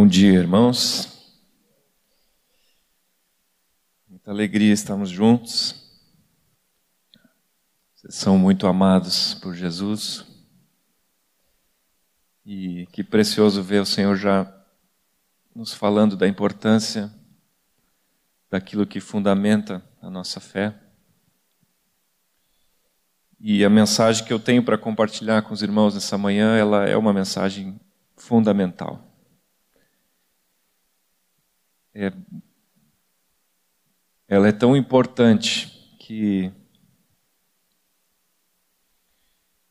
Bom 0.00 0.06
dia, 0.06 0.38
irmãos. 0.38 1.08
Muita 4.08 4.30
alegria 4.30 4.72
estamos 4.72 5.10
juntos. 5.10 5.74
Vocês 7.96 8.14
são 8.14 8.38
muito 8.38 8.68
amados 8.68 9.34
por 9.34 9.56
Jesus. 9.56 10.24
E 12.46 12.86
que 12.92 13.02
precioso 13.02 13.60
ver 13.60 13.82
o 13.82 13.84
Senhor 13.84 14.14
já 14.14 14.46
nos 15.52 15.74
falando 15.74 16.16
da 16.16 16.28
importância 16.28 17.12
daquilo 18.48 18.86
que 18.86 19.00
fundamenta 19.00 19.84
a 20.00 20.08
nossa 20.08 20.38
fé. 20.38 20.80
E 23.40 23.64
a 23.64 23.68
mensagem 23.68 24.24
que 24.24 24.32
eu 24.32 24.38
tenho 24.38 24.64
para 24.64 24.78
compartilhar 24.78 25.42
com 25.42 25.52
os 25.52 25.60
irmãos 25.60 25.94
nessa 25.94 26.16
manhã, 26.16 26.56
ela 26.56 26.88
é 26.88 26.96
uma 26.96 27.12
mensagem 27.12 27.80
fundamental. 28.16 29.07
É, 32.00 32.12
ela 34.28 34.46
é 34.46 34.52
tão 34.52 34.76
importante 34.76 35.96
que 35.98 36.52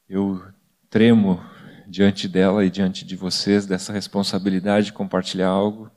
eu 0.10 0.44
tremo 0.90 1.40
diante 1.88 2.28
dela 2.28 2.66
e 2.66 2.70
diante 2.70 3.06
de 3.06 3.16
vocês 3.16 3.66
dessa 3.66 3.94
responsabilidade 3.94 4.88
de 4.88 4.94
compartilhar 4.94 5.48
algo. 5.48 5.90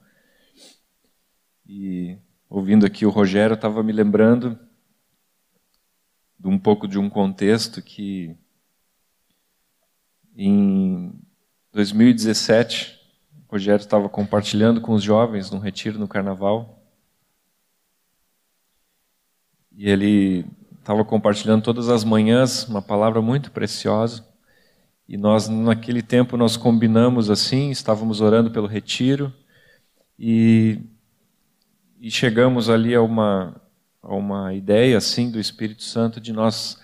E 1.66 2.16
ouvindo 2.49 2.87
aqui 2.87 3.05
o 3.05 3.10
Rogério, 3.10 3.55
estava 3.55 3.83
me 3.83 3.91
lembrando 3.93 4.57
de 6.38 6.47
um 6.47 6.60
pouco 6.60 6.87
de 6.87 6.97
um 6.97 7.10
contexto 7.10 7.83
que 7.83 8.38
em 10.37 11.12
2017 11.73 13.00
o 13.00 13.00
Rogério 13.51 13.83
estava 13.83 14.09
compartilhando 14.09 14.81
com 14.81 14.93
os 14.93 15.03
jovens 15.03 15.51
num 15.51 15.59
retiro 15.59 15.99
no 15.99 16.07
carnaval. 16.07 16.81
E 19.73 19.91
ele 19.91 20.47
estava 20.79 21.05
compartilhando 21.05 21.65
todas 21.65 21.89
as 21.89 22.05
manhãs 22.05 22.69
uma 22.69 22.80
palavra 22.80 23.21
muito 23.21 23.51
preciosa. 23.51 24.24
E 25.09 25.16
nós 25.16 25.49
naquele 25.49 26.01
tempo 26.01 26.37
nós 26.37 26.57
combinamos 26.57 27.29
assim, 27.29 27.71
estávamos 27.71 28.21
orando 28.21 28.52
pelo 28.52 28.69
retiro 28.69 29.33
e, 30.17 30.80
e 32.01 32.09
chegamos 32.09 32.71
ali 32.71 32.95
a 32.95 33.02
uma 33.02 33.61
a 34.02 34.15
uma 34.15 34.55
ideia 34.55 34.96
assim 34.96 35.30
do 35.30 35.39
Espírito 35.39 35.83
Santo 35.83 36.21
de 36.21 36.33
nós 36.33 36.80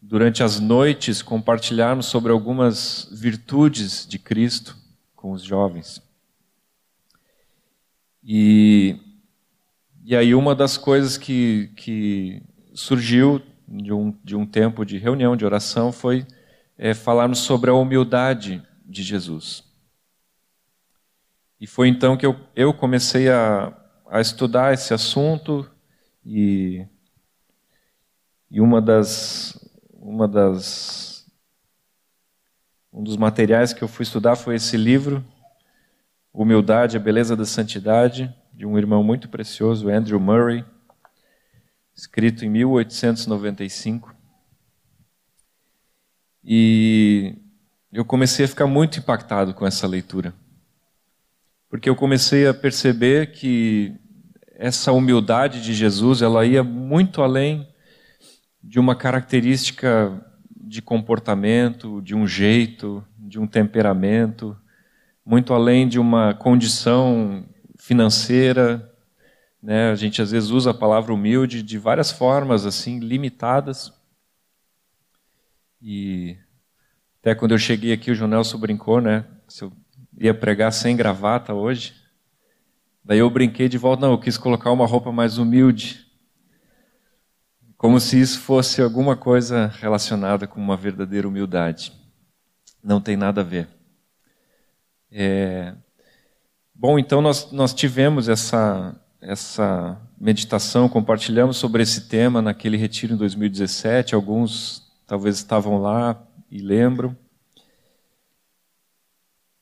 durante 0.00 0.42
as 0.42 0.60
noites 0.60 1.22
compartilharmos 1.22 2.06
sobre 2.06 2.30
algumas 2.30 3.08
virtudes 3.10 4.06
de 4.06 4.18
Cristo 4.18 4.76
com 5.16 5.32
os 5.32 5.42
jovens. 5.42 6.01
E, 8.24 8.96
e 10.04 10.14
aí 10.14 10.34
uma 10.34 10.54
das 10.54 10.76
coisas 10.76 11.16
que, 11.16 11.70
que 11.76 12.42
surgiu 12.74 13.42
de 13.66 13.92
um, 13.92 14.14
de 14.22 14.36
um 14.36 14.46
tempo 14.46 14.84
de 14.84 14.98
reunião, 14.98 15.36
de 15.36 15.44
oração, 15.44 15.90
foi 15.90 16.26
é, 16.76 16.94
falarmos 16.94 17.38
sobre 17.40 17.70
a 17.70 17.74
humildade 17.74 18.62
de 18.84 19.02
Jesus. 19.02 19.64
E 21.60 21.66
foi 21.66 21.88
então 21.88 22.16
que 22.16 22.26
eu, 22.26 22.36
eu 22.54 22.74
comecei 22.74 23.28
a, 23.28 23.72
a 24.10 24.20
estudar 24.20 24.74
esse 24.74 24.92
assunto 24.92 25.68
e, 26.24 26.84
e 28.50 28.60
uma 28.60 28.80
das, 28.80 29.58
uma 29.92 30.28
das 30.28 31.12
um 32.92 33.02
dos 33.02 33.16
materiais 33.16 33.72
que 33.72 33.82
eu 33.82 33.88
fui 33.88 34.02
estudar 34.02 34.36
foi 34.36 34.56
esse 34.56 34.76
livro, 34.76 35.24
Humildade, 36.32 36.96
a 36.96 37.00
Beleza 37.00 37.36
da 37.36 37.44
Santidade, 37.44 38.34
de 38.54 38.64
um 38.64 38.78
irmão 38.78 39.02
muito 39.02 39.28
precioso, 39.28 39.88
Andrew 39.88 40.18
Murray, 40.18 40.64
escrito 41.94 42.44
em 42.44 42.48
1895. 42.48 44.14
E 46.44 47.36
eu 47.92 48.04
comecei 48.04 48.46
a 48.46 48.48
ficar 48.48 48.66
muito 48.66 48.98
impactado 48.98 49.52
com 49.52 49.66
essa 49.66 49.86
leitura. 49.86 50.34
Porque 51.68 51.88
eu 51.88 51.94
comecei 51.94 52.46
a 52.46 52.54
perceber 52.54 53.32
que 53.32 53.94
essa 54.54 54.92
humildade 54.92 55.62
de 55.62 55.74
Jesus, 55.74 56.22
ela 56.22 56.46
ia 56.46 56.62
muito 56.62 57.20
além 57.20 57.68
de 58.62 58.78
uma 58.78 58.94
característica 58.94 60.24
de 60.56 60.80
comportamento, 60.80 62.00
de 62.00 62.14
um 62.14 62.26
jeito, 62.26 63.04
de 63.18 63.38
um 63.38 63.46
temperamento, 63.46 64.56
muito 65.24 65.54
além 65.54 65.88
de 65.88 65.98
uma 65.98 66.34
condição 66.34 67.46
financeira. 67.78 68.92
Né? 69.62 69.90
A 69.90 69.94
gente 69.94 70.20
às 70.20 70.30
vezes 70.30 70.50
usa 70.50 70.70
a 70.70 70.74
palavra 70.74 71.12
humilde 71.12 71.62
de 71.62 71.78
várias 71.78 72.10
formas, 72.10 72.66
assim, 72.66 72.98
limitadas. 72.98 73.92
E 75.80 76.36
até 77.20 77.34
quando 77.34 77.52
eu 77.52 77.58
cheguei 77.58 77.92
aqui, 77.92 78.10
o 78.10 78.14
Jonelson 78.14 78.58
brincou, 78.58 79.00
né? 79.00 79.24
Se 79.48 79.62
eu 79.64 79.72
ia 80.18 80.34
pregar 80.34 80.72
sem 80.72 80.96
gravata 80.96 81.54
hoje. 81.54 81.94
Daí 83.04 83.18
eu 83.18 83.30
brinquei 83.30 83.68
de 83.68 83.78
volta, 83.78 84.06
não, 84.06 84.12
eu 84.12 84.18
quis 84.18 84.38
colocar 84.38 84.70
uma 84.70 84.86
roupa 84.86 85.10
mais 85.10 85.38
humilde. 85.38 86.06
Como 87.76 87.98
se 87.98 88.20
isso 88.20 88.38
fosse 88.38 88.80
alguma 88.80 89.16
coisa 89.16 89.66
relacionada 89.80 90.46
com 90.46 90.60
uma 90.60 90.76
verdadeira 90.76 91.26
humildade. 91.26 91.92
Não 92.82 93.00
tem 93.00 93.16
nada 93.16 93.40
a 93.40 93.44
ver. 93.44 93.68
É... 95.12 95.74
Bom, 96.74 96.98
então 96.98 97.20
nós, 97.20 97.52
nós 97.52 97.74
tivemos 97.74 98.28
essa, 98.28 98.98
essa 99.20 100.00
meditação, 100.18 100.88
compartilhamos 100.88 101.58
sobre 101.58 101.82
esse 101.82 102.08
tema 102.08 102.40
naquele 102.40 102.78
retiro 102.78 103.12
em 103.12 103.16
2017. 103.16 104.14
Alguns 104.14 104.90
talvez 105.06 105.36
estavam 105.36 105.78
lá 105.78 106.20
e 106.50 106.58
lembram. 106.62 107.14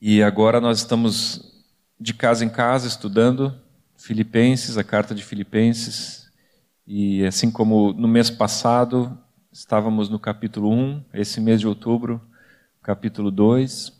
E 0.00 0.22
agora 0.22 0.60
nós 0.60 0.78
estamos 0.78 1.64
de 1.98 2.14
casa 2.14 2.44
em 2.44 2.48
casa 2.48 2.86
estudando 2.86 3.54
Filipenses, 3.96 4.78
a 4.78 4.84
carta 4.84 5.14
de 5.14 5.22
Filipenses, 5.22 6.30
e 6.86 7.24
assim 7.26 7.50
como 7.50 7.92
no 7.92 8.08
mês 8.08 8.30
passado, 8.30 9.18
estávamos 9.52 10.08
no 10.08 10.18
capítulo 10.18 10.72
1, 10.72 11.04
esse 11.12 11.38
mês 11.38 11.60
de 11.60 11.68
outubro, 11.68 12.20
capítulo 12.82 13.30
2. 13.30 13.99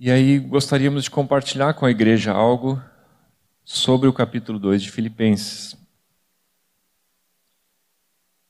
E 0.00 0.12
aí 0.12 0.38
gostaríamos 0.38 1.02
de 1.02 1.10
compartilhar 1.10 1.74
com 1.74 1.84
a 1.84 1.90
igreja 1.90 2.30
algo 2.32 2.80
sobre 3.64 4.08
o 4.08 4.12
capítulo 4.12 4.56
2 4.56 4.84
de 4.84 4.92
Filipenses. 4.92 5.76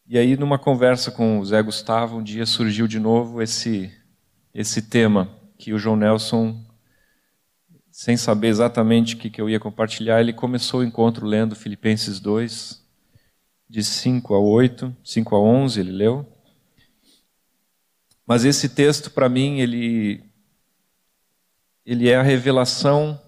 E 0.07 0.19
aí, 0.19 0.37
numa 0.37 0.59
conversa 0.59 1.11
com 1.11 1.39
o 1.39 1.45
Zé 1.47 1.63
Gustavo, 1.63 2.19
um 2.19 2.23
dia 2.23 2.45
surgiu 2.45 2.87
de 2.87 3.01
novo 3.01 3.41
esse, 3.41 3.91
esse 4.53 4.83
tema 4.83 5.31
que 5.57 5.73
o 5.73 5.79
João 5.79 5.97
Nelson 5.97 6.63
sem 7.91 8.17
saber 8.17 8.49
exatamente 8.49 9.17
o 9.17 9.19
que 9.19 9.41
eu 9.41 9.49
ia 9.49 9.59
compartilhar, 9.59 10.21
ele 10.21 10.35
começou 10.35 10.81
o 10.81 10.85
encontro 10.85 11.27
lendo 11.27 11.57
Filipenses 11.57 12.21
2, 12.21 12.85
de 13.67 13.83
5 13.83 14.35
a 14.35 14.39
8, 14.39 14.95
5 15.03 15.35
a 15.35 15.41
11 15.41 15.81
ele 15.81 15.93
leu. 15.93 16.27
Mas 18.27 18.45
esse 18.45 18.69
texto, 18.69 19.11
para 19.11 19.31
mim, 19.31 19.61
ele, 19.61 20.28
ele 21.89 22.07
é 22.07 22.17
a 22.17 22.23
revelação 22.23 23.19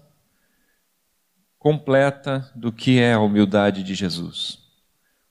completa 1.57 2.47
do 2.55 2.71
que 2.71 2.99
é 2.99 3.13
a 3.13 3.19
humildade 3.19 3.81
de 3.81 3.95
Jesus. 3.95 4.59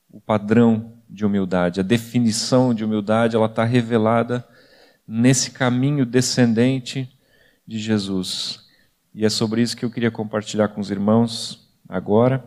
O 0.09 0.19
padrão 0.19 0.97
de 1.09 1.25
humildade, 1.25 1.79
a 1.79 1.83
definição 1.83 2.73
de 2.73 2.83
humildade, 2.83 3.37
ela 3.37 3.45
está 3.45 3.63
revelada 3.63 4.45
nesse 5.07 5.51
caminho 5.51 6.05
descendente 6.05 7.09
de 7.65 7.79
Jesus. 7.79 8.67
E 9.13 9.25
é 9.25 9.29
sobre 9.29 9.61
isso 9.61 9.77
que 9.77 9.85
eu 9.85 9.91
queria 9.91 10.11
compartilhar 10.11 10.67
com 10.67 10.81
os 10.81 10.91
irmãos 10.91 11.73
agora. 11.87 12.43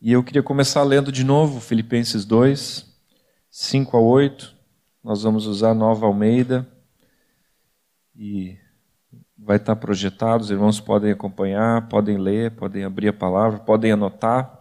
E 0.00 0.10
eu 0.10 0.24
queria 0.24 0.42
começar 0.42 0.82
lendo 0.82 1.12
de 1.12 1.22
novo 1.22 1.60
Filipenses 1.60 2.24
2, 2.24 2.92
5 3.48 3.96
a 3.96 4.00
8. 4.00 4.52
Nós 5.04 5.22
vamos 5.22 5.46
usar 5.46 5.74
nova 5.74 6.06
Almeida. 6.06 6.66
E 8.16 8.58
vai 9.44 9.56
estar 9.56 9.76
projetado, 9.76 10.42
os 10.42 10.50
irmãos 10.50 10.80
podem 10.80 11.12
acompanhar, 11.12 11.88
podem 11.88 12.16
ler, 12.16 12.52
podem 12.52 12.84
abrir 12.84 13.08
a 13.08 13.12
palavra, 13.12 13.58
podem 13.58 13.92
anotar. 13.92 14.58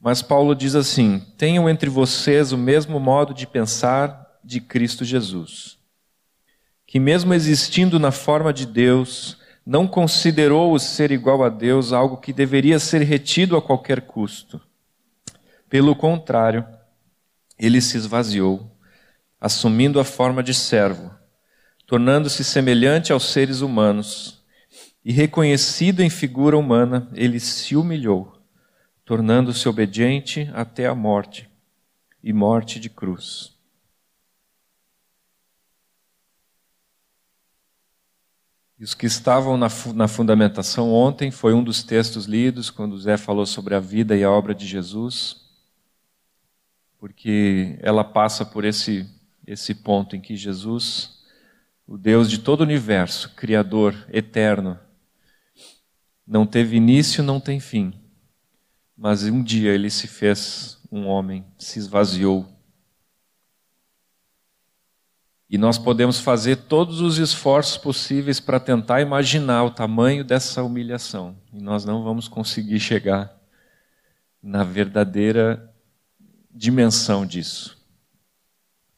Mas 0.00 0.22
Paulo 0.22 0.54
diz 0.54 0.74
assim: 0.74 1.20
Tenham 1.38 1.68
entre 1.68 1.88
vocês 1.88 2.52
o 2.52 2.58
mesmo 2.58 3.00
modo 3.00 3.32
de 3.32 3.46
pensar 3.46 4.38
de 4.42 4.60
Cristo 4.60 5.04
Jesus 5.04 5.82
que, 6.94 7.00
mesmo 7.00 7.34
existindo 7.34 7.98
na 7.98 8.12
forma 8.12 8.52
de 8.52 8.64
Deus, 8.64 9.36
não 9.66 9.84
considerou 9.84 10.72
o 10.72 10.78
ser 10.78 11.10
igual 11.10 11.42
a 11.42 11.48
Deus 11.48 11.92
algo 11.92 12.18
que 12.18 12.32
deveria 12.32 12.78
ser 12.78 13.02
retido 13.02 13.56
a 13.56 13.62
qualquer 13.62 14.02
custo. 14.02 14.60
Pelo 15.68 15.96
contrário, 15.96 16.64
ele 17.58 17.80
se 17.80 17.96
esvaziou, 17.96 18.70
assumindo 19.40 19.98
a 19.98 20.04
forma 20.04 20.40
de 20.40 20.54
servo, 20.54 21.10
tornando-se 21.86 22.42
semelhante 22.44 23.12
aos 23.12 23.30
seres 23.30 23.60
humanos. 23.60 24.42
E 25.04 25.12
reconhecido 25.12 26.00
em 26.00 26.08
figura 26.08 26.56
humana, 26.56 27.08
ele 27.14 27.38
se 27.38 27.76
humilhou, 27.76 28.40
tornando-se 29.04 29.68
obediente 29.68 30.50
até 30.54 30.86
a 30.86 30.94
morte 30.94 31.48
e 32.22 32.32
morte 32.32 32.80
de 32.80 32.88
cruz. 32.88 33.54
E 38.78 38.82
os 38.82 38.94
que 38.94 39.06
estavam 39.06 39.56
na, 39.56 39.68
na 39.94 40.08
fundamentação 40.08 40.92
ontem, 40.92 41.30
foi 41.30 41.54
um 41.54 41.62
dos 41.62 41.82
textos 41.82 42.24
lidos, 42.24 42.70
quando 42.70 42.98
Zé 42.98 43.16
falou 43.16 43.46
sobre 43.46 43.74
a 43.74 43.80
vida 43.80 44.16
e 44.16 44.24
a 44.24 44.30
obra 44.30 44.54
de 44.54 44.66
Jesus, 44.66 45.42
porque 46.98 47.78
ela 47.80 48.02
passa 48.02 48.44
por 48.44 48.64
esse, 48.64 49.08
esse 49.46 49.74
ponto 49.74 50.16
em 50.16 50.20
que 50.20 50.34
Jesus, 50.34 51.23
o 51.86 51.98
Deus 51.98 52.30
de 52.30 52.38
todo 52.38 52.60
o 52.60 52.64
universo, 52.64 53.34
Criador, 53.34 53.94
eterno, 54.10 54.78
não 56.26 56.46
teve 56.46 56.76
início, 56.76 57.22
não 57.22 57.38
tem 57.38 57.60
fim, 57.60 57.92
mas 58.96 59.24
um 59.24 59.42
dia 59.42 59.72
ele 59.72 59.90
se 59.90 60.06
fez 60.06 60.80
um 60.90 61.06
homem, 61.06 61.44
se 61.58 61.78
esvaziou 61.78 62.54
e 65.54 65.58
nós 65.58 65.78
podemos 65.78 66.18
fazer 66.18 66.56
todos 66.56 67.00
os 67.00 67.18
esforços 67.18 67.76
possíveis 67.76 68.40
para 68.40 68.58
tentar 68.58 69.00
imaginar 69.00 69.62
o 69.62 69.70
tamanho 69.70 70.24
dessa 70.24 70.64
humilhação. 70.64 71.36
E 71.52 71.62
nós 71.62 71.84
não 71.84 72.02
vamos 72.02 72.26
conseguir 72.26 72.80
chegar 72.80 73.32
na 74.42 74.64
verdadeira 74.64 75.72
dimensão 76.50 77.24
disso. 77.24 77.73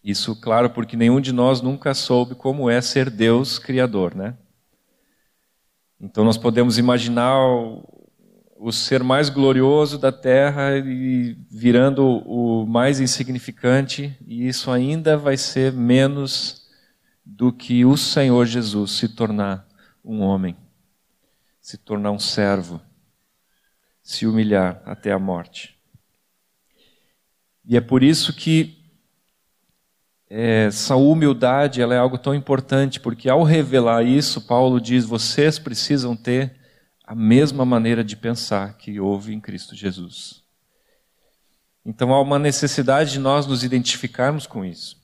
Isso, 0.06 0.36
claro, 0.36 0.70
porque 0.70 0.96
nenhum 0.96 1.20
de 1.20 1.32
nós 1.32 1.60
nunca 1.60 1.92
soube 1.92 2.36
como 2.36 2.70
é 2.70 2.80
ser 2.80 3.10
Deus 3.10 3.58
criador, 3.58 4.14
né? 4.14 4.36
Então 6.00 6.22
nós 6.22 6.38
podemos 6.38 6.78
imaginar 6.78 7.36
o 8.56 8.70
ser 8.70 9.02
mais 9.02 9.28
glorioso 9.28 9.98
da 9.98 10.12
terra 10.12 10.78
e 10.78 11.36
virando 11.50 12.06
o 12.06 12.64
mais 12.64 13.00
insignificante, 13.00 14.16
e 14.24 14.46
isso 14.46 14.70
ainda 14.70 15.16
vai 15.16 15.36
ser 15.36 15.72
menos 15.72 16.68
do 17.24 17.52
que 17.52 17.84
o 17.84 17.96
Senhor 17.96 18.46
Jesus 18.46 18.92
se 18.92 19.08
tornar 19.08 19.66
um 20.04 20.20
homem, 20.20 20.56
se 21.60 21.76
tornar 21.76 22.12
um 22.12 22.20
servo, 22.20 22.80
se 24.04 24.24
humilhar 24.24 24.80
até 24.86 25.10
a 25.10 25.18
morte. 25.18 25.76
E 27.64 27.76
é 27.76 27.80
por 27.80 28.04
isso 28.04 28.32
que 28.32 28.75
essa 30.28 30.96
humildade 30.96 31.80
ela 31.80 31.94
é 31.94 31.98
algo 31.98 32.18
tão 32.18 32.34
importante, 32.34 32.98
porque 32.98 33.28
ao 33.28 33.42
revelar 33.42 34.04
isso, 34.04 34.40
Paulo 34.40 34.80
diz: 34.80 35.04
vocês 35.04 35.58
precisam 35.58 36.16
ter 36.16 36.56
a 37.04 37.14
mesma 37.14 37.64
maneira 37.64 38.02
de 38.02 38.16
pensar 38.16 38.76
que 38.76 38.98
houve 38.98 39.32
em 39.32 39.40
Cristo 39.40 39.76
Jesus. 39.76 40.42
Então 41.84 42.12
há 42.12 42.20
uma 42.20 42.38
necessidade 42.38 43.12
de 43.12 43.20
nós 43.20 43.46
nos 43.46 43.62
identificarmos 43.62 44.46
com 44.46 44.64
isso. 44.64 45.00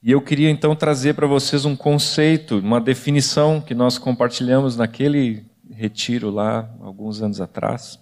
E 0.00 0.12
eu 0.12 0.22
queria 0.22 0.48
então 0.48 0.76
trazer 0.76 1.14
para 1.14 1.26
vocês 1.26 1.64
um 1.64 1.74
conceito, 1.74 2.58
uma 2.58 2.80
definição 2.80 3.60
que 3.60 3.74
nós 3.74 3.98
compartilhamos 3.98 4.76
naquele 4.76 5.44
retiro 5.68 6.30
lá, 6.30 6.72
alguns 6.80 7.20
anos 7.20 7.40
atrás. 7.40 7.98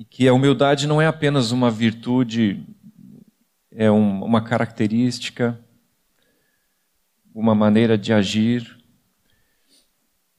E 0.00 0.04
que 0.06 0.26
a 0.26 0.32
humildade 0.32 0.86
não 0.86 0.98
é 0.98 1.06
apenas 1.06 1.52
uma 1.52 1.70
virtude, 1.70 2.66
é 3.70 3.90
um, 3.90 4.24
uma 4.24 4.40
característica, 4.40 5.62
uma 7.34 7.54
maneira 7.54 7.98
de 7.98 8.10
agir, 8.10 8.82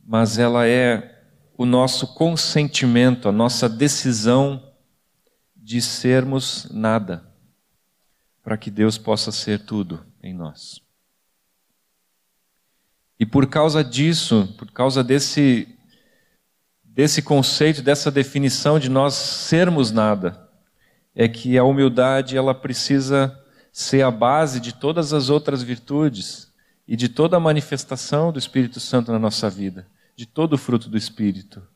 mas 0.03 0.39
ela 0.39 0.67
é 0.67 1.23
o 1.55 1.63
nosso 1.63 2.15
consentimento, 2.15 3.29
a 3.29 3.31
nossa 3.31 3.69
decisão 3.69 4.73
de 5.55 5.79
sermos 5.79 6.67
nada, 6.71 7.23
para 8.41 8.57
que 8.57 8.71
Deus 8.71 8.97
possa 8.97 9.31
ser 9.31 9.59
tudo 9.63 10.03
em 10.23 10.33
nós. 10.33 10.81
E 13.19 13.27
por 13.27 13.45
causa 13.45 13.83
disso, 13.83 14.55
por 14.57 14.71
causa 14.71 15.03
desse 15.03 15.70
desse 16.93 17.21
conceito, 17.21 17.81
dessa 17.81 18.11
definição 18.11 18.77
de 18.77 18.89
nós 18.89 19.13
sermos 19.13 19.91
nada, 19.91 20.49
é 21.15 21.27
que 21.27 21.57
a 21.57 21.63
humildade 21.63 22.37
ela 22.37 22.53
precisa 22.53 23.37
ser 23.71 24.03
a 24.03 24.11
base 24.11 24.59
de 24.59 24.73
todas 24.73 25.13
as 25.13 25.29
outras 25.29 25.63
virtudes 25.63 26.51
e 26.87 26.95
de 26.95 27.07
toda 27.09 27.37
a 27.37 27.39
manifestação 27.39 28.31
do 28.31 28.39
Espírito 28.39 28.79
Santo 28.79 29.11
na 29.11 29.19
nossa 29.19 29.49
vida 29.49 29.87
de 30.21 30.25
todo 30.27 30.53
o 30.53 30.57
fruto 30.57 30.87
do 30.87 30.97
Espírito. 30.97 31.67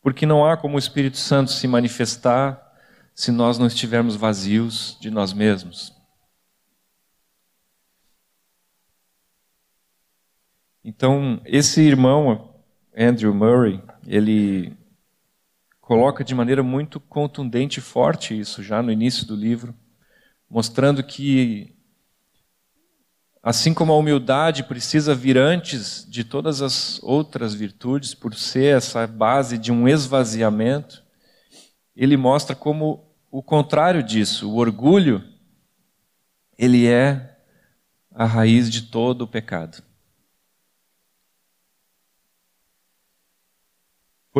Porque 0.00 0.24
não 0.24 0.46
há 0.46 0.56
como 0.56 0.76
o 0.76 0.78
Espírito 0.78 1.18
Santo 1.18 1.50
se 1.50 1.68
manifestar 1.68 2.66
se 3.14 3.30
nós 3.30 3.58
não 3.58 3.66
estivermos 3.66 4.16
vazios 4.16 4.96
de 4.98 5.10
nós 5.10 5.34
mesmos. 5.34 5.94
Então, 10.82 11.42
esse 11.44 11.82
irmão, 11.82 12.49
Andrew 13.00 13.34
Murray, 13.34 13.82
ele 14.06 14.76
coloca 15.80 16.22
de 16.22 16.34
maneira 16.34 16.62
muito 16.62 17.00
contundente 17.00 17.78
e 17.78 17.82
forte 17.82 18.38
isso 18.38 18.62
já 18.62 18.82
no 18.82 18.92
início 18.92 19.26
do 19.26 19.34
livro, 19.34 19.74
mostrando 20.50 21.02
que 21.02 21.74
Assim 23.42 23.72
como 23.72 23.90
a 23.90 23.96
humildade 23.96 24.64
precisa 24.64 25.14
vir 25.14 25.38
antes 25.38 26.06
de 26.06 26.22
todas 26.24 26.60
as 26.60 27.02
outras 27.02 27.54
virtudes, 27.54 28.12
por 28.12 28.34
ser 28.34 28.76
essa 28.76 29.06
base 29.06 29.56
de 29.56 29.72
um 29.72 29.88
esvaziamento, 29.88 31.02
ele 31.96 32.18
mostra 32.18 32.54
como 32.54 33.10
o 33.30 33.42
contrário 33.42 34.02
disso, 34.02 34.50
o 34.50 34.56
orgulho, 34.56 35.24
ele 36.58 36.86
é 36.86 37.38
a 38.14 38.26
raiz 38.26 38.68
de 38.68 38.82
todo 38.82 39.22
o 39.22 39.26
pecado. 39.26 39.82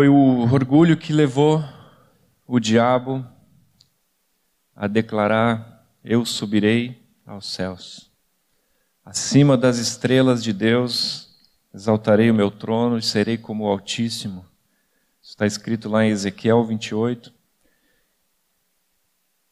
Foi 0.01 0.09
o 0.09 0.51
orgulho 0.51 0.97
que 0.97 1.13
levou 1.13 1.63
o 2.47 2.59
diabo 2.59 3.23
a 4.75 4.87
declarar: 4.87 5.87
Eu 6.03 6.25
subirei 6.25 7.07
aos 7.27 7.53
céus. 7.53 8.11
Acima 9.05 9.59
das 9.59 9.77
estrelas 9.77 10.43
de 10.43 10.55
Deus, 10.55 11.39
exaltarei 11.75 12.31
o 12.31 12.35
meu 12.35 12.51
trono 12.51 12.97
e 12.97 13.03
serei 13.03 13.37
como 13.37 13.65
o 13.65 13.69
Altíssimo. 13.69 14.47
Está 15.23 15.45
escrito 15.45 15.87
lá 15.87 16.03
em 16.03 16.09
Ezequiel 16.09 16.65
28, 16.65 17.31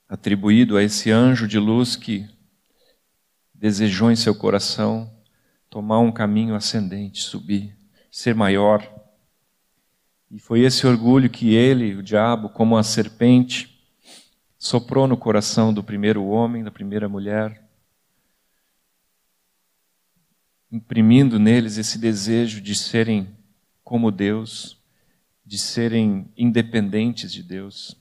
atribuído 0.08 0.78
a 0.78 0.82
esse 0.82 1.10
anjo 1.10 1.46
de 1.46 1.58
luz 1.58 1.94
que 1.94 2.26
desejou 3.52 4.10
em 4.10 4.16
seu 4.16 4.34
coração 4.34 5.14
tomar 5.68 5.98
um 5.98 6.10
caminho 6.10 6.54
ascendente, 6.54 7.22
subir, 7.22 7.76
ser 8.10 8.34
maior. 8.34 8.97
E 10.30 10.38
foi 10.38 10.60
esse 10.60 10.86
orgulho 10.86 11.30
que 11.30 11.54
ele, 11.54 11.94
o 11.94 12.02
diabo, 12.02 12.48
como 12.50 12.76
a 12.76 12.82
serpente, 12.82 13.80
soprou 14.58 15.06
no 15.06 15.16
coração 15.16 15.72
do 15.72 15.82
primeiro 15.82 16.26
homem, 16.26 16.62
da 16.62 16.70
primeira 16.70 17.08
mulher 17.08 17.68
imprimindo 20.70 21.38
neles 21.38 21.78
esse 21.78 21.98
desejo 21.98 22.60
de 22.60 22.74
serem 22.74 23.36
como 23.82 24.10
Deus, 24.10 24.78
de 25.44 25.58
serem 25.58 26.30
independentes 26.36 27.32
de 27.32 27.42
Deus. 27.42 27.96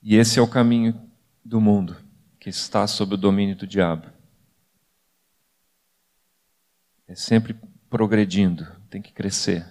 E 0.00 0.14
esse 0.14 0.38
é 0.38 0.42
o 0.42 0.48
caminho 0.48 1.10
do 1.44 1.60
mundo 1.60 1.96
que 2.38 2.48
está 2.48 2.86
sob 2.86 3.14
o 3.14 3.18
domínio 3.18 3.56
do 3.56 3.66
diabo. 3.66 4.17
É 7.08 7.14
sempre 7.14 7.56
progredindo, 7.88 8.66
tem 8.90 9.00
que 9.00 9.12
crescer. 9.12 9.66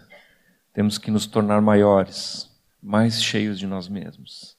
Temos 0.74 0.98
que 0.98 1.12
nos 1.12 1.28
tornar 1.28 1.62
maiores, 1.62 2.50
mais 2.82 3.22
cheios 3.22 3.60
de 3.60 3.68
nós 3.68 3.88
mesmos. 3.88 4.58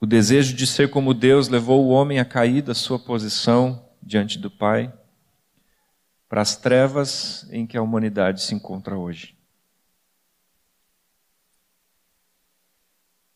O 0.00 0.06
desejo 0.06 0.56
de 0.56 0.66
ser 0.66 0.88
como 0.88 1.12
Deus 1.12 1.48
levou 1.48 1.84
o 1.84 1.90
homem 1.90 2.18
a 2.18 2.24
cair 2.24 2.62
da 2.62 2.74
sua 2.74 2.98
posição 2.98 3.86
diante 4.02 4.38
do 4.38 4.50
Pai 4.50 4.90
para 6.26 6.40
as 6.40 6.56
trevas 6.56 7.46
em 7.50 7.66
que 7.66 7.76
a 7.76 7.82
humanidade 7.82 8.40
se 8.40 8.54
encontra 8.54 8.96
hoje. 8.96 9.36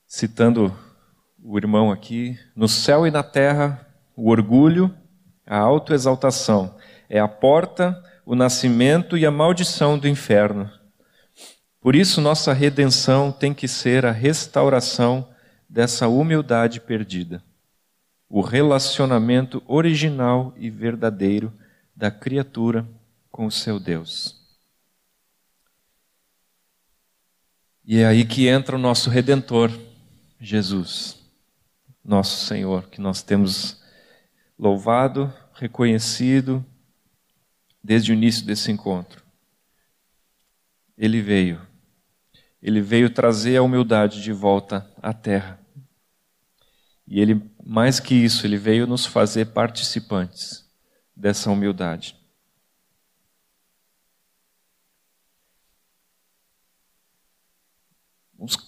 Citando 0.06 0.74
o 1.42 1.58
irmão 1.58 1.92
aqui, 1.92 2.38
no 2.56 2.68
céu 2.68 3.06
e 3.06 3.10
na 3.10 3.22
terra, 3.22 3.86
o 4.16 4.30
orgulho, 4.30 4.96
a 5.46 5.58
autoexaltação 5.58 6.76
é 7.08 7.18
a 7.18 7.28
porta, 7.28 8.02
o 8.24 8.34
nascimento 8.34 9.16
e 9.16 9.26
a 9.26 9.30
maldição 9.30 9.98
do 9.98 10.08
inferno. 10.08 10.70
Por 11.80 11.94
isso, 11.94 12.20
nossa 12.20 12.52
redenção 12.52 13.30
tem 13.30 13.52
que 13.52 13.68
ser 13.68 14.06
a 14.06 14.10
restauração 14.10 15.28
dessa 15.68 16.08
humildade 16.08 16.80
perdida, 16.80 17.42
o 18.28 18.40
relacionamento 18.40 19.62
original 19.66 20.54
e 20.56 20.70
verdadeiro 20.70 21.52
da 21.94 22.10
criatura 22.10 22.86
com 23.30 23.46
o 23.46 23.50
seu 23.50 23.78
Deus. 23.78 24.42
E 27.84 27.98
é 27.98 28.06
aí 28.06 28.24
que 28.24 28.48
entra 28.48 28.76
o 28.76 28.78
nosso 28.78 29.10
redentor, 29.10 29.70
Jesus, 30.40 31.18
nosso 32.02 32.46
Senhor, 32.46 32.84
que 32.88 33.00
nós 33.00 33.22
temos 33.22 33.83
louvado, 34.58 35.32
reconhecido 35.54 36.64
desde 37.82 38.12
o 38.12 38.14
início 38.14 38.46
desse 38.46 38.70
encontro. 38.70 39.22
Ele 40.96 41.20
veio. 41.20 41.60
Ele 42.62 42.80
veio 42.80 43.10
trazer 43.10 43.56
a 43.56 43.62
humildade 43.62 44.22
de 44.22 44.32
volta 44.32 44.90
à 45.02 45.12
terra. 45.12 45.60
E 47.06 47.20
ele, 47.20 47.50
mais 47.62 48.00
que 48.00 48.14
isso, 48.14 48.46
ele 48.46 48.56
veio 48.56 48.86
nos 48.86 49.04
fazer 49.04 49.46
participantes 49.46 50.64
dessa 51.14 51.50
humildade. 51.50 52.18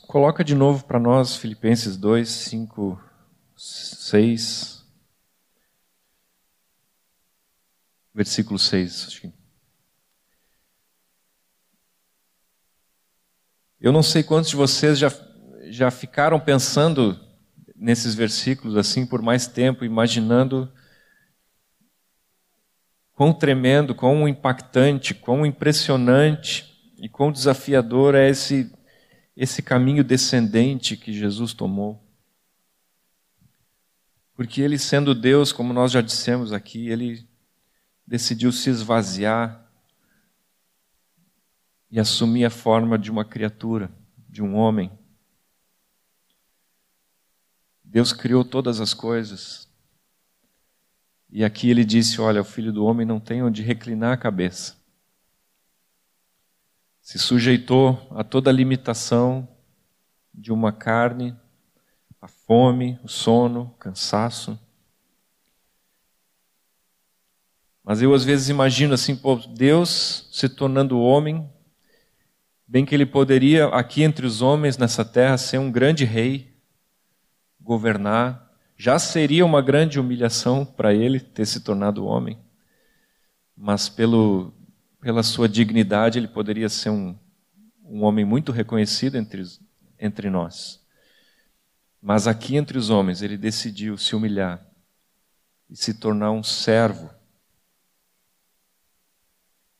Coloca 0.06 0.44
de 0.44 0.54
novo 0.54 0.84
para 0.84 0.98
nós 0.98 1.36
Filipenses 1.36 1.96
2, 1.96 2.28
5, 2.28 3.00
6. 3.56 4.75
Versículo 8.16 8.58
6. 8.58 9.20
Eu 13.78 13.92
não 13.92 14.02
sei 14.02 14.22
quantos 14.22 14.48
de 14.48 14.56
vocês 14.56 14.98
já, 14.98 15.12
já 15.64 15.90
ficaram 15.90 16.40
pensando 16.40 17.20
nesses 17.76 18.14
versículos 18.14 18.74
assim 18.74 19.04
por 19.04 19.20
mais 19.20 19.46
tempo, 19.46 19.84
imaginando 19.84 20.72
quão 23.12 23.34
tremendo, 23.34 23.94
quão 23.94 24.26
impactante, 24.26 25.12
quão 25.12 25.44
impressionante 25.44 26.90
e 26.98 27.10
quão 27.10 27.30
desafiador 27.30 28.14
é 28.14 28.30
esse 28.30 28.72
esse 29.36 29.60
caminho 29.60 30.02
descendente 30.02 30.96
que 30.96 31.12
Jesus 31.12 31.52
tomou. 31.52 32.02
Porque 34.34 34.62
ele, 34.62 34.78
sendo 34.78 35.14
Deus, 35.14 35.52
como 35.52 35.74
nós 35.74 35.92
já 35.92 36.00
dissemos 36.00 36.54
aqui, 36.54 36.88
ele 36.88 37.28
decidiu 38.06 38.52
se 38.52 38.70
esvaziar 38.70 39.66
e 41.90 41.98
assumir 41.98 42.44
a 42.44 42.50
forma 42.50 42.98
de 42.98 43.10
uma 43.10 43.24
criatura, 43.24 43.90
de 44.28 44.42
um 44.42 44.54
homem. 44.54 44.90
Deus 47.82 48.12
criou 48.12 48.44
todas 48.44 48.80
as 48.80 48.92
coisas. 48.92 49.68
E 51.30 51.44
aqui 51.44 51.70
ele 51.70 51.84
disse: 51.84 52.20
Olha, 52.20 52.40
o 52.40 52.44
filho 52.44 52.72
do 52.72 52.84
homem 52.84 53.06
não 53.06 53.18
tem 53.18 53.42
onde 53.42 53.62
reclinar 53.62 54.12
a 54.12 54.16
cabeça 54.16 54.76
se 57.06 57.20
sujeitou 57.20 58.04
a 58.10 58.24
toda 58.24 58.50
a 58.50 58.52
limitação 58.52 59.46
de 60.34 60.52
uma 60.52 60.72
carne, 60.72 61.36
a 62.20 62.26
fome, 62.26 62.98
o 63.04 63.06
sono, 63.08 63.60
o 63.60 63.78
cansaço. 63.78 64.58
Mas 67.86 68.02
eu 68.02 68.12
às 68.12 68.24
vezes 68.24 68.48
imagino 68.48 68.94
assim, 68.94 69.14
pô, 69.14 69.36
Deus 69.36 70.28
se 70.32 70.48
tornando 70.48 70.98
homem, 70.98 71.48
bem 72.66 72.84
que 72.84 72.92
ele 72.92 73.06
poderia 73.06 73.66
aqui 73.66 74.02
entre 74.02 74.26
os 74.26 74.42
homens 74.42 74.76
nessa 74.76 75.04
terra 75.04 75.38
ser 75.38 75.58
um 75.58 75.70
grande 75.70 76.04
rei, 76.04 76.52
governar, 77.60 78.52
já 78.76 78.98
seria 78.98 79.46
uma 79.46 79.62
grande 79.62 80.00
humilhação 80.00 80.64
para 80.64 80.92
ele 80.92 81.20
ter 81.20 81.46
se 81.46 81.60
tornado 81.60 82.04
homem. 82.04 82.36
Mas 83.56 83.88
pelo 83.88 84.52
pela 85.00 85.22
sua 85.22 85.48
dignidade, 85.48 86.18
ele 86.18 86.26
poderia 86.26 86.68
ser 86.68 86.90
um, 86.90 87.16
um 87.84 88.02
homem 88.02 88.24
muito 88.24 88.50
reconhecido 88.50 89.14
entre, 89.16 89.40
entre 90.00 90.28
nós. 90.28 90.84
Mas 92.02 92.26
aqui 92.26 92.56
entre 92.56 92.76
os 92.76 92.90
homens, 92.90 93.22
ele 93.22 93.36
decidiu 93.36 93.96
se 93.96 94.16
humilhar 94.16 94.66
e 95.70 95.76
se 95.76 95.94
tornar 95.94 96.32
um 96.32 96.42
servo. 96.42 97.08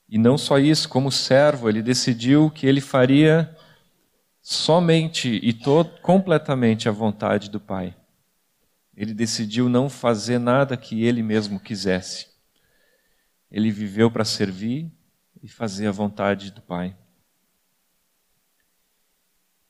E 0.08 0.18
não 0.18 0.38
só 0.38 0.58
isso, 0.58 0.88
como 0.88 1.10
servo, 1.10 1.68
ele 1.68 1.82
decidiu 1.82 2.50
que 2.50 2.66
ele 2.66 2.80
faria 2.80 3.54
somente 4.40 5.40
e 5.42 5.52
todo, 5.52 6.00
completamente 6.00 6.88
a 6.88 6.92
vontade 6.92 7.50
do 7.50 7.58
Pai. 7.58 7.94
Ele 8.96 9.12
decidiu 9.12 9.68
não 9.68 9.90
fazer 9.90 10.38
nada 10.38 10.76
que 10.76 11.02
ele 11.02 11.22
mesmo 11.22 11.58
quisesse. 11.58 12.28
Ele 13.50 13.70
viveu 13.70 14.10
para 14.10 14.24
servir, 14.24 14.90
e 15.46 15.48
fazer 15.48 15.86
a 15.86 15.92
vontade 15.92 16.50
do 16.50 16.60
Pai. 16.60 16.96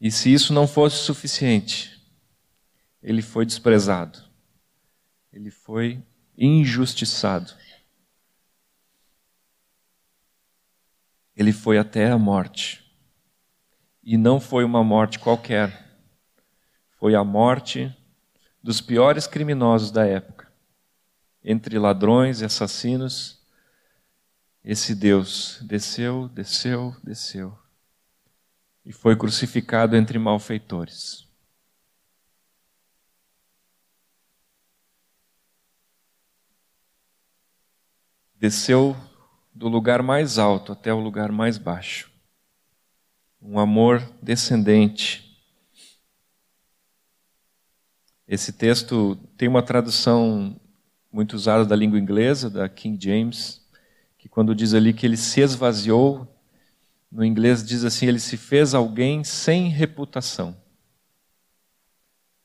E 0.01 0.11
se 0.11 0.33
isso 0.33 0.53
não 0.55 0.67
fosse 0.67 1.05
suficiente, 1.05 2.03
ele 3.03 3.21
foi 3.21 3.45
desprezado, 3.45 4.19
ele 5.31 5.51
foi 5.51 6.03
injustiçado, 6.37 7.53
ele 11.37 11.53
foi 11.53 11.79
até 11.79 12.11
a 12.11 12.19
morte. 12.19 12.85
E 14.03 14.17
não 14.17 14.41
foi 14.41 14.65
uma 14.65 14.83
morte 14.83 15.19
qualquer, 15.19 15.85
foi 16.99 17.15
a 17.15 17.23
morte 17.25 17.95
dos 18.63 18.81
piores 18.81 19.27
criminosos 19.27 19.91
da 19.91 20.07
época, 20.07 20.51
entre 21.45 21.79
ladrões 21.79 22.41
e 22.41 22.45
assassinos 22.45 23.37
esse 24.67 24.97
Deus 24.97 25.61
desceu, 25.63 26.27
desceu, 26.27 26.97
desceu 27.05 27.57
e 28.85 28.93
foi 28.93 29.15
crucificado 29.15 29.95
entre 29.95 30.19
malfeitores. 30.19 31.25
Desceu 38.35 38.97
do 39.57 39.69
lugar 39.69 40.03
mais 40.03 40.37
alto 40.37 40.73
até 40.73 40.93
o 40.93 41.01
lugar 41.01 41.33
mais 41.33 41.57
baixo. 41.57 42.11
Um 43.41 43.59
amor 43.59 44.07
descendente. 44.21 45.25
Esse 48.29 48.53
texto 48.53 49.17
tem 49.35 49.49
uma 49.49 49.63
tradução 49.63 50.61
muito 51.11 51.33
usada 51.33 51.65
da 51.65 51.75
língua 51.75 51.99
inglesa, 51.99 52.51
da 52.51 52.69
King 52.69 53.03
James, 53.03 53.67
que 54.19 54.29
quando 54.29 54.55
diz 54.55 54.75
ali 54.75 54.93
que 54.93 55.07
ele 55.07 55.17
se 55.17 55.41
esvaziou, 55.41 56.29
no 57.11 57.25
inglês 57.25 57.65
diz 57.65 57.83
assim: 57.83 58.07
ele 58.07 58.21
se 58.21 58.37
fez 58.37 58.75
alguém 58.75 59.25
sem 59.25 59.71
reputação, 59.71 60.55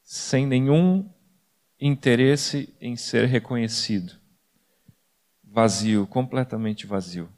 sem 0.01 0.47
nenhum 0.47 1.09
interesse 1.77 2.73
em 2.79 2.95
ser 2.95 3.25
reconhecido. 3.25 4.20
Vazio, 5.53 6.07
completamente 6.07 6.87
vazio. 6.87 7.29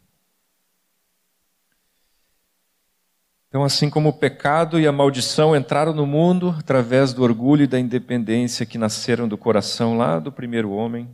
Então, 3.47 3.63
assim 3.63 3.89
como 3.89 4.09
o 4.09 4.13
pecado 4.13 4.79
e 4.79 4.85
a 4.85 4.91
maldição 4.91 5.55
entraram 5.55 5.93
no 5.93 6.05
mundo 6.05 6.55
através 6.59 7.11
do 7.11 7.23
orgulho 7.23 7.63
e 7.63 7.67
da 7.67 7.79
independência 7.79 8.67
que 8.67 8.77
nasceram 8.77 9.27
do 9.27 9.35
coração 9.35 9.97
lá 9.97 10.19
do 10.19 10.31
primeiro 10.31 10.69
homem, 10.71 11.09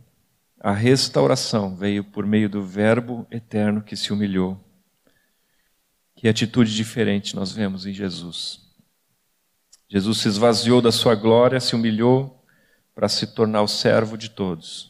a 0.58 0.72
restauração 0.72 1.74
veio 1.74 2.04
por 2.04 2.26
meio 2.26 2.50
do 2.50 2.62
Verbo 2.62 3.26
eterno 3.30 3.82
que 3.82 3.96
se 3.96 4.12
humilhou. 4.12 4.58
Que 6.14 6.28
atitude 6.28 6.76
diferente 6.76 7.34
nós 7.34 7.50
vemos 7.50 7.86
em 7.86 7.94
Jesus. 7.94 8.60
Jesus 9.88 10.18
se 10.18 10.28
esvaziou 10.28 10.82
da 10.82 10.92
sua 10.92 11.14
glória, 11.14 11.58
se 11.60 11.74
humilhou 11.74 12.44
para 12.94 13.08
se 13.08 13.26
tornar 13.28 13.62
o 13.62 13.68
servo 13.68 14.18
de 14.18 14.28
todos. 14.28 14.89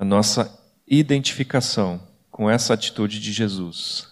A 0.00 0.04
nossa 0.06 0.58
identificação 0.88 2.00
com 2.30 2.48
essa 2.48 2.72
atitude 2.72 3.20
de 3.20 3.32
Jesus, 3.32 4.08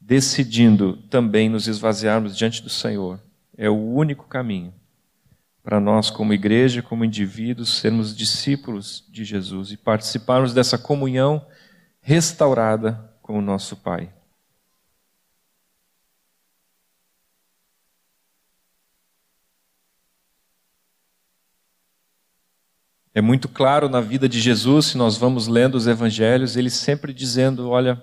decidindo 0.00 0.98
também 1.10 1.48
nos 1.48 1.66
esvaziarmos 1.66 2.36
diante 2.36 2.62
do 2.62 2.68
Senhor, 2.70 3.20
é 3.58 3.68
o 3.68 3.74
único 3.74 4.28
caminho 4.28 4.72
para 5.64 5.80
nós, 5.80 6.10
como 6.10 6.32
igreja, 6.32 6.80
como 6.80 7.04
indivíduos, 7.04 7.80
sermos 7.80 8.16
discípulos 8.16 9.04
de 9.10 9.24
Jesus 9.24 9.72
e 9.72 9.76
participarmos 9.76 10.54
dessa 10.54 10.78
comunhão 10.78 11.44
restaurada 12.00 13.12
com 13.20 13.36
o 13.36 13.42
nosso 13.42 13.78
Pai. 13.78 14.12
É 23.12 23.20
muito 23.20 23.48
claro 23.48 23.88
na 23.88 24.00
vida 24.00 24.28
de 24.28 24.40
Jesus, 24.40 24.86
se 24.86 24.98
nós 24.98 25.16
vamos 25.16 25.48
lendo 25.48 25.74
os 25.74 25.88
evangelhos, 25.88 26.56
ele 26.56 26.70
sempre 26.70 27.12
dizendo: 27.12 27.68
olha, 27.68 28.02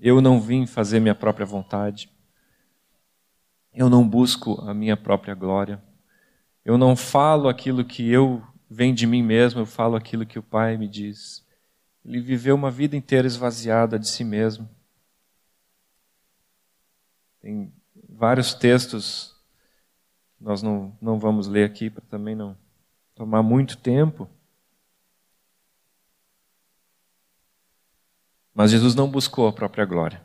Eu 0.00 0.20
não 0.20 0.40
vim 0.40 0.66
fazer 0.66 1.00
minha 1.00 1.14
própria 1.14 1.46
vontade. 1.46 2.10
Eu 3.72 3.88
não 3.88 4.08
busco 4.08 4.60
a 4.62 4.74
minha 4.74 4.96
própria 4.96 5.34
glória. 5.34 5.82
Eu 6.64 6.76
não 6.76 6.96
falo 6.96 7.48
aquilo 7.48 7.84
que 7.84 8.08
eu 8.08 8.42
vem 8.68 8.92
de 8.92 9.06
mim 9.06 9.22
mesmo, 9.22 9.60
eu 9.60 9.66
falo 9.66 9.96
aquilo 9.96 10.26
que 10.26 10.38
o 10.38 10.42
Pai 10.42 10.76
me 10.76 10.88
diz. 10.88 11.46
Ele 12.04 12.20
viveu 12.20 12.54
uma 12.54 12.70
vida 12.70 12.96
inteira 12.96 13.26
esvaziada 13.26 13.98
de 13.98 14.08
si 14.08 14.24
mesmo. 14.24 14.68
Tem 17.40 17.72
vários 18.08 18.54
textos, 18.54 19.36
nós 20.40 20.62
não, 20.62 20.96
não 21.00 21.18
vamos 21.18 21.46
ler 21.46 21.64
aqui 21.64 21.88
para 21.88 22.02
também 22.02 22.34
não 22.34 22.56
tomar 23.18 23.42
muito 23.42 23.76
tempo. 23.76 24.30
Mas 28.54 28.70
Jesus 28.70 28.94
não 28.94 29.10
buscou 29.10 29.48
a 29.48 29.52
própria 29.52 29.84
glória. 29.84 30.22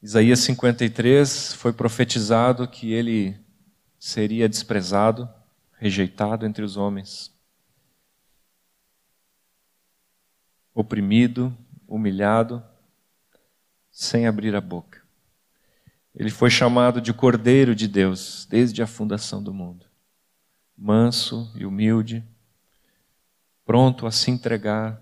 Isaías 0.00 0.40
53 0.40 1.52
foi 1.52 1.74
profetizado 1.74 2.66
que 2.66 2.94
ele 2.94 3.38
seria 3.98 4.48
desprezado, 4.48 5.28
rejeitado 5.74 6.46
entre 6.46 6.64
os 6.64 6.78
homens, 6.78 7.30
oprimido, 10.74 11.54
humilhado, 11.86 12.64
sem 13.92 14.26
abrir 14.26 14.56
a 14.56 14.60
boca. 14.60 15.02
Ele 16.14 16.30
foi 16.30 16.50
chamado 16.50 17.00
de 17.00 17.12
Cordeiro 17.12 17.74
de 17.74 17.86
Deus 17.86 18.46
desde 18.46 18.82
a 18.82 18.86
fundação 18.86 19.42
do 19.42 19.54
mundo. 19.54 19.86
Manso 20.76 21.52
e 21.54 21.64
humilde, 21.64 22.24
pronto 23.64 24.06
a 24.06 24.10
se 24.10 24.30
entregar, 24.30 25.00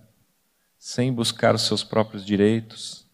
sem 0.78 1.12
buscar 1.12 1.54
os 1.54 1.62
seus 1.62 1.82
próprios 1.82 2.24
direitos, 2.26 3.08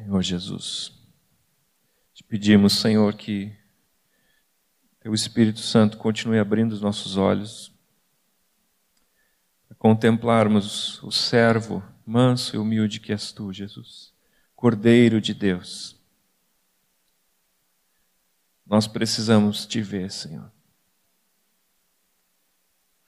Senhor 0.00 0.22
Jesus. 0.22 0.92
Te 2.14 2.24
pedimos, 2.24 2.78
Senhor, 2.78 3.14
que 3.14 3.54
Teu 4.98 5.12
Espírito 5.12 5.60
Santo 5.60 5.98
continue 5.98 6.38
abrindo 6.38 6.72
os 6.72 6.80
nossos 6.80 7.16
olhos 7.16 7.72
contemplarmos 9.80 11.02
o 11.02 11.10
servo 11.10 11.82
manso 12.04 12.54
e 12.54 12.58
humilde 12.58 13.00
que 13.00 13.12
és 13.12 13.32
Tu, 13.32 13.50
Jesus, 13.50 14.12
Cordeiro 14.54 15.22
de 15.22 15.32
Deus. 15.32 15.98
Nós 18.66 18.86
precisamos 18.86 19.64
te 19.64 19.80
ver, 19.80 20.10
Senhor. 20.10 20.52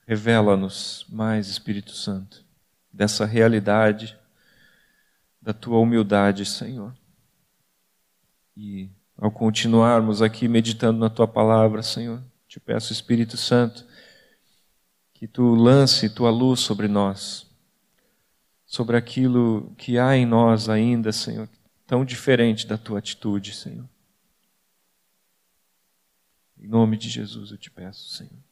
Revela-nos 0.07 1.05
mais, 1.11 1.47
Espírito 1.47 1.93
Santo, 1.93 2.43
dessa 2.91 3.27
realidade 3.27 4.19
da 5.43 5.53
tua 5.53 5.79
humildade, 5.79 6.47
Senhor. 6.47 6.97
E 8.57 8.89
ao 9.19 9.31
continuarmos 9.31 10.23
aqui 10.23 10.49
meditando 10.49 10.99
na 10.99 11.11
tua 11.11 11.29
palavra, 11.29 11.83
Senhor, 11.83 12.23
te 12.49 12.59
peço, 12.59 12.95
Espírito 12.95 13.37
Santo, 13.37 13.87
que 15.23 15.29
tu 15.29 15.55
lance 15.55 16.11
tua 16.11 16.31
luz 16.31 16.59
sobre 16.59 16.89
nós, 16.89 17.49
sobre 18.67 18.97
aquilo 18.97 19.73
que 19.79 19.97
há 19.97 20.17
em 20.17 20.27
nós 20.27 20.69
ainda, 20.69 21.13
Senhor, 21.13 21.49
tão 21.87 22.05
diferente 22.05 22.67
da 22.67 22.77
tua 22.77 22.99
atitude, 22.99 23.55
Senhor. 23.55 23.89
Em 26.59 26.67
nome 26.67 26.97
de 26.97 27.09
Jesus 27.09 27.53
eu 27.53 27.57
te 27.57 27.71
peço, 27.71 28.17
Senhor. 28.17 28.43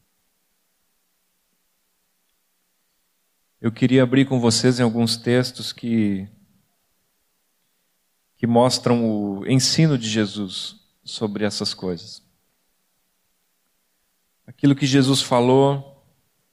Eu 3.59 3.73
queria 3.73 4.03
abrir 4.03 4.25
com 4.25 4.39
vocês 4.39 4.79
em 4.79 4.83
alguns 4.83 5.17
textos 5.17 5.73
que 5.73 6.25
que 8.37 8.47
mostram 8.47 9.05
o 9.05 9.45
ensino 9.45 9.97
de 9.97 10.07
Jesus 10.07 10.79
sobre 11.03 11.43
essas 11.43 11.73
coisas. 11.73 12.23
Aquilo 14.47 14.73
que 14.73 14.87
Jesus 14.87 15.21
falou 15.21 15.90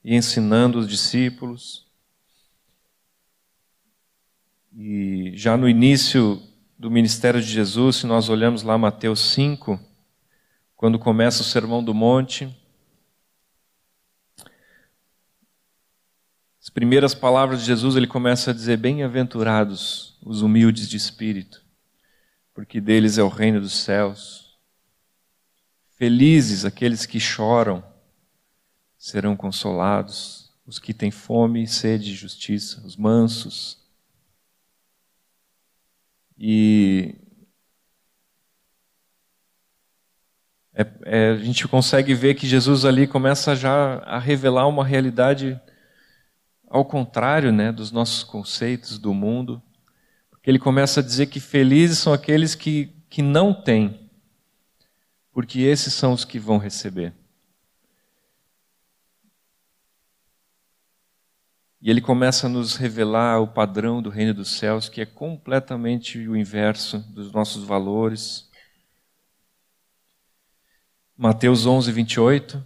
e 0.04 0.14
ensinando 0.14 0.78
os 0.78 0.88
discípulos. 0.88 1.86
E 4.72 5.32
já 5.34 5.56
no 5.56 5.68
início 5.68 6.42
do 6.78 6.90
ministério 6.90 7.40
de 7.40 7.48
Jesus, 7.48 7.96
se 7.96 8.06
nós 8.06 8.28
olhamos 8.28 8.62
lá 8.62 8.78
Mateus 8.78 9.32
5, 9.32 9.78
quando 10.76 10.98
começa 10.98 11.42
o 11.42 11.44
Sermão 11.44 11.82
do 11.82 11.92
Monte, 11.92 12.48
as 16.62 16.70
primeiras 16.70 17.14
palavras 17.14 17.60
de 17.60 17.66
Jesus, 17.66 17.96
ele 17.96 18.06
começa 18.06 18.50
a 18.50 18.54
dizer: 18.54 18.76
Bem-aventurados 18.76 20.16
os 20.22 20.42
humildes 20.42 20.88
de 20.88 20.96
espírito, 20.96 21.64
porque 22.54 22.80
deles 22.80 23.18
é 23.18 23.22
o 23.22 23.28
reino 23.28 23.60
dos 23.60 23.72
céus. 23.72 24.56
Felizes 25.96 26.64
aqueles 26.64 27.06
que 27.06 27.18
choram, 27.18 27.82
serão 28.98 29.36
consolados, 29.36 30.52
os 30.66 30.78
que 30.78 30.92
têm 30.92 31.10
fome 31.10 31.62
e 31.62 31.66
sede 31.66 32.06
de 32.06 32.14
justiça, 32.14 32.84
os 32.84 32.96
mansos. 32.96 33.78
E 36.36 37.14
é, 40.74 40.86
é, 41.04 41.30
a 41.30 41.36
gente 41.36 41.66
consegue 41.66 42.12
ver 42.12 42.34
que 42.34 42.46
Jesus 42.46 42.84
ali 42.84 43.06
começa 43.06 43.56
já 43.56 43.98
a 44.00 44.18
revelar 44.18 44.68
uma 44.68 44.84
realidade 44.84 45.58
ao 46.68 46.84
contrário 46.84 47.50
né, 47.50 47.72
dos 47.72 47.90
nossos 47.90 48.22
conceitos 48.22 48.98
do 48.98 49.14
mundo 49.14 49.62
ele 50.48 50.58
começa 50.58 51.00
a 51.00 51.02
dizer 51.02 51.26
que 51.26 51.40
felizes 51.40 51.98
são 51.98 52.10
aqueles 52.10 52.54
que, 52.54 52.90
que 53.10 53.20
não 53.20 53.52
têm, 53.52 54.10
porque 55.30 55.60
esses 55.60 55.92
são 55.92 56.14
os 56.14 56.24
que 56.24 56.38
vão 56.38 56.56
receber. 56.56 57.12
E 61.88 61.90
ele 61.90 62.02
começa 62.02 62.46
a 62.46 62.50
nos 62.50 62.76
revelar 62.76 63.40
o 63.40 63.48
padrão 63.48 64.02
do 64.02 64.10
reino 64.10 64.34
dos 64.34 64.50
céus, 64.50 64.90
que 64.90 65.00
é 65.00 65.06
completamente 65.06 66.18
o 66.28 66.36
inverso 66.36 66.98
dos 67.14 67.32
nossos 67.32 67.64
valores. 67.64 68.46
Mateus 71.16 71.64
11, 71.64 71.90
28. 71.90 72.62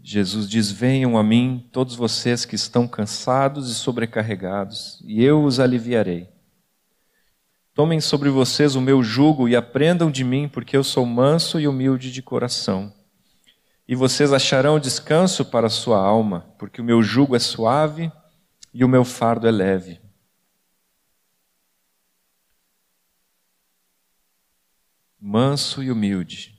Jesus 0.00 0.48
diz: 0.48 0.70
Venham 0.70 1.18
a 1.18 1.22
mim, 1.24 1.68
todos 1.72 1.96
vocês 1.96 2.44
que 2.44 2.54
estão 2.54 2.86
cansados 2.86 3.72
e 3.72 3.74
sobrecarregados, 3.74 5.02
e 5.04 5.20
eu 5.20 5.42
os 5.42 5.58
aliviarei. 5.58 6.28
Tomem 7.74 8.00
sobre 8.00 8.30
vocês 8.30 8.76
o 8.76 8.80
meu 8.80 9.02
jugo 9.02 9.48
e 9.48 9.56
aprendam 9.56 10.12
de 10.12 10.22
mim, 10.22 10.48
porque 10.48 10.76
eu 10.76 10.84
sou 10.84 11.04
manso 11.04 11.58
e 11.58 11.66
humilde 11.66 12.12
de 12.12 12.22
coração. 12.22 13.01
E 13.92 13.94
vocês 13.94 14.32
acharão 14.32 14.80
descanso 14.80 15.44
para 15.44 15.66
a 15.66 15.70
sua 15.70 15.98
alma, 15.98 16.50
porque 16.58 16.80
o 16.80 16.84
meu 16.84 17.02
jugo 17.02 17.36
é 17.36 17.38
suave 17.38 18.10
e 18.72 18.82
o 18.82 18.88
meu 18.88 19.04
fardo 19.04 19.46
é 19.46 19.50
leve. 19.50 20.00
Manso 25.20 25.82
e 25.82 25.90
humilde. 25.90 26.58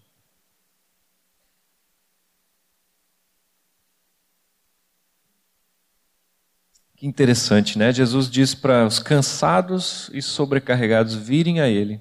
Que 6.95 7.07
interessante, 7.07 7.79
né? 7.79 7.91
Jesus 7.91 8.29
diz 8.29 8.53
para 8.53 8.85
os 8.85 8.99
cansados 8.99 10.07
e 10.13 10.21
sobrecarregados 10.21 11.15
virem 11.15 11.61
a 11.61 11.67
Ele 11.67 11.99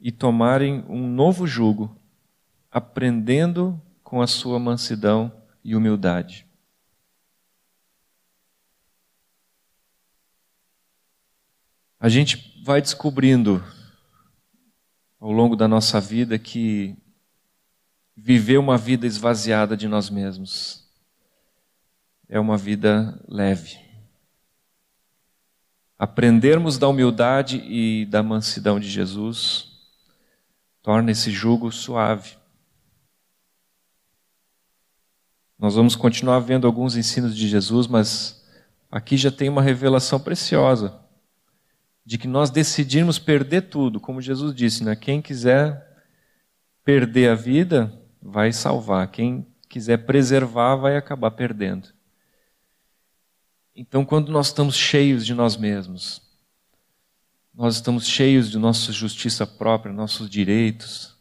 e 0.00 0.10
tomarem 0.10 0.82
um 0.88 1.06
novo 1.06 1.46
jugo, 1.46 1.95
aprendendo 2.76 3.80
com 4.04 4.20
a 4.20 4.26
sua 4.26 4.58
mansidão 4.58 5.32
e 5.64 5.74
humildade. 5.74 6.46
A 11.98 12.10
gente 12.10 12.62
vai 12.62 12.82
descobrindo 12.82 13.64
ao 15.18 15.32
longo 15.32 15.56
da 15.56 15.66
nossa 15.66 15.98
vida 16.02 16.38
que 16.38 16.94
viver 18.14 18.58
uma 18.58 18.76
vida 18.76 19.06
esvaziada 19.06 19.74
de 19.74 19.88
nós 19.88 20.10
mesmos 20.10 20.86
é 22.28 22.38
uma 22.38 22.58
vida 22.58 23.18
leve. 23.26 23.80
Aprendermos 25.98 26.76
da 26.76 26.86
humildade 26.88 27.56
e 27.56 28.04
da 28.04 28.22
mansidão 28.22 28.78
de 28.78 28.90
Jesus 28.90 29.72
torna 30.82 31.10
esse 31.10 31.30
jugo 31.30 31.72
suave. 31.72 32.36
Nós 35.58 35.74
vamos 35.74 35.96
continuar 35.96 36.38
vendo 36.40 36.66
alguns 36.66 36.96
ensinos 36.96 37.36
de 37.36 37.48
Jesus, 37.48 37.86
mas 37.86 38.44
aqui 38.90 39.16
já 39.16 39.30
tem 39.30 39.48
uma 39.48 39.62
revelação 39.62 40.20
preciosa. 40.20 41.00
de 42.06 42.16
que 42.16 42.28
nós 42.28 42.50
decidimos 42.50 43.18
perder 43.18 43.62
tudo, 43.62 43.98
como 43.98 44.22
Jesus 44.22 44.54
disse, 44.54 44.84
né? 44.84 44.94
Quem 44.94 45.20
quiser 45.20 45.84
perder 46.84 47.30
a 47.30 47.34
vida, 47.34 47.92
vai 48.22 48.52
salvar. 48.52 49.10
Quem 49.10 49.44
quiser 49.68 50.06
preservar, 50.06 50.76
vai 50.76 50.96
acabar 50.96 51.32
perdendo. 51.32 51.88
Então, 53.74 54.04
quando 54.04 54.30
nós 54.30 54.46
estamos 54.46 54.76
cheios 54.76 55.26
de 55.26 55.34
nós 55.34 55.56
mesmos, 55.56 56.22
nós 57.52 57.74
estamos 57.74 58.06
cheios 58.06 58.48
de 58.48 58.58
nossa 58.58 58.92
justiça 58.92 59.44
própria, 59.44 59.92
nossos 59.92 60.30
direitos, 60.30 61.16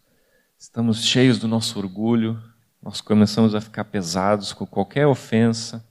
estamos 0.55 1.03
cheios 1.03 1.39
do 1.39 1.47
nosso 1.47 1.79
orgulho, 1.79 2.39
nós 2.85 3.01
começamos 3.01 3.55
a 3.55 3.61
ficar 3.61 3.85
pesados 3.85 4.53
com 4.53 4.63
qualquer 4.63 5.07
ofensa, 5.07 5.83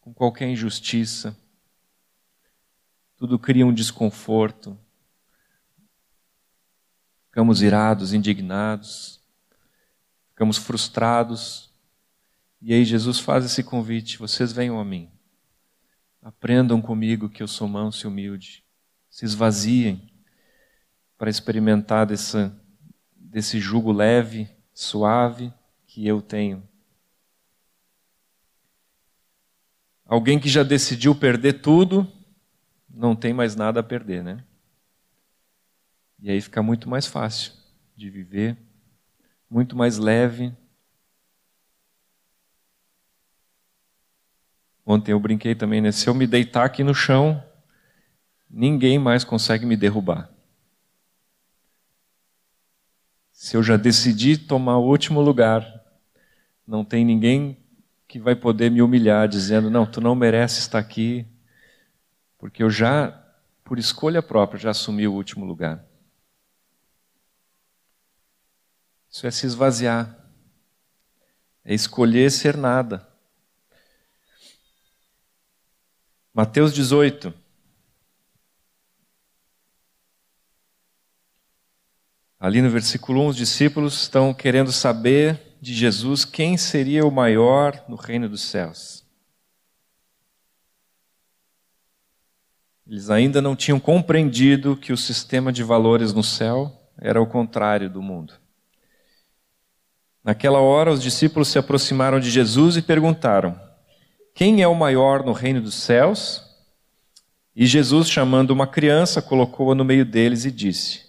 com 0.00 0.12
qualquer 0.12 0.48
injustiça. 0.48 1.38
Tudo 3.16 3.38
cria 3.38 3.64
um 3.64 3.72
desconforto. 3.72 4.76
Ficamos 7.26 7.62
irados, 7.62 8.12
indignados, 8.12 9.20
ficamos 10.30 10.56
frustrados. 10.56 11.70
E 12.60 12.74
aí 12.74 12.84
Jesus 12.84 13.20
faz 13.20 13.44
esse 13.44 13.62
convite: 13.62 14.18
vocês 14.18 14.50
venham 14.50 14.80
a 14.80 14.84
mim. 14.84 15.08
Aprendam 16.20 16.82
comigo 16.82 17.30
que 17.30 17.40
eu 17.40 17.46
sou 17.46 17.68
manso 17.68 18.04
e 18.04 18.08
humilde. 18.08 18.64
Se 19.08 19.24
esvaziem 19.24 20.10
para 21.16 21.30
experimentar 21.30 22.04
desse 22.04 23.60
jugo 23.60 23.92
leve, 23.92 24.50
suave 24.74 25.54
que 25.90 26.06
eu 26.06 26.22
tenho. 26.22 26.62
Alguém 30.06 30.38
que 30.38 30.48
já 30.48 30.62
decidiu 30.62 31.16
perder 31.16 31.54
tudo, 31.54 32.06
não 32.88 33.16
tem 33.16 33.34
mais 33.34 33.56
nada 33.56 33.80
a 33.80 33.82
perder, 33.82 34.22
né? 34.22 34.44
E 36.22 36.30
aí 36.30 36.40
fica 36.40 36.62
muito 36.62 36.88
mais 36.88 37.06
fácil 37.06 37.52
de 37.96 38.08
viver, 38.08 38.56
muito 39.50 39.76
mais 39.76 39.98
leve, 39.98 40.54
Ontem 44.86 45.12
eu 45.12 45.20
brinquei 45.20 45.54
também, 45.54 45.80
né? 45.80 45.92
Se 45.92 46.08
eu 46.08 46.14
me 46.14 46.26
deitar 46.26 46.64
aqui 46.64 46.82
no 46.82 46.92
chão, 46.92 47.40
ninguém 48.50 48.98
mais 48.98 49.22
consegue 49.22 49.64
me 49.64 49.76
derrubar. 49.76 50.28
Se 53.30 53.56
eu 53.56 53.62
já 53.62 53.76
decidi 53.76 54.36
tomar 54.36 54.78
o 54.78 54.86
último 54.86 55.20
lugar, 55.20 55.79
não 56.70 56.84
tem 56.84 57.04
ninguém 57.04 57.58
que 58.06 58.20
vai 58.20 58.36
poder 58.36 58.70
me 58.70 58.80
humilhar 58.80 59.26
dizendo: 59.26 59.68
"Não, 59.68 59.84
tu 59.84 60.00
não 60.00 60.14
merece 60.14 60.60
estar 60.60 60.78
aqui", 60.78 61.26
porque 62.38 62.62
eu 62.62 62.70
já 62.70 63.16
por 63.64 63.76
escolha 63.78 64.22
própria 64.22 64.60
já 64.60 64.70
assumi 64.70 65.06
o 65.06 65.12
último 65.12 65.44
lugar. 65.44 65.84
Isso 69.10 69.26
é 69.26 69.30
se 69.32 69.46
esvaziar. 69.46 70.16
É 71.64 71.74
escolher 71.74 72.30
ser 72.30 72.56
nada. 72.56 73.06
Mateus 76.32 76.72
18. 76.72 77.34
Ali 82.38 82.62
no 82.62 82.70
versículo 82.70 83.22
1, 83.22 83.26
os 83.26 83.36
discípulos 83.36 84.02
estão 84.02 84.32
querendo 84.32 84.72
saber 84.72 85.49
de 85.60 85.74
Jesus 85.74 86.24
quem 86.24 86.56
seria 86.56 87.04
o 87.06 87.10
maior 87.10 87.84
no 87.88 87.96
reino 87.96 88.28
dos 88.28 88.42
céus. 88.42 89.04
Eles 92.86 93.10
ainda 93.10 93.40
não 93.40 93.54
tinham 93.54 93.78
compreendido 93.78 94.76
que 94.76 94.92
o 94.92 94.96
sistema 94.96 95.52
de 95.52 95.62
valores 95.62 96.12
no 96.12 96.24
céu 96.24 96.72
era 96.98 97.20
o 97.20 97.26
contrário 97.26 97.88
do 97.88 98.02
mundo. 98.02 98.34
Naquela 100.24 100.58
hora, 100.58 100.92
os 100.92 101.02
discípulos 101.02 101.48
se 101.48 101.58
aproximaram 101.58 102.18
de 102.18 102.30
Jesus 102.30 102.76
e 102.76 102.82
perguntaram: 102.82 103.58
quem 104.34 104.62
é 104.62 104.68
o 104.68 104.74
maior 104.74 105.24
no 105.24 105.32
reino 105.32 105.60
dos 105.60 105.74
céus? 105.74 106.42
E 107.54 107.66
Jesus, 107.66 108.08
chamando 108.08 108.52
uma 108.52 108.66
criança, 108.66 109.20
colocou-a 109.20 109.74
no 109.74 109.84
meio 109.84 110.04
deles 110.04 110.44
e 110.44 110.50
disse: 110.50 111.02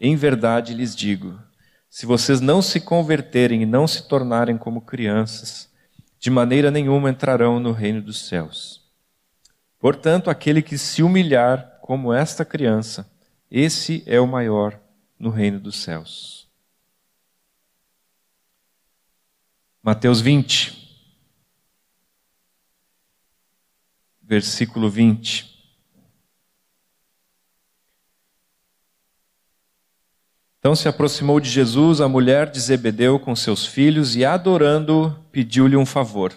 Em 0.00 0.16
verdade 0.16 0.74
lhes 0.74 0.96
digo, 0.96 1.38
se 1.92 2.06
vocês 2.06 2.40
não 2.40 2.62
se 2.62 2.80
converterem 2.80 3.60
e 3.60 3.66
não 3.66 3.86
se 3.86 4.08
tornarem 4.08 4.56
como 4.56 4.80
crianças, 4.80 5.70
de 6.18 6.30
maneira 6.30 6.70
nenhuma 6.70 7.10
entrarão 7.10 7.60
no 7.60 7.70
reino 7.70 8.00
dos 8.00 8.26
céus. 8.26 8.82
Portanto, 9.78 10.30
aquele 10.30 10.62
que 10.62 10.78
se 10.78 11.02
humilhar 11.02 11.78
como 11.82 12.10
esta 12.10 12.46
criança, 12.46 13.12
esse 13.50 14.02
é 14.06 14.18
o 14.18 14.26
maior 14.26 14.80
no 15.18 15.28
reino 15.28 15.60
dos 15.60 15.82
céus. 15.82 16.48
Mateus 19.82 20.18
20. 20.18 20.80
versículo 24.22 24.88
20. 24.88 25.51
Então 30.62 30.76
se 30.76 30.86
aproximou 30.86 31.40
de 31.40 31.50
Jesus 31.50 32.00
a 32.00 32.08
mulher 32.08 32.48
de 32.48 32.60
Zebedeu 32.60 33.18
com 33.18 33.34
seus 33.34 33.66
filhos 33.66 34.14
e, 34.14 34.24
adorando, 34.24 35.18
pediu-lhe 35.32 35.76
um 35.76 35.84
favor. 35.84 36.32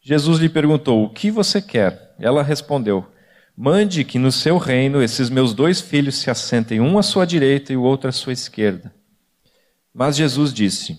Jesus 0.00 0.38
lhe 0.38 0.48
perguntou: 0.48 1.04
O 1.04 1.10
que 1.10 1.30
você 1.30 1.60
quer? 1.60 2.14
Ela 2.18 2.42
respondeu: 2.42 3.06
Mande 3.54 4.02
que 4.02 4.18
no 4.18 4.32
seu 4.32 4.56
reino 4.56 5.02
esses 5.02 5.28
meus 5.28 5.52
dois 5.52 5.78
filhos 5.78 6.14
se 6.14 6.30
assentem, 6.30 6.80
um 6.80 6.96
à 6.96 7.02
sua 7.02 7.26
direita 7.26 7.70
e 7.70 7.76
o 7.76 7.82
outro 7.82 8.08
à 8.08 8.12
sua 8.12 8.32
esquerda. 8.32 8.90
Mas 9.92 10.16
Jesus 10.16 10.50
disse: 10.50 10.98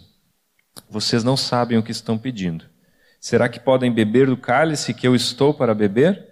Vocês 0.88 1.24
não 1.24 1.36
sabem 1.36 1.80
o 1.80 1.84
que 1.84 1.92
estão 1.92 2.16
pedindo. 2.16 2.66
Será 3.20 3.50
que 3.50 3.60
podem 3.60 3.92
beber 3.92 4.28
do 4.28 4.38
cálice 4.38 4.94
que 4.94 5.08
eu 5.08 5.16
estou 5.16 5.52
para 5.52 5.74
beber? 5.74 6.28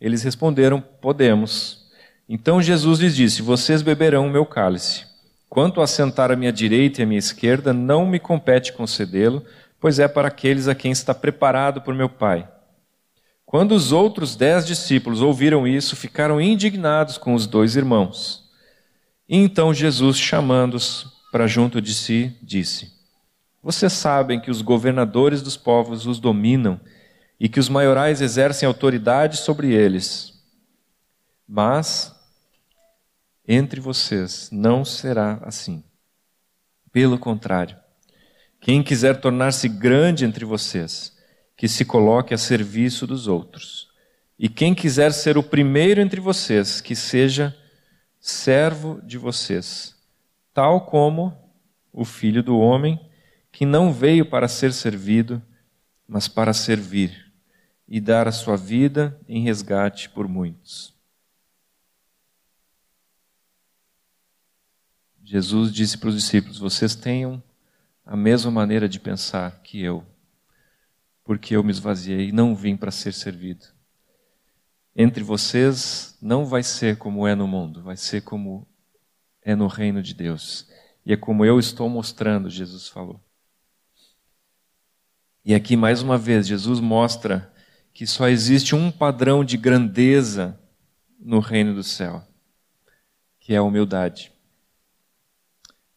Eles 0.00 0.22
responderam: 0.22 0.80
Podemos. 0.80 1.83
Então 2.28 2.60
Jesus 2.62 3.00
lhes 3.00 3.14
disse: 3.14 3.42
Vocês 3.42 3.82
beberão 3.82 4.26
o 4.26 4.30
meu 4.30 4.46
cálice. 4.46 5.06
Quanto 5.48 5.80
a 5.80 5.86
sentar 5.86 6.32
à 6.32 6.36
minha 6.36 6.52
direita 6.52 7.00
e 7.00 7.04
à 7.04 7.06
minha 7.06 7.18
esquerda, 7.18 7.72
não 7.72 8.06
me 8.06 8.18
compete 8.18 8.72
concedê-lo, 8.72 9.44
pois 9.78 9.98
é 9.98 10.08
para 10.08 10.28
aqueles 10.28 10.66
a 10.66 10.74
quem 10.74 10.90
está 10.90 11.14
preparado 11.14 11.80
por 11.80 11.94
meu 11.94 12.08
Pai. 12.08 12.48
Quando 13.46 13.72
os 13.72 13.92
outros 13.92 14.34
dez 14.34 14.66
discípulos 14.66 15.20
ouviram 15.20 15.66
isso, 15.66 15.94
ficaram 15.94 16.40
indignados 16.40 17.18
com 17.18 17.34
os 17.34 17.46
dois 17.46 17.76
irmãos. 17.76 18.50
E 19.28 19.36
então 19.36 19.72
Jesus, 19.72 20.18
chamando-os 20.18 21.06
para 21.30 21.46
junto 21.46 21.80
de 21.80 21.94
si, 21.94 22.36
disse: 22.42 22.94
vocês 23.64 23.94
sabem 23.94 24.38
que 24.38 24.50
os 24.50 24.60
governadores 24.60 25.40
dos 25.40 25.56
povos 25.56 26.06
os 26.06 26.20
dominam 26.20 26.78
e 27.40 27.48
que 27.48 27.58
os 27.58 27.70
maiorais 27.70 28.20
exercem 28.20 28.66
autoridade 28.66 29.38
sobre 29.38 29.72
eles. 29.72 30.34
Mas 31.48 32.13
entre 33.46 33.80
vocês 33.80 34.48
não 34.52 34.84
será 34.84 35.38
assim. 35.42 35.84
Pelo 36.90 37.18
contrário, 37.18 37.76
quem 38.60 38.82
quiser 38.82 39.20
tornar-se 39.20 39.68
grande 39.68 40.24
entre 40.24 40.44
vocês, 40.44 41.14
que 41.56 41.68
se 41.68 41.84
coloque 41.84 42.32
a 42.32 42.38
serviço 42.38 43.06
dos 43.06 43.26
outros. 43.26 43.88
E 44.38 44.48
quem 44.48 44.74
quiser 44.74 45.12
ser 45.12 45.36
o 45.36 45.42
primeiro 45.42 46.00
entre 46.00 46.20
vocês, 46.20 46.80
que 46.80 46.96
seja 46.96 47.56
servo 48.18 49.00
de 49.02 49.18
vocês, 49.18 49.94
tal 50.52 50.86
como 50.86 51.36
o 51.92 52.04
filho 52.04 52.42
do 52.42 52.58
homem 52.58 52.98
que 53.52 53.66
não 53.66 53.92
veio 53.92 54.26
para 54.26 54.48
ser 54.48 54.72
servido, 54.72 55.42
mas 56.08 56.26
para 56.26 56.52
servir 56.52 57.32
e 57.86 58.00
dar 58.00 58.26
a 58.26 58.32
sua 58.32 58.56
vida 58.56 59.18
em 59.28 59.42
resgate 59.44 60.08
por 60.08 60.26
muitos. 60.26 60.93
Jesus 65.34 65.72
disse 65.72 65.98
para 65.98 66.10
os 66.10 66.14
discípulos: 66.14 66.60
Vocês 66.60 66.94
tenham 66.94 67.42
a 68.06 68.16
mesma 68.16 68.52
maneira 68.52 68.88
de 68.88 69.00
pensar 69.00 69.62
que 69.64 69.82
eu, 69.82 70.06
porque 71.24 71.56
eu 71.56 71.64
me 71.64 71.72
esvaziei 71.72 72.28
e 72.28 72.32
não 72.32 72.54
vim 72.54 72.76
para 72.76 72.92
ser 72.92 73.12
servido. 73.12 73.66
Entre 74.94 75.24
vocês 75.24 76.16
não 76.22 76.46
vai 76.46 76.62
ser 76.62 76.98
como 76.98 77.26
é 77.26 77.34
no 77.34 77.48
mundo, 77.48 77.82
vai 77.82 77.96
ser 77.96 78.20
como 78.20 78.64
é 79.42 79.56
no 79.56 79.66
reino 79.66 80.00
de 80.00 80.14
Deus. 80.14 80.68
E 81.04 81.12
é 81.12 81.16
como 81.16 81.44
eu 81.44 81.58
estou 81.58 81.88
mostrando, 81.88 82.48
Jesus 82.48 82.86
falou. 82.86 83.20
E 85.44 85.52
aqui, 85.52 85.76
mais 85.76 86.00
uma 86.00 86.16
vez, 86.16 86.46
Jesus 86.46 86.78
mostra 86.78 87.52
que 87.92 88.06
só 88.06 88.28
existe 88.28 88.76
um 88.76 88.88
padrão 88.88 89.44
de 89.44 89.56
grandeza 89.56 90.56
no 91.18 91.40
reino 91.40 91.74
do 91.74 91.82
céu, 91.82 92.24
que 93.40 93.52
é 93.52 93.56
a 93.56 93.62
humildade. 93.64 94.32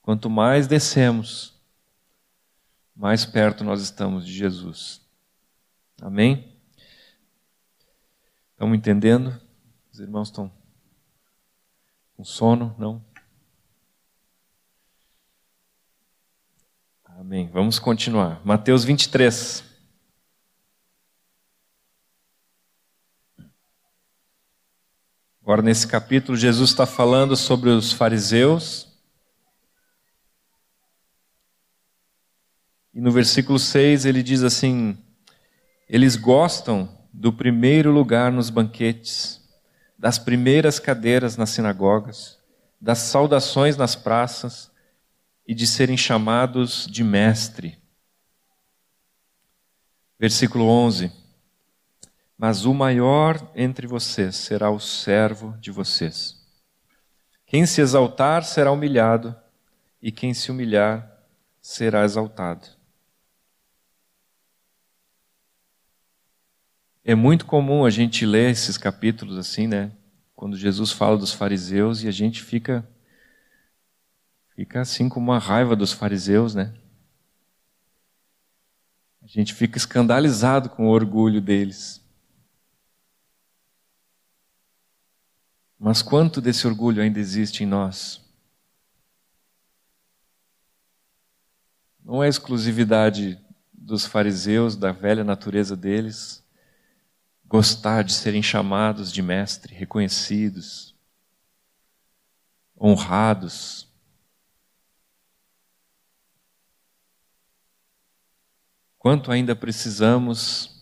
Quanto 0.08 0.30
mais 0.30 0.68
descemos, 0.68 1.54
mais 2.96 3.26
perto 3.26 3.62
nós 3.62 3.82
estamos 3.82 4.26
de 4.26 4.32
Jesus. 4.32 5.02
Amém? 6.02 6.58
Estamos 8.54 8.78
entendendo? 8.78 9.38
Os 9.92 10.00
irmãos 10.00 10.30
estão 10.30 10.50
Com 12.16 12.24
sono? 12.24 12.74
Não? 12.80 13.04
Amém. 17.04 17.50
Vamos 17.52 17.78
continuar. 17.78 18.40
Mateus 18.46 18.86
23. 18.86 19.62
Agora, 25.42 25.62
nesse 25.62 25.86
capítulo, 25.86 26.38
Jesus 26.38 26.70
está 26.70 26.86
falando 26.86 27.36
sobre 27.36 27.70
os 27.72 27.92
fariseus. 27.92 28.88
E 32.98 33.00
no 33.00 33.12
versículo 33.12 33.60
6 33.60 34.06
ele 34.06 34.24
diz 34.24 34.42
assim: 34.42 34.98
Eles 35.88 36.16
gostam 36.16 36.90
do 37.14 37.32
primeiro 37.32 37.92
lugar 37.92 38.32
nos 38.32 38.50
banquetes, 38.50 39.40
das 39.96 40.18
primeiras 40.18 40.80
cadeiras 40.80 41.38
nas 41.38 41.52
sinagogas, 41.52 42.40
das 42.82 42.98
saudações 42.98 43.78
nas 43.78 43.96
praças 43.96 44.72
e 45.48 45.54
de 45.54 45.68
serem 45.68 45.96
chamados 45.96 46.88
de 46.88 47.04
mestre. 47.04 47.78
Versículo 50.20 50.66
11: 50.66 51.12
Mas 52.36 52.66
o 52.66 52.74
maior 52.74 53.40
entre 53.54 53.86
vocês 53.86 54.36
será 54.36 54.72
o 54.72 54.80
servo 54.80 55.56
de 55.60 55.70
vocês. 55.70 56.36
Quem 57.46 57.64
se 57.68 57.80
exaltar 57.80 58.44
será 58.44 58.72
humilhado, 58.72 59.36
e 60.02 60.12
quem 60.12 60.34
se 60.34 60.50
humilhar 60.50 61.08
será 61.62 62.04
exaltado. 62.04 62.77
É 67.10 67.16
muito 67.16 67.46
comum 67.46 67.86
a 67.86 67.90
gente 67.90 68.26
ler 68.26 68.52
esses 68.52 68.78
capítulos 68.78 69.38
assim, 69.38 69.66
né? 69.66 69.94
Quando 70.36 70.58
Jesus 70.58 70.92
fala 70.92 71.18
dos 71.18 71.32
fariseus 71.32 72.04
e 72.04 72.08
a 72.10 72.12
gente 72.12 72.44
fica 72.44 72.86
fica 74.54 74.82
assim 74.82 75.08
com 75.08 75.18
uma 75.18 75.40
raiva 75.40 75.74
dos 75.74 75.94
fariseus, 75.94 76.54
né? 76.54 76.74
A 79.24 79.26
gente 79.26 79.54
fica 79.54 79.78
escandalizado 79.78 80.70
com 80.70 80.88
o 80.88 80.90
orgulho 80.90 81.40
deles. 81.40 82.06
Mas 85.80 86.02
quanto 86.02 86.42
desse 86.42 86.68
orgulho 86.68 87.02
ainda 87.02 87.20
existe 87.22 87.64
em 87.64 87.68
nós? 87.68 88.22
Não 92.04 92.22
é 92.22 92.28
exclusividade 92.28 93.40
dos 93.72 94.06
fariseus, 94.06 94.76
da 94.76 94.92
velha 94.92 95.24
natureza 95.24 95.74
deles, 95.74 96.46
gostar 97.48 98.04
de 98.04 98.14
serem 98.14 98.44
chamados 98.44 99.12
de 99.12 99.22
mestre, 99.22 99.74
reconhecidos, 99.74 100.94
honrados. 102.80 103.88
Quanto 109.00 109.32
ainda 109.32 109.56
precisamos 109.56 110.76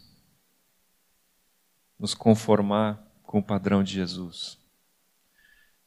nos 1.99 2.13
conformar 2.13 2.99
com 3.21 3.39
o 3.39 3.43
padrão 3.43 3.83
de 3.83 3.93
Jesus? 3.93 4.57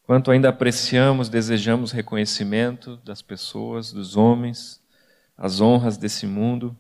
Quanto 0.05 0.31
ainda 0.31 0.49
apreciamos, 0.49 1.29
desejamos 1.29 1.93
reconhecimento 1.93 2.97
das 2.99 3.21
pessoas, 3.21 3.93
dos 3.93 4.17
homens, 4.17 4.83
as 5.37 5.61
honras 5.61 5.99
desse 5.99 6.27
mundo? 6.27 6.79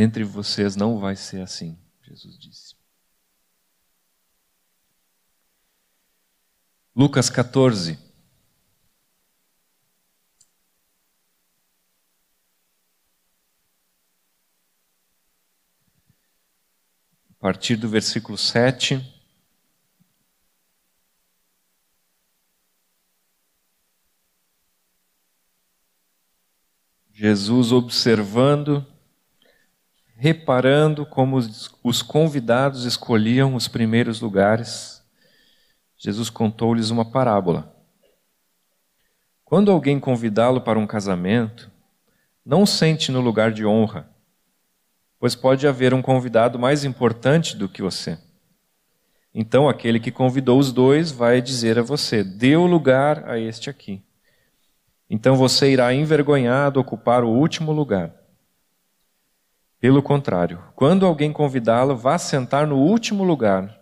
Entre 0.00 0.22
vocês 0.22 0.76
não 0.76 1.00
vai 1.00 1.16
ser 1.16 1.40
assim, 1.40 1.76
Jesus 2.02 2.38
disse. 2.38 2.76
Lucas 6.94 7.28
14. 7.28 7.98
a 17.30 17.40
partir 17.40 17.74
do 17.74 17.88
versículo 17.88 18.38
7. 18.38 19.04
Jesus 27.12 27.72
observando, 27.72 28.86
reparando 30.18 31.06
como 31.06 31.38
os 31.82 32.02
convidados 32.02 32.84
escolhiam 32.84 33.54
os 33.54 33.68
primeiros 33.68 34.20
lugares, 34.20 35.02
Jesus 35.96 36.28
contou-lhes 36.28 36.90
uma 36.90 37.10
parábola. 37.10 37.74
Quando 39.44 39.70
alguém 39.70 39.98
convidá-lo 39.98 40.60
para 40.60 40.78
um 40.78 40.86
casamento, 40.86 41.70
não 42.44 42.66
sente 42.66 43.10
no 43.10 43.20
lugar 43.20 43.52
de 43.52 43.64
honra 43.64 44.08
pois 45.18 45.34
pode 45.34 45.66
haver 45.66 45.92
um 45.92 46.00
convidado 46.00 46.58
mais 46.58 46.84
importante 46.84 47.56
do 47.56 47.68
que 47.68 47.82
você. 47.82 48.18
Então 49.34 49.68
aquele 49.68 50.00
que 50.00 50.10
convidou 50.10 50.58
os 50.58 50.72
dois 50.72 51.10
vai 51.10 51.42
dizer 51.42 51.78
a 51.78 51.82
você: 51.82 52.22
o 52.56 52.66
lugar 52.66 53.28
a 53.28 53.38
este 53.38 53.68
aqui. 53.68 54.02
Então 55.10 55.36
você 55.36 55.72
irá 55.72 55.92
envergonhado 55.92 56.80
ocupar 56.80 57.24
o 57.24 57.30
último 57.30 57.72
lugar. 57.72 58.14
Pelo 59.80 60.02
contrário, 60.02 60.60
quando 60.74 61.06
alguém 61.06 61.32
convidá-lo, 61.32 61.96
vá 61.96 62.18
sentar 62.18 62.66
no 62.66 62.76
último 62.76 63.22
lugar, 63.22 63.78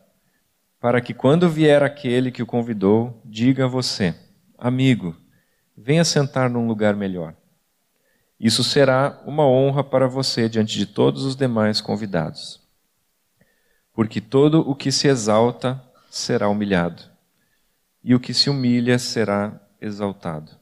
para 0.79 1.01
que 1.01 1.15
quando 1.15 1.49
vier 1.49 1.83
aquele 1.83 2.31
que 2.31 2.43
o 2.43 2.47
convidou, 2.47 3.19
diga 3.25 3.65
a 3.65 3.69
você: 3.69 4.15
Amigo, 4.59 5.17
venha 5.77 6.05
sentar 6.05 6.51
num 6.51 6.67
lugar 6.67 6.95
melhor. 6.95 7.35
Isso 8.39 8.63
será 8.63 9.23
uma 9.25 9.47
honra 9.47 9.83
para 9.83 10.07
você 10.07 10.51
diante 10.51 10.77
de 10.77 10.85
todos 10.85 11.25
os 11.25 11.35
demais 11.35 11.81
convidados. 11.81 12.63
Porque 13.95 14.21
todo 14.21 14.61
o 14.69 14.75
que 14.75 14.93
se 14.93 15.09
exalta 15.09 15.83
será 16.11 16.47
humilhado, 16.47 17.03
e 18.05 18.15
o 18.15 18.21
que 18.21 18.35
se 18.35 18.51
humilha 18.51 18.99
será 18.99 19.59
exaltado. 19.81 20.53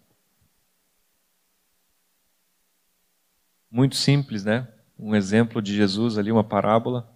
Muito 3.69 3.97
simples, 3.97 4.45
né? 4.45 4.69
Um 4.99 5.15
exemplo 5.15 5.61
de 5.61 5.75
Jesus 5.75 6.17
ali, 6.19 6.31
uma 6.31 6.45
parábola, 6.45 7.11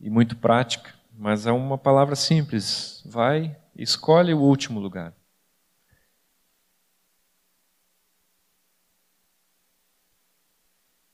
e 0.00 0.10
muito 0.10 0.36
prática, 0.36 0.92
mas 1.12 1.46
é 1.46 1.52
uma 1.52 1.78
palavra 1.78 2.16
simples. 2.16 3.02
Vai, 3.06 3.56
escolhe 3.76 4.34
o 4.34 4.40
último 4.40 4.80
lugar. 4.80 5.14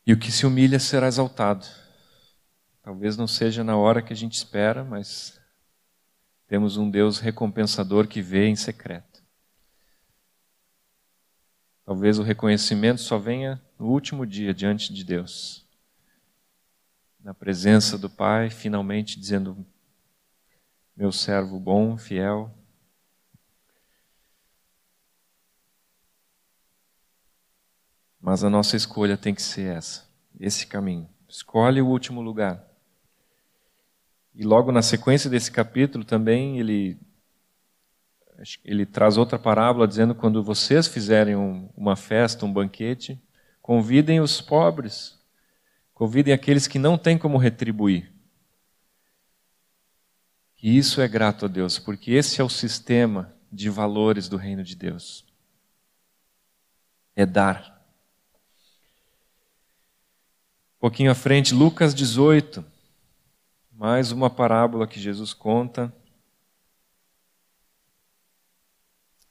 E 0.06 0.12
o 0.14 0.18
que 0.18 0.32
se 0.32 0.46
humilha 0.46 0.78
será 0.78 1.06
exaltado. 1.06 1.66
Talvez 2.82 3.18
não 3.18 3.26
seja 3.26 3.62
na 3.62 3.76
hora 3.76 4.00
que 4.00 4.10
a 4.10 4.16
gente 4.16 4.32
espera, 4.32 4.82
mas 4.82 5.38
temos 6.46 6.78
um 6.78 6.90
Deus 6.90 7.18
recompensador 7.18 8.08
que 8.08 8.22
vê 8.22 8.46
em 8.46 8.56
secreto. 8.56 9.22
Talvez 11.84 12.18
o 12.18 12.22
reconhecimento 12.22 13.02
só 13.02 13.18
venha 13.18 13.62
no 13.78 13.88
último 13.88 14.24
dia 14.24 14.54
diante 14.54 14.94
de 14.94 15.04
Deus. 15.04 15.67
Na 17.20 17.34
presença 17.34 17.98
do 17.98 18.08
Pai, 18.08 18.50
finalmente 18.50 19.18
dizendo: 19.18 19.66
Meu 20.96 21.12
servo 21.12 21.58
bom, 21.58 21.96
fiel, 21.96 22.54
Mas 28.28 28.44
a 28.44 28.50
nossa 28.50 28.76
escolha 28.76 29.16
tem 29.16 29.34
que 29.34 29.40
ser 29.40 29.74
essa, 29.74 30.06
esse 30.38 30.66
caminho. 30.66 31.08
Escolhe 31.26 31.80
o 31.80 31.86
último 31.86 32.20
lugar. 32.20 32.62
E 34.34 34.44
logo 34.44 34.70
na 34.70 34.82
sequência 34.82 35.30
desse 35.30 35.50
capítulo 35.50 36.04
também 36.04 36.58
ele 36.58 36.98
ele 38.62 38.86
traz 38.86 39.16
outra 39.16 39.38
parábola 39.38 39.88
dizendo 39.88 40.14
quando 40.14 40.44
vocês 40.44 40.86
fizerem 40.86 41.34
um, 41.34 41.70
uma 41.74 41.96
festa, 41.96 42.44
um 42.44 42.52
banquete, 42.52 43.20
convidem 43.60 44.20
os 44.20 44.42
pobres, 44.42 45.17
convidem 45.98 46.32
aqueles 46.32 46.68
que 46.68 46.78
não 46.78 46.96
têm 46.96 47.18
como 47.18 47.36
retribuir. 47.36 48.12
E 50.62 50.78
isso 50.78 51.00
é 51.00 51.08
grato 51.08 51.46
a 51.46 51.48
Deus, 51.48 51.76
porque 51.76 52.12
esse 52.12 52.40
é 52.40 52.44
o 52.44 52.48
sistema 52.48 53.34
de 53.50 53.68
valores 53.68 54.28
do 54.28 54.36
reino 54.36 54.62
de 54.62 54.76
Deus. 54.76 55.26
É 57.16 57.26
dar. 57.26 57.84
Um 60.76 60.80
pouquinho 60.82 61.10
à 61.10 61.16
frente, 61.16 61.52
Lucas 61.52 61.92
18, 61.92 62.64
mais 63.72 64.12
uma 64.12 64.30
parábola 64.30 64.86
que 64.86 65.00
Jesus 65.00 65.34
conta, 65.34 65.92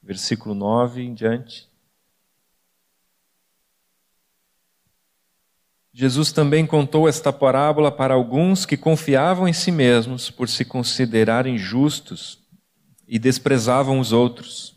versículo 0.03 0.53
9 0.53 1.01
em 1.01 1.13
diante. 1.13 1.71
Jesus 5.99 6.31
também 6.31 6.63
contou 6.63 7.09
esta 7.09 7.33
parábola 7.33 7.91
para 7.91 8.13
alguns 8.13 8.67
que 8.67 8.77
confiavam 8.77 9.47
em 9.47 9.51
si 9.51 9.71
mesmos 9.71 10.29
por 10.29 10.47
se 10.47 10.63
considerarem 10.63 11.57
justos 11.57 12.37
e 13.07 13.17
desprezavam 13.17 13.99
os 13.99 14.13
outros. 14.13 14.75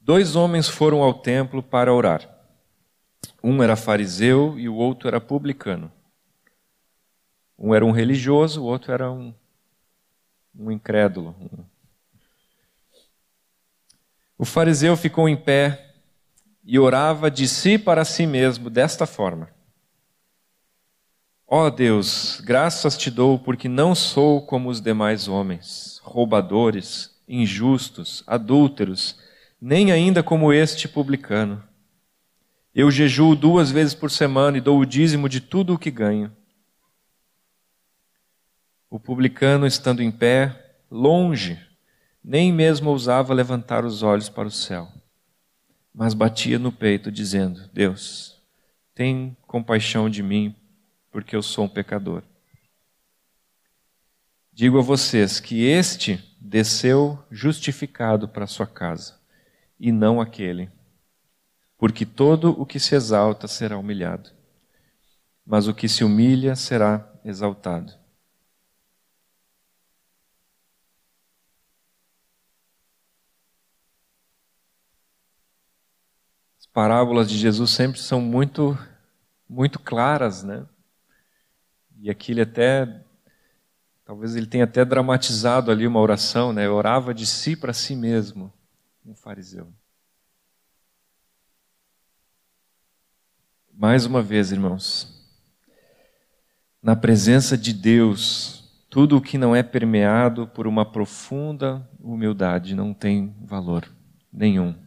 Dois 0.00 0.36
homens 0.36 0.70
foram 0.70 1.02
ao 1.02 1.12
templo 1.12 1.62
para 1.62 1.92
orar. 1.92 2.26
Um 3.44 3.62
era 3.62 3.76
fariseu 3.76 4.58
e 4.58 4.70
o 4.70 4.74
outro 4.74 5.06
era 5.06 5.20
publicano. 5.20 5.92
Um 7.58 7.74
era 7.74 7.84
um 7.84 7.90
religioso, 7.90 8.62
o 8.62 8.64
outro 8.64 8.90
era 8.90 9.12
um, 9.12 9.34
um 10.58 10.70
incrédulo. 10.70 11.36
O 14.38 14.46
fariseu 14.46 14.96
ficou 14.96 15.28
em 15.28 15.36
pé 15.36 15.95
e 16.66 16.80
orava 16.80 17.30
de 17.30 17.46
si 17.46 17.78
para 17.78 18.04
si 18.04 18.26
mesmo 18.26 18.68
desta 18.68 19.06
forma: 19.06 19.48
Ó 21.46 21.66
oh 21.66 21.70
Deus, 21.70 22.40
graças 22.44 22.98
te 22.98 23.08
dou 23.08 23.38
porque 23.38 23.68
não 23.68 23.94
sou 23.94 24.44
como 24.44 24.68
os 24.68 24.80
demais 24.80 25.28
homens, 25.28 26.00
roubadores, 26.02 27.16
injustos, 27.28 28.24
adúlteros, 28.26 29.16
nem 29.60 29.92
ainda 29.92 30.24
como 30.24 30.52
este 30.52 30.88
publicano. 30.88 31.62
Eu 32.74 32.90
jejuo 32.90 33.36
duas 33.36 33.70
vezes 33.70 33.94
por 33.94 34.10
semana 34.10 34.58
e 34.58 34.60
dou 34.60 34.80
o 34.80 34.84
dízimo 34.84 35.28
de 35.28 35.40
tudo 35.40 35.74
o 35.74 35.78
que 35.78 35.90
ganho. 35.90 36.30
O 38.90 38.98
publicano, 38.98 39.66
estando 39.66 40.02
em 40.02 40.10
pé, 40.10 40.74
longe, 40.90 41.58
nem 42.22 42.52
mesmo 42.52 42.90
ousava 42.90 43.32
levantar 43.32 43.84
os 43.84 44.02
olhos 44.02 44.28
para 44.28 44.48
o 44.48 44.50
céu, 44.50 44.88
mas 45.96 46.14
batia 46.14 46.60
no 46.60 46.70
peito, 46.70 47.10
dizendo: 47.10 47.68
Deus, 47.72 48.40
tem 48.94 49.36
compaixão 49.46 50.08
de 50.08 50.22
mim, 50.22 50.54
porque 51.10 51.34
eu 51.34 51.42
sou 51.42 51.64
um 51.64 51.68
pecador. 51.68 52.22
Digo 54.52 54.78
a 54.78 54.82
vocês 54.82 55.40
que 55.40 55.64
este 55.64 56.22
desceu 56.40 57.18
justificado 57.30 58.28
para 58.28 58.46
sua 58.46 58.66
casa, 58.66 59.18
e 59.80 59.90
não 59.90 60.20
aquele 60.20 60.70
porque 61.78 62.06
todo 62.06 62.50
o 62.60 62.64
que 62.64 62.80
se 62.80 62.94
exalta 62.94 63.46
será 63.46 63.78
humilhado, 63.78 64.30
mas 65.44 65.68
o 65.68 65.74
que 65.74 65.88
se 65.88 66.02
humilha 66.02 66.56
será 66.56 67.06
exaltado. 67.24 67.92
Parábolas 76.76 77.26
de 77.26 77.38
Jesus 77.38 77.70
sempre 77.70 77.98
são 77.98 78.20
muito, 78.20 78.76
muito 79.48 79.78
claras, 79.78 80.42
né? 80.42 80.66
E 81.98 82.10
aqui 82.10 82.32
ele 82.32 82.42
até, 82.42 83.02
talvez 84.04 84.36
ele 84.36 84.46
tenha 84.46 84.64
até 84.64 84.84
dramatizado 84.84 85.70
ali 85.70 85.86
uma 85.86 86.00
oração, 86.00 86.52
né? 86.52 86.68
orava 86.68 87.14
de 87.14 87.24
si 87.24 87.56
para 87.56 87.72
si 87.72 87.96
mesmo, 87.96 88.52
um 89.06 89.14
fariseu. 89.14 89.72
Mais 93.72 94.04
uma 94.04 94.20
vez, 94.20 94.52
irmãos, 94.52 95.34
na 96.82 96.94
presença 96.94 97.56
de 97.56 97.72
Deus, 97.72 98.70
tudo 98.90 99.16
o 99.16 99.22
que 99.22 99.38
não 99.38 99.56
é 99.56 99.62
permeado 99.62 100.46
por 100.46 100.66
uma 100.66 100.84
profunda 100.84 101.88
humildade 101.98 102.74
não 102.74 102.92
tem 102.92 103.34
valor 103.40 103.90
nenhum. 104.30 104.85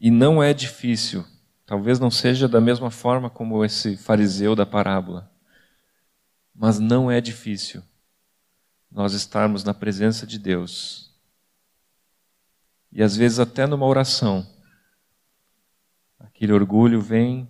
E 0.00 0.10
não 0.10 0.42
é 0.42 0.54
difícil, 0.54 1.24
talvez 1.66 2.00
não 2.00 2.10
seja 2.10 2.48
da 2.48 2.60
mesma 2.60 2.90
forma 2.90 3.28
como 3.28 3.64
esse 3.64 3.96
fariseu 3.96 4.56
da 4.56 4.64
parábola, 4.64 5.30
mas 6.54 6.78
não 6.78 7.10
é 7.10 7.20
difícil 7.20 7.82
nós 8.90 9.12
estarmos 9.12 9.62
na 9.62 9.74
presença 9.74 10.26
de 10.26 10.38
Deus. 10.38 11.14
E 12.90 13.02
às 13.02 13.14
vezes 13.14 13.38
até 13.38 13.66
numa 13.66 13.86
oração, 13.86 14.46
Aquele 16.40 16.54
orgulho 16.54 17.02
vem, 17.02 17.46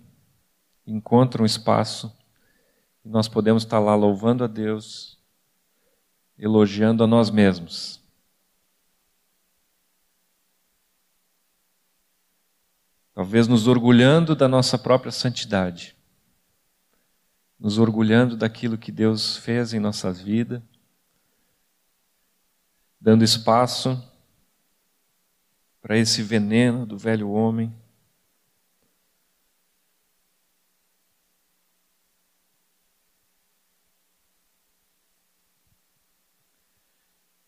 encontra 0.85 1.41
um 1.41 1.45
espaço 1.45 2.13
e 3.05 3.07
nós 3.07 3.29
podemos 3.29 3.63
estar 3.63 3.79
lá 3.79 3.95
louvando 3.95 4.43
a 4.43 4.47
Deus, 4.47 5.17
elogiando 6.37 7.01
a 7.01 7.07
nós 7.07 7.29
mesmos. 7.29 8.00
Talvez 13.13 13.47
nos 13.47 13.67
orgulhando 13.67 14.35
da 14.35 14.47
nossa 14.47 14.77
própria 14.77 15.11
santidade, 15.11 15.95
nos 17.59 17.77
orgulhando 17.77 18.37
daquilo 18.37 18.77
que 18.77 18.91
Deus 18.91 19.37
fez 19.37 19.73
em 19.73 19.79
nossa 19.79 20.11
vida, 20.11 20.63
dando 22.99 23.23
espaço 23.23 24.01
para 25.81 25.97
esse 25.97 26.21
veneno 26.21 26.85
do 26.85 26.97
velho 26.97 27.29
homem. 27.29 27.73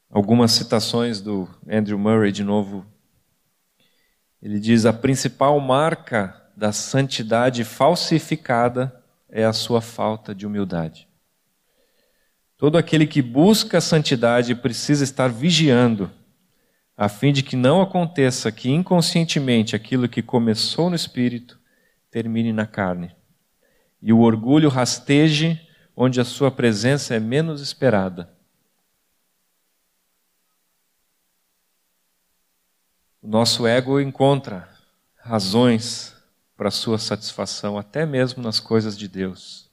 Algumas 0.09 0.51
citações 0.51 1.21
do 1.21 1.47
Andrew 1.67 1.97
Murray 1.97 2.31
de 2.31 2.43
novo. 2.43 2.92
Ele 4.43 4.59
diz: 4.59 4.85
a 4.85 4.91
principal 4.91 5.57
marca 5.61 6.35
da 6.55 6.73
santidade 6.73 7.63
falsificada 7.63 8.93
é 9.29 9.45
a 9.45 9.53
sua 9.53 9.79
falta 9.79 10.35
de 10.35 10.45
humildade. 10.45 11.07
Todo 12.57 12.77
aquele 12.77 13.07
que 13.07 13.21
busca 13.21 13.77
a 13.77 13.81
santidade 13.81 14.53
precisa 14.53 15.01
estar 15.01 15.29
vigiando, 15.29 16.11
a 16.95 17.07
fim 17.07 17.31
de 17.31 17.41
que 17.41 17.55
não 17.55 17.81
aconteça 17.81 18.51
que 18.51 18.69
inconscientemente 18.69 19.77
aquilo 19.77 20.09
que 20.09 20.21
começou 20.21 20.89
no 20.89 20.95
espírito 20.95 21.57
termine 22.11 22.51
na 22.51 22.67
carne, 22.67 23.15
e 24.01 24.11
o 24.11 24.19
orgulho 24.19 24.67
rasteje 24.67 25.59
onde 25.95 26.19
a 26.19 26.25
sua 26.25 26.51
presença 26.51 27.15
é 27.15 27.19
menos 27.19 27.61
esperada 27.61 28.32
O 33.23 33.27
nosso 33.29 33.65
ego 33.65 34.01
encontra 34.01 34.67
razões 35.15 36.13
para 36.57 36.69
sua 36.69 36.97
satisfação, 36.97 37.77
até 37.77 38.05
mesmo 38.05 38.43
nas 38.43 38.59
coisas 38.59 38.97
de 38.97 39.07
Deus. 39.07 39.71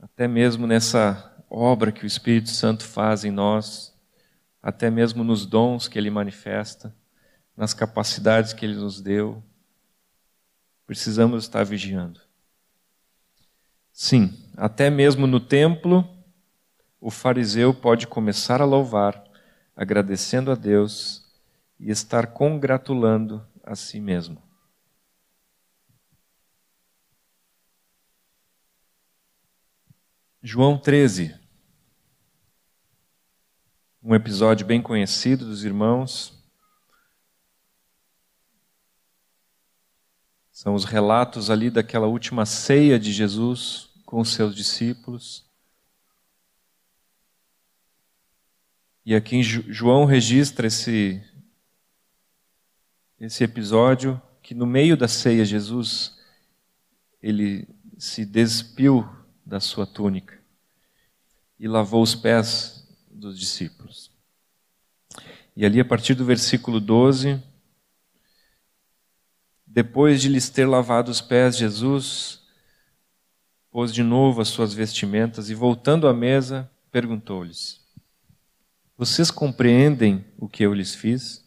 Até 0.00 0.26
mesmo 0.26 0.66
nessa 0.66 1.30
obra 1.50 1.92
que 1.92 2.02
o 2.02 2.06
Espírito 2.06 2.48
Santo 2.48 2.84
faz 2.84 3.22
em 3.22 3.30
nós, 3.30 3.94
até 4.62 4.88
mesmo 4.90 5.22
nos 5.22 5.44
dons 5.44 5.88
que 5.88 5.98
ele 5.98 6.08
manifesta, 6.08 6.96
nas 7.54 7.74
capacidades 7.74 8.54
que 8.54 8.64
ele 8.64 8.76
nos 8.76 9.02
deu. 9.02 9.42
Precisamos 10.86 11.44
estar 11.44 11.64
vigiando. 11.64 12.18
Sim, 13.92 14.32
até 14.56 14.88
mesmo 14.88 15.26
no 15.26 15.38
templo, 15.38 16.08
o 16.98 17.10
fariseu 17.10 17.74
pode 17.74 18.06
começar 18.06 18.62
a 18.62 18.64
louvar, 18.64 19.22
agradecendo 19.76 20.50
a 20.50 20.54
Deus 20.54 21.19
e 21.80 21.90
estar 21.90 22.26
congratulando 22.26 23.44
a 23.64 23.74
si 23.74 23.98
mesmo. 23.98 24.40
João 30.42 30.78
13. 30.78 31.38
Um 34.02 34.14
episódio 34.14 34.66
bem 34.66 34.82
conhecido 34.82 35.46
dos 35.46 35.64
irmãos. 35.64 36.38
São 40.52 40.74
os 40.74 40.84
relatos 40.84 41.48
ali 41.48 41.70
daquela 41.70 42.06
última 42.06 42.44
ceia 42.44 42.98
de 42.98 43.10
Jesus 43.10 43.90
com 44.04 44.20
os 44.20 44.34
seus 44.34 44.54
discípulos. 44.54 45.48
E 49.04 49.14
aqui 49.14 49.42
João 49.42 50.04
registra 50.04 50.66
esse 50.66 51.22
esse 53.20 53.44
episódio 53.44 54.20
que 54.42 54.54
no 54.54 54.66
meio 54.66 54.96
da 54.96 55.06
ceia 55.06 55.44
Jesus 55.44 56.18
ele 57.22 57.68
se 57.98 58.24
despiu 58.24 59.06
da 59.44 59.60
sua 59.60 59.86
túnica 59.86 60.40
e 61.58 61.68
lavou 61.68 62.02
os 62.02 62.14
pés 62.14 62.88
dos 63.10 63.38
discípulos. 63.38 64.10
E 65.54 65.66
ali 65.66 65.78
a 65.78 65.84
partir 65.84 66.14
do 66.14 66.24
versículo 66.24 66.80
12, 66.80 67.42
depois 69.66 70.22
de 70.22 70.28
lhes 70.28 70.48
ter 70.48 70.64
lavado 70.64 71.10
os 71.10 71.20
pés, 71.20 71.58
Jesus 71.58 72.40
pôs 73.70 73.92
de 73.92 74.02
novo 74.02 74.40
as 74.40 74.48
suas 74.48 74.72
vestimentas 74.72 75.50
e 75.50 75.54
voltando 75.54 76.08
à 76.08 76.14
mesa, 76.14 76.70
perguntou-lhes: 76.90 77.80
Vocês 78.96 79.30
compreendem 79.30 80.24
o 80.38 80.48
que 80.48 80.64
eu 80.64 80.72
lhes 80.72 80.94
fiz? 80.94 81.44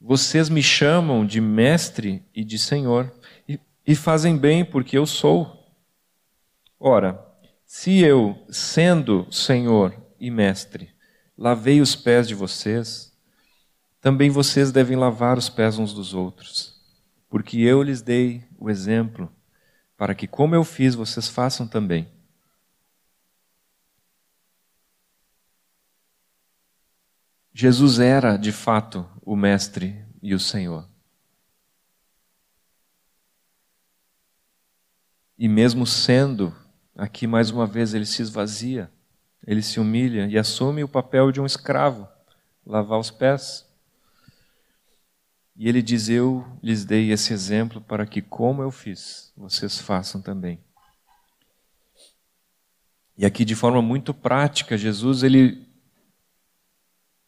Vocês 0.00 0.48
me 0.48 0.62
chamam 0.62 1.26
de 1.26 1.40
mestre 1.40 2.24
e 2.34 2.44
de 2.44 2.58
senhor, 2.58 3.12
e, 3.48 3.58
e 3.86 3.94
fazem 3.94 4.36
bem, 4.36 4.64
porque 4.64 4.96
eu 4.96 5.06
sou. 5.06 5.74
Ora, 6.78 7.24
se 7.64 7.98
eu, 8.00 8.38
sendo 8.48 9.26
senhor 9.32 9.94
e 10.20 10.30
mestre, 10.30 10.90
lavei 11.36 11.80
os 11.80 11.96
pés 11.96 12.28
de 12.28 12.34
vocês, 12.34 13.12
também 14.00 14.30
vocês 14.30 14.70
devem 14.70 14.96
lavar 14.96 15.36
os 15.36 15.48
pés 15.48 15.78
uns 15.78 15.92
dos 15.92 16.14
outros, 16.14 16.80
porque 17.28 17.58
eu 17.58 17.82
lhes 17.82 18.02
dei 18.02 18.44
o 18.58 18.70
exemplo, 18.70 19.32
para 19.96 20.14
que, 20.14 20.26
como 20.26 20.54
eu 20.54 20.62
fiz, 20.62 20.94
vocês 20.94 21.26
façam 21.26 21.66
também. 21.66 22.06
Jesus 27.52 27.98
era, 27.98 28.36
de 28.36 28.52
fato, 28.52 29.08
o 29.26 29.34
Mestre 29.34 30.06
e 30.22 30.32
o 30.36 30.38
Senhor. 30.38 30.88
E 35.36 35.48
mesmo 35.48 35.84
sendo, 35.84 36.54
aqui 36.94 37.26
mais 37.26 37.50
uma 37.50 37.66
vez 37.66 37.92
ele 37.92 38.06
se 38.06 38.22
esvazia, 38.22 38.88
ele 39.44 39.62
se 39.62 39.80
humilha 39.80 40.28
e 40.28 40.38
assume 40.38 40.84
o 40.84 40.88
papel 40.88 41.32
de 41.32 41.40
um 41.40 41.44
escravo, 41.44 42.08
lavar 42.64 43.00
os 43.00 43.10
pés. 43.10 43.68
E 45.56 45.68
ele 45.68 45.82
diz: 45.82 46.08
Eu 46.08 46.46
lhes 46.62 46.84
dei 46.84 47.10
esse 47.10 47.32
exemplo 47.32 47.80
para 47.80 48.06
que, 48.06 48.22
como 48.22 48.62
eu 48.62 48.70
fiz, 48.70 49.32
vocês 49.36 49.78
façam 49.78 50.22
também. 50.22 50.60
E 53.18 53.26
aqui, 53.26 53.44
de 53.44 53.56
forma 53.56 53.82
muito 53.82 54.14
prática, 54.14 54.78
Jesus 54.78 55.24
ele 55.24 55.66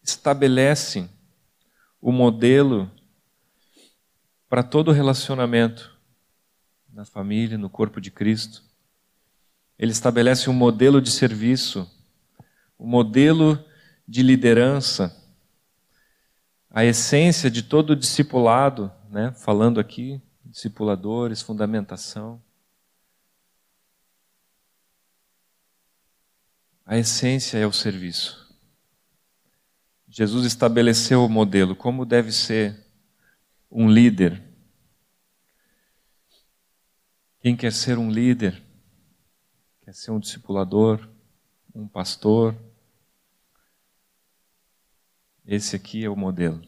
estabelece 0.02 1.10
o 2.00 2.12
modelo 2.12 2.90
para 4.48 4.62
todo 4.62 4.92
relacionamento 4.92 5.96
na 6.92 7.04
família, 7.04 7.58
no 7.58 7.68
corpo 7.68 8.00
de 8.00 8.10
Cristo. 8.10 8.64
Ele 9.78 9.92
estabelece 9.92 10.48
um 10.48 10.54
modelo 10.54 11.00
de 11.00 11.10
serviço, 11.10 11.88
um 12.78 12.86
modelo 12.86 13.62
de 14.06 14.22
liderança, 14.22 15.14
a 16.70 16.84
essência 16.84 17.50
de 17.50 17.62
todo 17.62 17.94
discipulado, 17.94 18.90
né? 19.10 19.32
falando 19.32 19.78
aqui, 19.78 20.20
discipuladores, 20.44 21.42
fundamentação. 21.42 22.42
A 26.84 26.96
essência 26.96 27.58
é 27.58 27.66
o 27.66 27.72
serviço. 27.72 28.47
Jesus 30.08 30.46
estabeleceu 30.46 31.24
o 31.24 31.28
modelo, 31.28 31.76
como 31.76 32.06
deve 32.06 32.32
ser 32.32 32.84
um 33.70 33.90
líder. 33.90 34.42
Quem 37.40 37.54
quer 37.54 37.72
ser 37.72 37.98
um 37.98 38.10
líder, 38.10 38.62
quer 39.82 39.94
ser 39.94 40.10
um 40.10 40.18
discipulador, 40.18 41.08
um 41.74 41.86
pastor, 41.86 42.56
esse 45.46 45.76
aqui 45.76 46.04
é 46.04 46.10
o 46.10 46.16
modelo. 46.16 46.62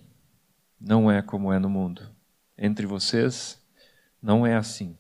Não 0.80 1.11
é 1.11 1.20
como 1.20 1.53
é 1.53 1.59
no 1.59 1.68
mundo. 1.68 2.09
Entre 2.57 2.86
vocês, 2.86 3.61
não 4.22 4.47
é 4.47 4.55
assim. 4.55 4.97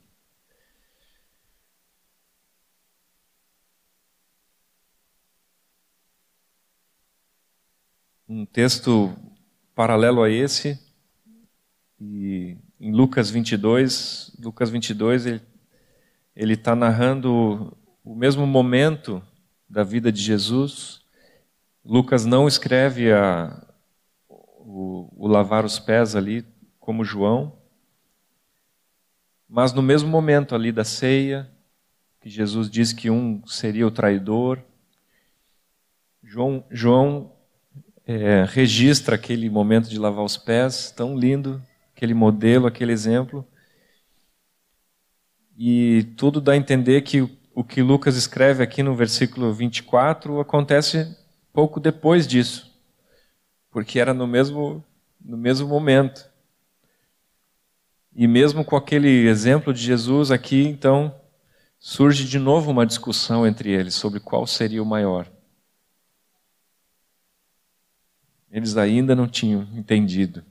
Um 8.40 8.46
texto 8.46 9.14
paralelo 9.74 10.22
a 10.22 10.30
esse, 10.30 10.80
e 12.00 12.56
em 12.80 12.90
Lucas 12.90 13.28
22, 13.28 14.34
Lucas 14.42 14.70
22 14.70 15.42
ele 16.34 16.54
está 16.54 16.74
narrando 16.74 17.76
o 18.02 18.14
mesmo 18.14 18.46
momento 18.46 19.22
da 19.68 19.84
vida 19.84 20.10
de 20.10 20.22
Jesus. 20.22 21.02
Lucas 21.84 22.24
não 22.24 22.48
escreve 22.48 23.12
a, 23.12 23.62
o, 24.26 25.12
o 25.14 25.28
lavar 25.28 25.66
os 25.66 25.78
pés 25.78 26.16
ali 26.16 26.46
como 26.78 27.04
João, 27.04 27.58
mas 29.46 29.74
no 29.74 29.82
mesmo 29.82 30.08
momento 30.08 30.54
ali 30.54 30.72
da 30.72 30.84
ceia, 30.84 31.46
que 32.22 32.30
Jesus 32.30 32.70
diz 32.70 32.90
que 32.90 33.10
um 33.10 33.46
seria 33.46 33.86
o 33.86 33.90
traidor, 33.90 34.62
João, 36.22 36.64
João 36.70 37.38
é, 38.10 38.44
registra 38.44 39.14
aquele 39.14 39.48
momento 39.48 39.88
de 39.88 39.96
lavar 39.96 40.24
os 40.24 40.36
pés, 40.36 40.90
tão 40.90 41.16
lindo, 41.16 41.62
aquele 41.94 42.12
modelo, 42.12 42.66
aquele 42.66 42.90
exemplo. 42.90 43.46
E 45.56 46.08
tudo 46.16 46.40
dá 46.40 46.52
a 46.52 46.56
entender 46.56 47.02
que 47.02 47.20
o 47.54 47.62
que 47.62 47.80
Lucas 47.80 48.16
escreve 48.16 48.64
aqui 48.64 48.82
no 48.82 48.96
versículo 48.96 49.52
24 49.52 50.40
acontece 50.40 51.16
pouco 51.52 51.78
depois 51.78 52.26
disso, 52.26 52.76
porque 53.70 54.00
era 54.00 54.12
no 54.12 54.26
mesmo, 54.26 54.84
no 55.24 55.36
mesmo 55.36 55.68
momento. 55.68 56.28
E 58.12 58.26
mesmo 58.26 58.64
com 58.64 58.74
aquele 58.74 59.28
exemplo 59.28 59.72
de 59.72 59.80
Jesus 59.80 60.32
aqui, 60.32 60.66
então, 60.66 61.14
surge 61.78 62.24
de 62.24 62.40
novo 62.40 62.72
uma 62.72 62.84
discussão 62.84 63.46
entre 63.46 63.70
eles 63.70 63.94
sobre 63.94 64.18
qual 64.18 64.48
seria 64.48 64.82
o 64.82 64.86
maior. 64.86 65.30
Eles 68.50 68.76
ainda 68.76 69.14
não 69.14 69.28
tinham 69.28 69.62
entendido. 69.74 70.44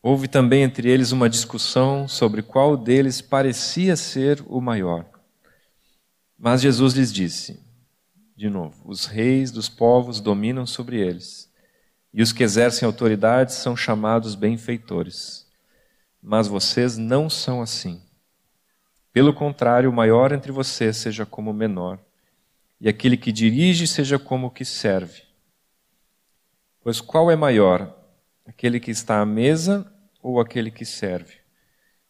Houve 0.00 0.26
também 0.26 0.62
entre 0.62 0.88
eles 0.88 1.12
uma 1.12 1.28
discussão 1.28 2.08
sobre 2.08 2.40
qual 2.40 2.76
deles 2.76 3.20
parecia 3.20 3.94
ser 3.94 4.42
o 4.46 4.60
maior. 4.60 5.04
Mas 6.38 6.62
Jesus 6.62 6.94
lhes 6.94 7.12
disse, 7.12 7.60
de 8.34 8.48
novo: 8.48 8.80
os 8.88 9.04
reis 9.04 9.50
dos 9.50 9.68
povos 9.68 10.20
dominam 10.20 10.64
sobre 10.64 10.98
eles, 10.98 11.52
e 12.14 12.22
os 12.22 12.32
que 12.32 12.42
exercem 12.44 12.86
autoridade 12.86 13.52
são 13.52 13.76
chamados 13.76 14.34
benfeitores. 14.34 15.46
Mas 16.22 16.46
vocês 16.46 16.96
não 16.96 17.28
são 17.28 17.60
assim. 17.60 18.00
Pelo 19.12 19.34
contrário, 19.34 19.90
o 19.90 19.92
maior 19.92 20.32
entre 20.32 20.52
vocês 20.52 20.96
seja 20.96 21.26
como 21.26 21.50
o 21.50 21.54
menor 21.54 21.98
e 22.80 22.88
aquele 22.88 23.16
que 23.16 23.32
dirige 23.32 23.86
seja 23.86 24.18
como 24.18 24.46
o 24.46 24.50
que 24.50 24.64
serve. 24.64 25.22
Pois 26.80 27.00
qual 27.00 27.30
é 27.30 27.36
maior, 27.36 27.94
aquele 28.46 28.78
que 28.78 28.90
está 28.90 29.20
à 29.20 29.26
mesa 29.26 29.92
ou 30.22 30.40
aquele 30.40 30.70
que 30.70 30.84
serve? 30.84 31.34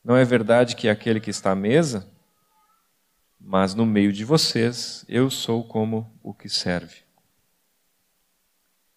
Não 0.05 0.17
é 0.17 0.25
verdade 0.25 0.77
que 0.77 0.89
aquele 0.89 1.21
que 1.21 1.31
está 1.31 1.53
à 1.53 1.57
mesa? 1.57 2.11
Mas 3.41 3.75
no 3.75 3.87
meio 3.87 4.13
de 4.13 4.25
vocês 4.25 5.05
eu 5.09 5.31
sou 5.31 5.65
como 5.65 6.11
o 6.23 6.35
que 6.35 6.49
serve. 6.49 7.03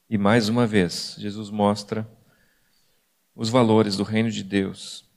E 0.09 0.17
mais 0.17 0.49
uma 0.49 0.67
vez, 0.67 1.15
Jesus 1.17 1.49
mostra 1.49 2.09
os 3.33 3.49
valores 3.49 3.95
do 3.95 4.03
reino 4.03 4.29
de 4.29 4.43
Deus 4.43 5.09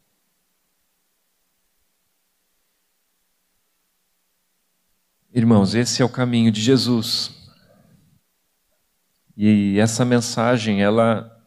Irmãos, 5.36 5.74
esse 5.74 6.00
é 6.00 6.04
o 6.04 6.08
caminho 6.08 6.52
de 6.52 6.60
Jesus. 6.60 7.50
E 9.36 9.76
essa 9.80 10.04
mensagem, 10.04 10.80
ela 10.80 11.44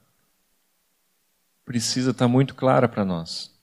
precisa 1.63 2.11
estar 2.11 2.27
muito 2.27 2.53
clara 2.53 2.89
para 2.89 3.05
nós. 3.05 3.57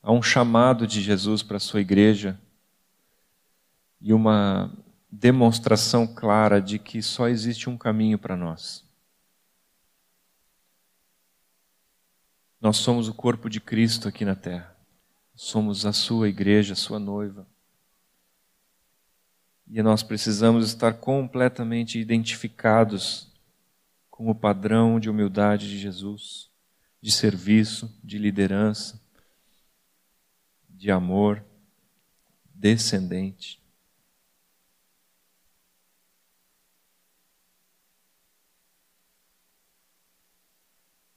Há 0.00 0.12
um 0.12 0.22
chamado 0.22 0.86
de 0.86 1.02
Jesus 1.02 1.42
para 1.42 1.56
a 1.56 1.60
sua 1.60 1.80
igreja 1.80 2.40
e 4.00 4.12
uma 4.12 4.72
demonstração 5.10 6.06
clara 6.06 6.62
de 6.62 6.78
que 6.78 7.02
só 7.02 7.26
existe 7.26 7.68
um 7.68 7.76
caminho 7.76 8.16
para 8.16 8.36
nós. 8.36 8.84
Nós 12.60 12.76
somos 12.76 13.08
o 13.08 13.14
corpo 13.14 13.50
de 13.50 13.60
Cristo 13.60 14.06
aqui 14.06 14.24
na 14.24 14.36
terra. 14.36 14.72
Somos 15.34 15.84
a 15.84 15.92
sua 15.92 16.28
igreja, 16.28 16.74
a 16.74 16.76
sua 16.76 17.00
noiva. 17.00 17.44
E 19.66 19.82
nós 19.82 20.02
precisamos 20.02 20.66
estar 20.66 20.94
completamente 20.94 21.98
identificados 21.98 23.32
com 24.10 24.30
o 24.30 24.34
padrão 24.34 25.00
de 25.00 25.10
humildade 25.10 25.68
de 25.68 25.78
Jesus, 25.78 26.50
de 27.00 27.10
serviço, 27.10 27.92
de 28.02 28.18
liderança, 28.18 29.00
de 30.68 30.90
amor 30.90 31.44
descendente. 32.54 33.60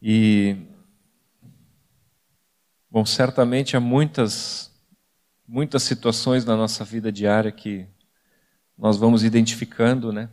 E, 0.01 0.55
bom, 2.89 3.05
certamente 3.05 3.75
há 3.75 3.79
muitas, 3.79 4.71
muitas 5.47 5.83
situações 5.83 6.45
na 6.45 6.55
nossa 6.55 6.83
vida 6.85 7.11
diária 7.11 7.51
que 7.51 7.87
nós 8.77 8.97
vamos 8.97 9.23
identificando, 9.23 10.13
né? 10.13 10.29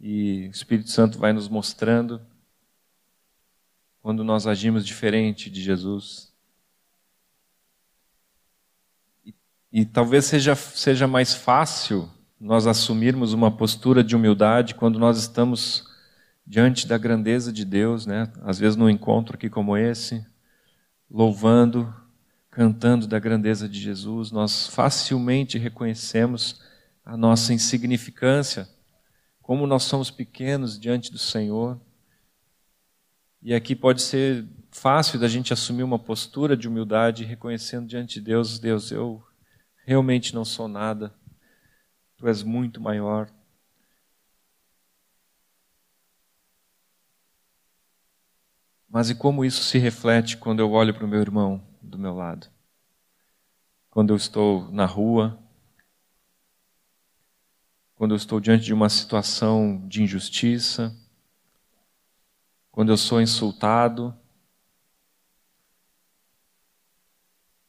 E 0.00 0.48
o 0.48 0.50
Espírito 0.50 0.90
Santo 0.90 1.18
vai 1.18 1.32
nos 1.32 1.48
mostrando 1.48 2.20
quando 4.00 4.24
nós 4.24 4.46
agimos 4.46 4.84
diferente 4.84 5.50
de 5.50 5.62
Jesus. 5.62 6.32
E, 9.24 9.34
e 9.72 9.84
talvez 9.84 10.24
seja, 10.24 10.54
seja 10.54 11.06
mais 11.06 11.34
fácil 11.34 12.10
nós 12.40 12.66
assumirmos 12.66 13.32
uma 13.32 13.50
postura 13.50 14.04
de 14.04 14.14
humildade 14.14 14.74
quando 14.74 14.98
nós 14.98 15.18
estamos 15.18 15.88
diante 16.46 16.86
da 16.86 16.98
grandeza 16.98 17.50
de 17.52 17.64
Deus, 17.64 18.04
né? 18.04 18.30
Às 18.42 18.58
vezes 18.58 18.76
num 18.76 18.90
encontro 18.90 19.36
aqui 19.36 19.48
como 19.48 19.76
esse, 19.76 20.24
louvando, 21.10 21.94
cantando 22.50 23.06
da 23.06 23.18
grandeza 23.18 23.68
de 23.68 23.80
Jesus, 23.80 24.30
nós 24.30 24.66
facilmente 24.66 25.56
reconhecemos 25.56 26.60
a 27.04 27.16
nossa 27.16 27.52
insignificância, 27.52 28.68
como 29.42 29.66
nós 29.66 29.82
somos 29.82 30.10
pequenos 30.10 30.78
diante 30.78 31.12
do 31.12 31.18
Senhor. 31.18 31.80
E 33.42 33.52
aqui 33.52 33.76
pode 33.76 34.00
ser 34.00 34.48
fácil 34.70 35.18
da 35.18 35.28
gente 35.28 35.52
assumir 35.52 35.82
uma 35.82 35.98
postura 35.98 36.56
de 36.56 36.66
humildade, 36.66 37.24
reconhecendo 37.24 37.86
diante 37.86 38.14
de 38.14 38.22
Deus: 38.22 38.58
Deus, 38.58 38.90
eu 38.90 39.22
realmente 39.84 40.34
não 40.34 40.44
sou 40.44 40.66
nada, 40.66 41.14
Tu 42.16 42.28
és 42.28 42.42
muito 42.42 42.80
maior. 42.80 43.30
Mas 48.88 49.10
e 49.10 49.14
como 49.14 49.44
isso 49.44 49.62
se 49.64 49.76
reflete 49.76 50.36
quando 50.36 50.60
eu 50.60 50.70
olho 50.70 50.94
para 50.94 51.04
o 51.04 51.08
meu 51.08 51.20
irmão 51.20 51.62
do 51.82 51.98
meu 51.98 52.14
lado? 52.14 52.48
Quando 53.90 54.10
eu 54.10 54.16
estou 54.16 54.70
na 54.70 54.86
rua, 54.86 55.38
quando 57.94 58.12
eu 58.12 58.16
estou 58.16 58.40
diante 58.40 58.64
de 58.64 58.74
uma 58.74 58.88
situação 58.88 59.86
de 59.88 60.02
injustiça, 60.02 60.94
quando 62.70 62.90
eu 62.90 62.96
sou 62.96 63.20
insultado, 63.20 64.16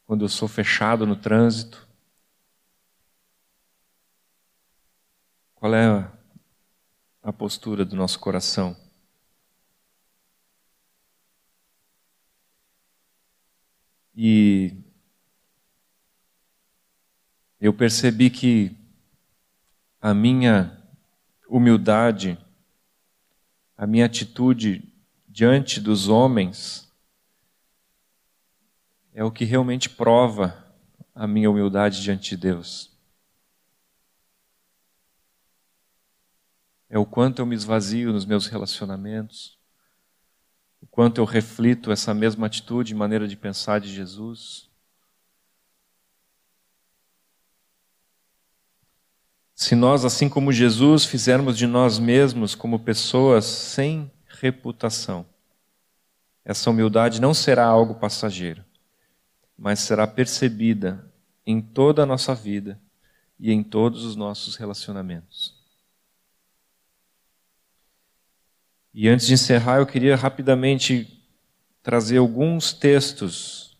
quando 0.05 0.25
eu 0.25 0.29
sou 0.29 0.47
fechado 0.47 1.05
no 1.05 1.15
trânsito? 1.15 1.87
Qual 5.53 5.73
é 5.73 6.11
a 7.23 7.33
postura 7.33 7.83
do 7.85 7.95
nosso 7.95 8.19
coração? 8.19 8.75
E 14.15 14.75
eu 17.59 17.73
percebi 17.73 18.29
que 18.29 18.84
a 20.05 20.13
minha 20.13 20.79
humildade, 21.49 22.37
a 23.75 23.87
minha 23.87 24.05
atitude 24.05 24.93
diante 25.27 25.81
dos 25.81 26.07
homens 26.07 26.93
é 29.15 29.23
o 29.23 29.31
que 29.31 29.43
realmente 29.43 29.89
prova 29.89 30.63
a 31.15 31.25
minha 31.25 31.49
humildade 31.49 32.03
diante 32.03 32.29
de 32.29 32.37
Deus. 32.37 32.95
É 36.87 36.99
o 36.99 37.05
quanto 37.07 37.39
eu 37.41 37.45
me 37.47 37.55
esvazio 37.55 38.13
nos 38.13 38.27
meus 38.27 38.45
relacionamentos, 38.45 39.57
o 40.79 40.85
quanto 40.85 41.19
eu 41.19 41.25
reflito 41.25 41.91
essa 41.91 42.13
mesma 42.13 42.45
atitude, 42.45 42.93
maneira 42.93 43.27
de 43.27 43.35
pensar 43.35 43.81
de 43.81 43.91
Jesus. 43.91 44.69
Se 49.55 49.73
nós, 49.73 50.03
assim 50.03 50.27
como 50.27 50.51
Jesus, 50.51 51.05
fizermos 51.05 51.57
de 51.57 51.65
nós 51.65 51.97
mesmos 51.97 52.53
como 52.53 52.77
pessoas 52.77 53.45
sem 53.45 54.11
reputação. 54.27 55.25
Essa 56.43 56.69
humildade 56.69 57.21
não 57.21 57.33
será 57.33 57.65
algo 57.65 57.95
passageiro, 57.95 58.65
mas 59.57 59.79
será 59.79 60.05
percebida 60.05 61.09
em 61.47 61.61
toda 61.61 62.03
a 62.03 62.05
nossa 62.05 62.35
vida 62.35 62.79
e 63.39 63.49
em 63.51 63.63
todos 63.63 64.03
os 64.03 64.17
nossos 64.17 64.57
relacionamentos. 64.57 65.55
E 68.93 69.07
antes 69.07 69.25
de 69.25 69.33
encerrar, 69.33 69.77
eu 69.77 69.87
queria 69.87 70.17
rapidamente 70.17 71.21
trazer 71.81 72.17
alguns 72.17 72.73
textos 72.73 73.77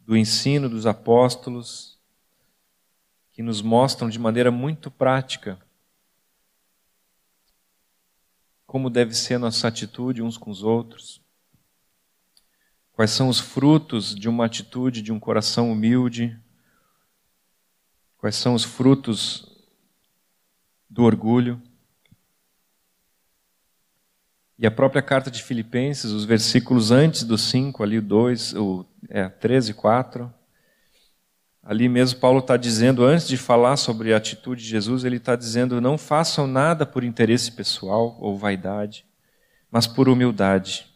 do 0.00 0.16
ensino 0.16 0.68
dos 0.68 0.86
apóstolos 0.86 1.93
que 3.34 3.42
nos 3.42 3.60
mostram 3.60 4.08
de 4.08 4.18
maneira 4.18 4.50
muito 4.50 4.90
prática 4.90 5.58
como 8.74 8.90
deve 8.90 9.14
ser 9.14 9.38
nossa 9.38 9.68
atitude 9.68 10.20
uns 10.20 10.36
com 10.36 10.50
os 10.50 10.64
outros, 10.64 11.22
quais 12.92 13.12
são 13.12 13.28
os 13.28 13.38
frutos 13.38 14.12
de 14.16 14.28
uma 14.28 14.46
atitude 14.46 15.00
de 15.00 15.12
um 15.12 15.20
coração 15.20 15.70
humilde, 15.70 16.36
quais 18.18 18.34
são 18.34 18.52
os 18.52 18.64
frutos 18.64 19.64
do 20.90 21.04
orgulho. 21.04 21.62
E 24.58 24.66
a 24.66 24.72
própria 24.72 25.02
carta 25.02 25.30
de 25.30 25.40
Filipenses, 25.40 26.10
os 26.10 26.24
versículos 26.24 26.90
antes 26.90 27.22
do 27.22 27.38
5, 27.38 27.80
ali 27.80 27.98
o 27.98 28.02
2, 28.02 28.54
o 28.54 28.84
é, 29.08 29.28
13 29.28 29.70
e 29.70 29.74
4, 29.74 30.34
Ali 31.64 31.88
mesmo 31.88 32.20
Paulo 32.20 32.40
está 32.40 32.58
dizendo, 32.58 33.04
antes 33.04 33.26
de 33.26 33.38
falar 33.38 33.78
sobre 33.78 34.12
a 34.12 34.18
atitude 34.18 34.62
de 34.62 34.68
Jesus, 34.68 35.02
ele 35.02 35.16
está 35.16 35.34
dizendo: 35.34 35.80
não 35.80 35.96
façam 35.96 36.46
nada 36.46 36.84
por 36.84 37.02
interesse 37.02 37.50
pessoal 37.50 38.18
ou 38.20 38.36
vaidade, 38.36 39.06
mas 39.70 39.86
por 39.86 40.06
humildade. 40.06 40.86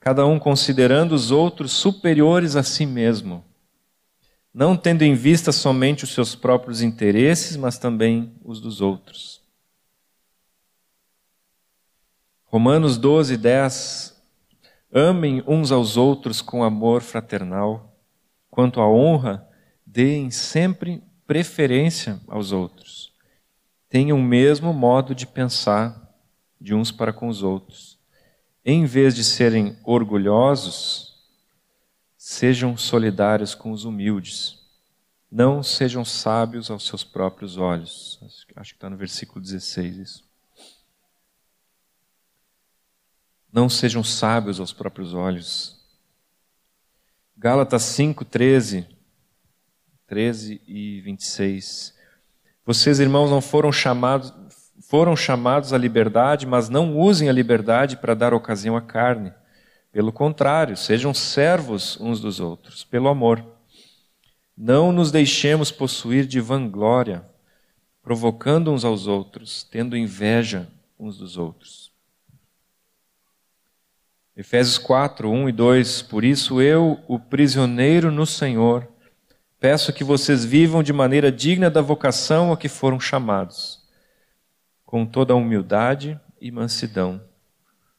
Cada 0.00 0.24
um 0.24 0.38
considerando 0.38 1.12
os 1.12 1.30
outros 1.30 1.72
superiores 1.72 2.56
a 2.56 2.62
si 2.62 2.86
mesmo, 2.86 3.44
não 4.54 4.74
tendo 4.74 5.02
em 5.02 5.14
vista 5.14 5.52
somente 5.52 6.04
os 6.04 6.14
seus 6.14 6.34
próprios 6.34 6.80
interesses, 6.80 7.54
mas 7.54 7.78
também 7.78 8.34
os 8.42 8.62
dos 8.62 8.80
outros. 8.80 9.42
Romanos 12.46 12.96
12, 12.96 13.36
10. 13.36 14.22
Amem 14.90 15.42
uns 15.46 15.70
aos 15.70 15.98
outros 15.98 16.40
com 16.40 16.64
amor 16.64 17.02
fraternal. 17.02 17.98
Quanto 18.48 18.80
à 18.80 18.88
honra, 18.88 19.48
deem 19.94 20.28
sempre 20.28 21.00
preferência 21.24 22.20
aos 22.26 22.50
outros. 22.50 23.14
Tenham 23.88 24.18
o 24.18 24.22
mesmo 24.22 24.72
modo 24.72 25.14
de 25.14 25.24
pensar 25.24 26.12
de 26.60 26.74
uns 26.74 26.90
para 26.90 27.12
com 27.12 27.28
os 27.28 27.44
outros. 27.44 27.96
Em 28.64 28.86
vez 28.86 29.14
de 29.14 29.22
serem 29.22 29.78
orgulhosos, 29.84 31.24
sejam 32.18 32.76
solidários 32.76 33.54
com 33.54 33.70
os 33.70 33.84
humildes. 33.84 34.58
Não 35.30 35.62
sejam 35.62 36.04
sábios 36.04 36.72
aos 36.72 36.84
seus 36.88 37.04
próprios 37.04 37.56
olhos. 37.56 38.18
Acho 38.56 38.72
que 38.72 38.76
está 38.76 38.90
no 38.90 38.96
versículo 38.96 39.40
16 39.40 39.96
isso. 39.98 40.24
Não 43.52 43.68
sejam 43.68 44.02
sábios 44.02 44.58
aos 44.58 44.72
próprios 44.72 45.14
olhos. 45.14 45.80
Gálatas 47.36 47.82
5,13 47.82 48.93
13 50.06 50.60
e 50.66 51.00
26. 51.00 51.94
Vocês, 52.66 53.00
irmãos, 53.00 53.30
não 53.30 53.40
foram 53.40 53.72
chamados, 53.72 54.32
foram 54.88 55.16
chamados 55.16 55.72
à 55.72 55.78
liberdade, 55.78 56.46
mas 56.46 56.68
não 56.68 56.96
usem 56.98 57.28
a 57.28 57.32
liberdade 57.32 57.96
para 57.96 58.14
dar 58.14 58.34
ocasião 58.34 58.76
à 58.76 58.82
carne. 58.82 59.32
Pelo 59.92 60.12
contrário, 60.12 60.76
sejam 60.76 61.14
servos 61.14 61.98
uns 62.00 62.20
dos 62.20 62.40
outros, 62.40 62.84
pelo 62.84 63.08
amor. 63.08 63.44
Não 64.56 64.92
nos 64.92 65.10
deixemos 65.10 65.70
possuir 65.70 66.26
de 66.26 66.40
vanglória, 66.40 67.24
provocando 68.02 68.72
uns 68.72 68.84
aos 68.84 69.06
outros, 69.06 69.64
tendo 69.64 69.96
inveja 69.96 70.68
uns 70.98 71.18
dos 71.18 71.36
outros. 71.36 71.92
Efésios 74.36 74.78
4, 74.78 75.30
1 75.30 75.48
e 75.48 75.52
2: 75.52 76.02
Por 76.02 76.24
isso 76.24 76.60
eu, 76.60 77.00
o 77.06 77.18
prisioneiro 77.18 78.10
no 78.10 78.26
Senhor, 78.26 78.88
Peço 79.64 79.94
que 79.94 80.04
vocês 80.04 80.44
vivam 80.44 80.82
de 80.82 80.92
maneira 80.92 81.32
digna 81.32 81.70
da 81.70 81.80
vocação 81.80 82.52
a 82.52 82.56
que 82.58 82.68
foram 82.68 83.00
chamados, 83.00 83.80
com 84.84 85.06
toda 85.06 85.32
a 85.32 85.36
humildade 85.36 86.20
e 86.38 86.50
mansidão, 86.50 87.18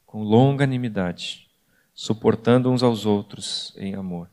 com 0.06 0.22
longanimidade, 0.22 1.48
suportando 1.92 2.70
uns 2.70 2.84
aos 2.84 3.04
outros 3.04 3.74
em 3.76 3.96
amor. 3.96 4.30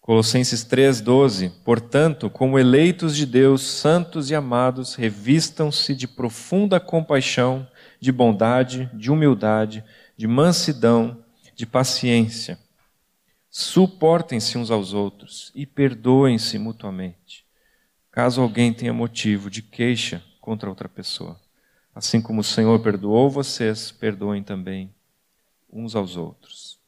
Colossenses 0.00 0.64
3,12: 0.64 1.50
Portanto, 1.64 2.30
como 2.30 2.56
eleitos 2.56 3.16
de 3.16 3.26
Deus, 3.26 3.62
santos 3.62 4.30
e 4.30 4.36
amados, 4.36 4.94
revistam-se 4.94 5.96
de 5.96 6.06
profunda 6.06 6.78
compaixão, 6.78 7.66
de 7.98 8.12
bondade, 8.12 8.88
de 8.94 9.10
humildade, 9.10 9.82
de 10.16 10.28
mansidão, 10.28 11.24
de 11.56 11.66
paciência 11.66 12.64
Suportem-se 13.58 14.58
uns 14.58 14.70
aos 14.70 14.92
outros 14.92 15.50
e 15.54 15.64
perdoem-se 15.64 16.58
mutuamente. 16.58 17.46
Caso 18.10 18.42
alguém 18.42 18.70
tenha 18.70 18.92
motivo 18.92 19.48
de 19.48 19.62
queixa 19.62 20.22
contra 20.42 20.68
outra 20.68 20.90
pessoa. 20.90 21.40
Assim 21.94 22.20
como 22.20 22.42
o 22.42 22.44
Senhor 22.44 22.78
perdoou 22.82 23.30
vocês, 23.30 23.90
perdoem 23.90 24.42
também 24.42 24.94
uns 25.72 25.96
aos 25.96 26.18
outros. 26.18 26.78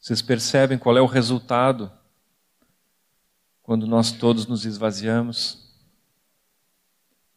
Vocês 0.00 0.22
percebem 0.22 0.78
qual 0.78 0.96
é 0.96 1.02
o 1.02 1.06
resultado 1.06 1.92
quando 3.62 3.86
nós 3.86 4.12
todos 4.12 4.46
nos 4.46 4.64
esvaziamos? 4.64 5.61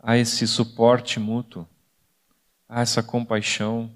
Há 0.07 0.17
esse 0.19 0.47
suporte 0.47 1.19
mútuo, 1.19 1.67
há 2.69 2.81
essa 2.81 3.01
compaixão, 3.01 3.91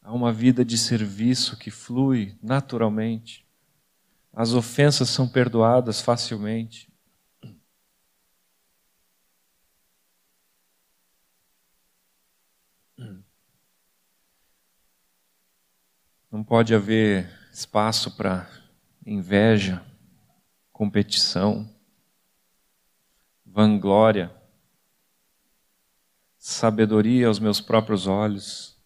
há 0.00 0.10
uma 0.14 0.32
vida 0.32 0.64
de 0.64 0.78
serviço 0.78 1.58
que 1.58 1.70
flui 1.70 2.38
naturalmente. 2.42 3.46
As 4.32 4.54
ofensas 4.54 5.10
são 5.10 5.28
perdoadas 5.28 6.00
facilmente. 6.00 6.90
Não 16.32 16.42
pode 16.42 16.74
haver 16.74 17.30
espaço 17.52 18.16
para 18.16 18.50
inveja, 19.04 19.84
competição, 20.72 21.68
vanglória, 23.52 24.32
sabedoria 26.38 27.26
aos 27.26 27.40
meus 27.40 27.60
próprios 27.60 28.06
olhos, 28.06 28.78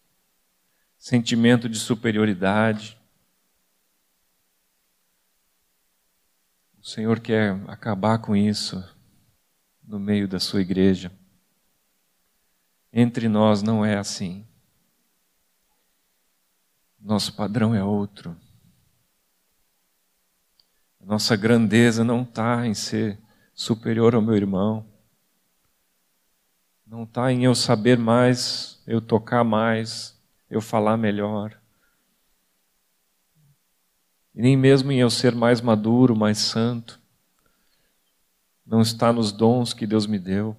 sentimento 0.97 1.69
de 1.69 1.77
superioridade. 1.77 2.99
O 6.79 6.83
Senhor 6.83 7.19
quer 7.19 7.61
acabar 7.67 8.19
com 8.19 8.35
isso 8.35 8.83
no 9.83 9.99
meio 9.99 10.27
da 10.27 10.39
sua 10.39 10.61
igreja. 10.61 11.11
Entre 12.91 13.29
nós 13.29 13.61
não 13.61 13.85
é 13.85 13.97
assim. 13.97 14.47
Nosso 16.99 17.33
padrão 17.33 17.75
é 17.75 17.83
outro. 17.83 18.35
Nossa 20.99 21.35
grandeza 21.35 22.03
não 22.03 22.23
está 22.23 22.65
em 22.65 22.73
ser 22.73 23.19
superior 23.55 24.13
ao 24.13 24.21
meu 24.21 24.35
irmão. 24.35 24.85
Não 26.85 27.03
está 27.03 27.31
em 27.31 27.45
eu 27.45 27.55
saber 27.55 27.97
mais, 27.97 28.79
eu 28.85 29.01
tocar 29.01 29.43
mais, 29.43 30.15
eu 30.49 30.61
falar 30.61 30.97
melhor. 30.97 31.59
E 34.35 34.41
nem 34.41 34.55
mesmo 34.55 34.91
em 34.91 34.99
eu 34.99 35.09
ser 35.09 35.33
mais 35.33 35.61
maduro, 35.61 36.15
mais 36.15 36.37
santo. 36.37 37.01
Não 38.65 38.81
está 38.81 39.11
nos 39.11 39.31
dons 39.31 39.73
que 39.73 39.87
Deus 39.87 40.05
me 40.05 40.19
deu. 40.19 40.55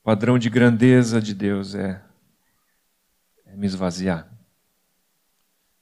O 0.00 0.02
padrão 0.02 0.38
de 0.38 0.48
grandeza 0.48 1.20
de 1.20 1.34
Deus 1.34 1.74
é 1.74 2.02
é 3.52 3.56
me 3.56 3.66
esvaziar, 3.66 4.30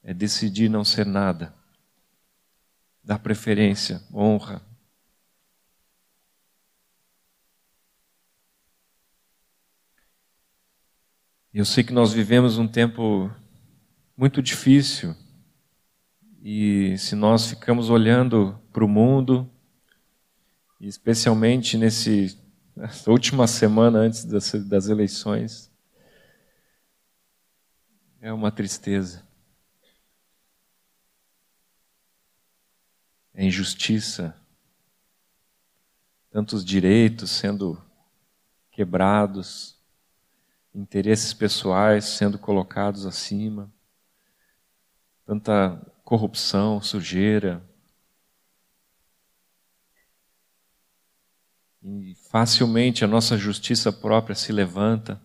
é 0.03 0.15
decidir 0.15 0.71
não 0.71 0.85
ser 0.85 1.05
nada, 1.05 1.55
dar 3.05 3.19
preferência, 3.19 4.03
honra. 4.13 4.63
Eu 11.53 11.65
sei 11.65 11.83
que 11.83 11.93
nós 11.93 12.13
vivemos 12.13 12.59
um 12.59 12.69
tempo 12.69 13.31
muito 14.17 14.43
difícil 14.43 15.17
e 16.43 16.97
se 16.99 17.15
nós 17.15 17.47
ficamos 17.47 17.89
olhando 17.89 18.61
para 18.73 18.85
o 18.85 18.89
mundo, 18.89 19.51
especialmente 20.81 21.79
nesse 21.79 22.39
nessa 22.77 23.11
última 23.11 23.47
semana 23.47 23.99
antes 23.99 24.25
das, 24.25 24.53
das 24.53 24.89
eleições, 24.89 25.69
é 28.21 28.33
uma 28.33 28.53
tristeza. 28.53 29.27
É 33.35 33.45
injustiça. 33.45 34.37
Tantos 36.31 36.65
direitos 36.65 37.31
sendo 37.31 37.83
quebrados, 38.71 39.78
interesses 40.79 41.35
pessoais 41.35 42.05
sendo 42.05 42.39
colocados 42.39 43.07
acima, 43.07 43.73
tanta 45.25 45.77
corrupção, 46.05 46.81
sujeira. 46.81 47.63
E 51.83 52.15
facilmente 52.31 53.05
a 53.05 53.09
nossa 53.09 53.37
justiça 53.37 53.93
própria 53.93 54.35
se 54.35 54.53
levanta 54.53 55.21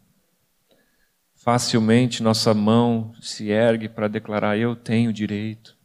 Facilmente 1.43 2.23
nossa 2.23 2.53
mão 2.53 3.13
se 3.19 3.49
ergue 3.49 3.89
para 3.89 4.07
declarar: 4.07 4.57
Eu 4.57 4.77
tenho 4.77 5.11
direito. 5.11 5.77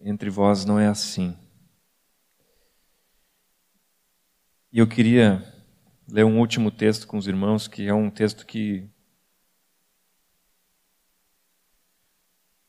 Entre 0.00 0.28
vós 0.28 0.64
não 0.64 0.76
é 0.76 0.88
assim. 0.88 1.38
E 4.70 4.80
eu 4.80 4.86
queria 4.86 5.42
ler 6.06 6.24
um 6.24 6.38
último 6.38 6.70
texto 6.70 7.06
com 7.06 7.16
os 7.16 7.26
irmãos, 7.26 7.66
que 7.66 7.86
é 7.86 7.94
um 7.94 8.10
texto 8.10 8.44
que 8.44 8.86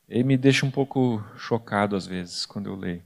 ele 0.08 0.24
me 0.24 0.38
deixa 0.38 0.66
um 0.66 0.72
pouco 0.72 1.22
chocado 1.36 1.98
às 1.98 2.08
vezes 2.08 2.46
quando 2.46 2.70
eu 2.70 2.76
leio. 2.76 3.04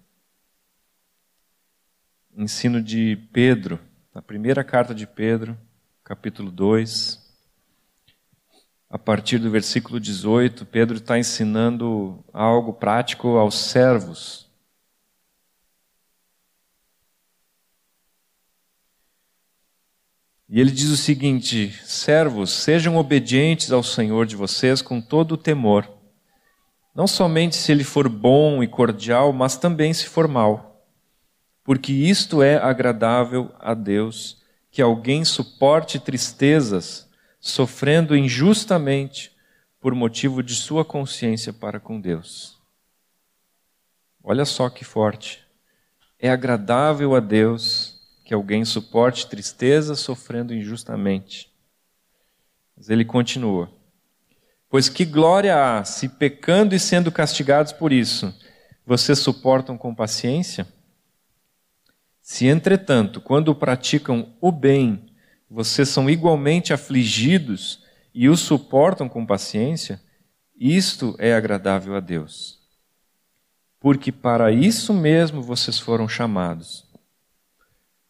Ensino 2.37 2.83
de 2.83 3.15
Pedro 3.33 3.79
na 4.13 4.21
primeira 4.21 4.63
carta 4.63 4.93
de 4.93 5.07
Pedro, 5.07 5.57
capítulo 6.03 6.51
2, 6.51 7.19
a 8.91 8.99
partir 8.99 9.39
do 9.39 9.49
versículo 9.49 9.99
18, 9.99 10.67
Pedro 10.67 10.97
está 10.97 11.17
ensinando 11.17 12.23
algo 12.31 12.73
prático 12.73 13.37
aos 13.37 13.55
servos. 13.55 14.52
E 20.53 20.61
ele 20.61 20.71
diz 20.71 20.89
o 20.89 20.95
seguinte: 20.95 21.77
Servos, 21.83 22.53
sejam 22.53 22.95
obedientes 22.95 23.73
ao 23.73 23.81
Senhor 23.81 24.25
de 24.25 24.37
vocês 24.37 24.81
com 24.81 25.01
todo 25.01 25.33
o 25.33 25.37
temor, 25.37 25.91
não 26.95 27.07
somente 27.07 27.55
se 27.55 27.71
ele 27.71 27.83
for 27.83 28.07
bom 28.07 28.63
e 28.63 28.67
cordial, 28.67 29.33
mas 29.33 29.57
também 29.57 29.93
se 29.93 30.05
for 30.05 30.27
mal 30.27 30.69
porque 31.63 31.93
isto 31.93 32.43
é 32.43 32.57
agradável 32.57 33.51
a 33.59 33.73
Deus, 33.73 34.41
que 34.69 34.81
alguém 34.81 35.23
suporte 35.23 35.97
tristezas, 35.97 37.09
sofrendo 37.39 38.15
injustamente 38.15 39.31
por 39.79 39.95
motivo 39.95 40.43
de 40.43 40.55
sua 40.55 40.83
consciência 40.83 41.53
para 41.53 41.79
com 41.79 41.99
Deus. 41.99 42.61
Olha 44.21 44.45
só 44.45 44.69
que 44.69 44.83
forte. 44.83 45.43
É 46.19 46.29
agradável 46.29 47.15
a 47.15 47.19
Deus 47.19 47.82
que 48.23 48.33
alguém 48.33 48.63
suporte 48.63 49.27
tristeza 49.27 49.95
sofrendo 49.95 50.53
injustamente. 50.53 51.51
Mas 52.75 52.89
ele 52.89 53.05
continua: 53.05 53.69
Pois 54.69 54.89
que 54.89 55.05
glória 55.05 55.55
há 55.79 55.83
se 55.83 56.09
pecando 56.09 56.73
e 56.73 56.79
sendo 56.79 57.11
castigados 57.11 57.71
por 57.71 57.91
isso, 57.91 58.33
vocês 58.85 59.19
suportam 59.19 59.77
com 59.77 59.93
paciência? 59.93 60.67
Se, 62.21 62.47
entretanto, 62.47 63.19
quando 63.19 63.53
praticam 63.53 64.33
o 64.39 64.51
bem, 64.51 65.13
vocês 65.49 65.89
são 65.89 66.09
igualmente 66.09 66.73
afligidos 66.73 67.83
e 68.13 68.29
o 68.29 68.37
suportam 68.37 69.09
com 69.09 69.25
paciência, 69.25 70.01
isto 70.55 71.15
é 71.19 71.33
agradável 71.33 71.95
a 71.95 71.99
Deus. 71.99 72.59
Porque 73.79 74.11
para 74.11 74.51
isso 74.51 74.93
mesmo 74.93 75.41
vocês 75.41 75.77
foram 75.77 76.07
chamados. 76.07 76.85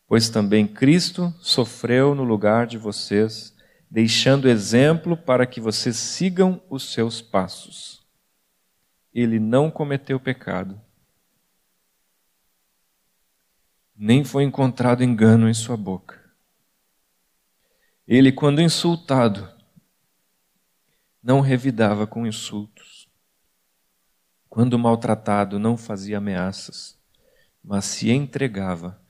Pois 0.08 0.30
também 0.30 0.68
Cristo 0.68 1.34
sofreu 1.40 2.14
no 2.14 2.24
lugar 2.24 2.68
de 2.68 2.78
vocês, 2.78 3.56
deixando 3.90 4.50
exemplo 4.50 5.16
para 5.16 5.46
que 5.46 5.62
vocês 5.62 5.96
sigam 5.96 6.62
os 6.70 6.92
seus 6.92 7.22
passos. 7.22 8.06
Ele 9.14 9.40
não 9.40 9.70
cometeu 9.72 10.20
pecado 10.20 10.80
nem 13.96 14.24
foi 14.24 14.44
encontrado 14.44 15.04
engano 15.04 15.48
em 15.48 15.54
sua 15.54 15.78
boca. 15.78 16.22
Ele, 18.08 18.32
quando 18.32 18.62
insultado, 18.62 19.50
não 21.22 21.40
revidava 21.40 22.06
com 22.06 22.28
insultos. 22.28 23.10
Quando 24.50 24.78
maltratado, 24.78 25.58
não 25.58 25.78
fazia 25.78 26.18
ameaças, 26.18 27.00
mas 27.64 27.86
se 27.86 28.12
entregava 28.12 29.02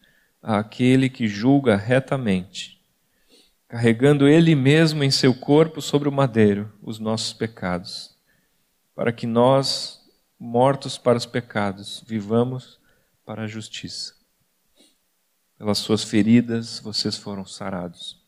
àquele 0.44 1.10
que 1.10 1.26
julga 1.26 1.78
retamente, 1.78 2.84
carregando 3.70 4.28
Ele 4.28 4.54
mesmo 4.54 5.02
em 5.02 5.10
seu 5.10 5.34
corpo 5.34 5.82
sobre 5.82 6.10
o 6.10 6.12
madeiro 6.12 6.72
os 6.82 7.00
nossos 7.00 7.32
pecados, 7.32 8.14
para 8.94 9.14
que 9.14 9.26
nós, 9.26 10.06
mortos 10.38 10.98
para 10.98 11.18
os 11.18 11.26
pecados, 11.26 12.04
vivamos 12.06 12.78
para 13.26 13.44
a 13.44 13.48
justiça. 13.48 14.16
Pelas 15.58 15.78
suas 15.78 16.04
feridas 16.04 16.80
vocês 16.82 17.18
foram 17.18 17.46
sarados. 17.46 18.22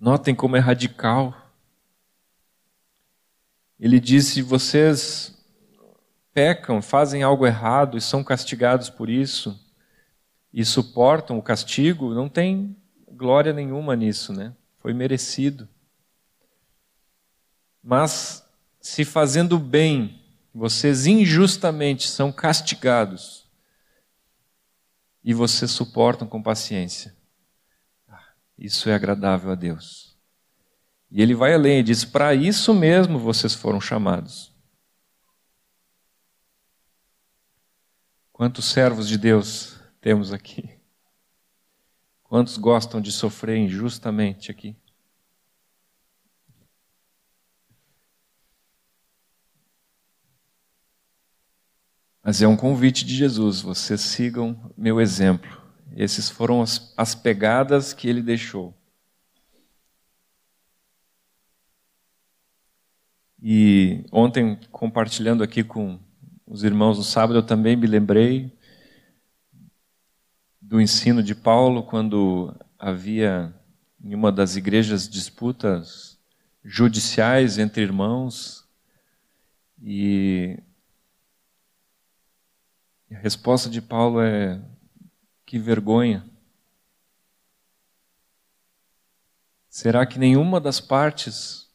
Notem 0.00 0.34
como 0.34 0.56
é 0.56 0.60
radical. 0.60 1.52
Ele 3.78 3.98
disse: 3.98 4.40
vocês 4.40 5.37
pecam, 6.32 6.80
fazem 6.80 7.22
algo 7.22 7.46
errado 7.46 7.96
e 7.96 8.00
são 8.00 8.22
castigados 8.22 8.88
por 8.88 9.08
isso, 9.08 9.58
e 10.52 10.64
suportam 10.64 11.38
o 11.38 11.42
castigo, 11.42 12.14
não 12.14 12.28
tem 12.28 12.76
glória 13.10 13.52
nenhuma 13.52 13.94
nisso, 13.96 14.32
né? 14.32 14.54
Foi 14.78 14.94
merecido. 14.94 15.68
Mas 17.82 18.44
se 18.80 19.04
fazendo 19.04 19.58
bem, 19.58 20.22
vocês 20.54 21.06
injustamente 21.06 22.08
são 22.08 22.32
castigados 22.32 23.46
e 25.22 25.34
vocês 25.34 25.70
suportam 25.70 26.26
com 26.26 26.42
paciência. 26.42 27.14
Ah, 28.08 28.32
isso 28.58 28.88
é 28.88 28.94
agradável 28.94 29.50
a 29.50 29.54
Deus. 29.54 30.16
E 31.10 31.22
ele 31.22 31.34
vai 31.34 31.54
além 31.54 31.80
e 31.80 31.82
diz: 31.82 32.04
para 32.04 32.34
isso 32.34 32.74
mesmo 32.74 33.18
vocês 33.18 33.54
foram 33.54 33.80
chamados. 33.80 34.52
Quantos 38.38 38.66
servos 38.66 39.08
de 39.08 39.18
Deus 39.18 39.80
temos 40.00 40.32
aqui? 40.32 40.70
Quantos 42.22 42.56
gostam 42.56 43.00
de 43.00 43.10
sofrer 43.10 43.56
injustamente 43.56 44.48
aqui? 44.48 44.76
Mas 52.22 52.40
é 52.40 52.46
um 52.46 52.56
convite 52.56 53.04
de 53.04 53.12
Jesus: 53.12 53.60
vocês 53.60 54.02
sigam 54.02 54.72
meu 54.76 55.00
exemplo. 55.00 55.60
Esses 55.96 56.30
foram 56.30 56.62
as, 56.62 56.94
as 56.96 57.16
pegadas 57.16 57.92
que 57.92 58.08
ele 58.08 58.22
deixou. 58.22 58.72
E 63.42 64.04
ontem, 64.12 64.60
compartilhando 64.70 65.42
aqui 65.42 65.64
com 65.64 65.98
os 66.50 66.64
irmãos 66.64 66.96
no 66.96 67.04
sábado, 67.04 67.38
eu 67.38 67.42
também 67.42 67.76
me 67.76 67.86
lembrei 67.86 68.50
do 70.60 70.80
ensino 70.80 71.22
de 71.22 71.34
Paulo 71.34 71.82
quando 71.82 72.54
havia 72.78 73.54
em 74.02 74.14
uma 74.14 74.32
das 74.32 74.56
igrejas 74.56 75.08
disputas 75.08 76.18
judiciais 76.64 77.58
entre 77.58 77.82
irmãos 77.82 78.66
e 79.82 80.58
a 83.10 83.18
resposta 83.18 83.68
de 83.68 83.82
Paulo 83.82 84.20
é: 84.20 84.60
que 85.44 85.58
vergonha. 85.58 86.28
Será 89.68 90.06
que 90.06 90.18
nenhuma 90.18 90.60
das 90.60 90.80
partes 90.80 91.67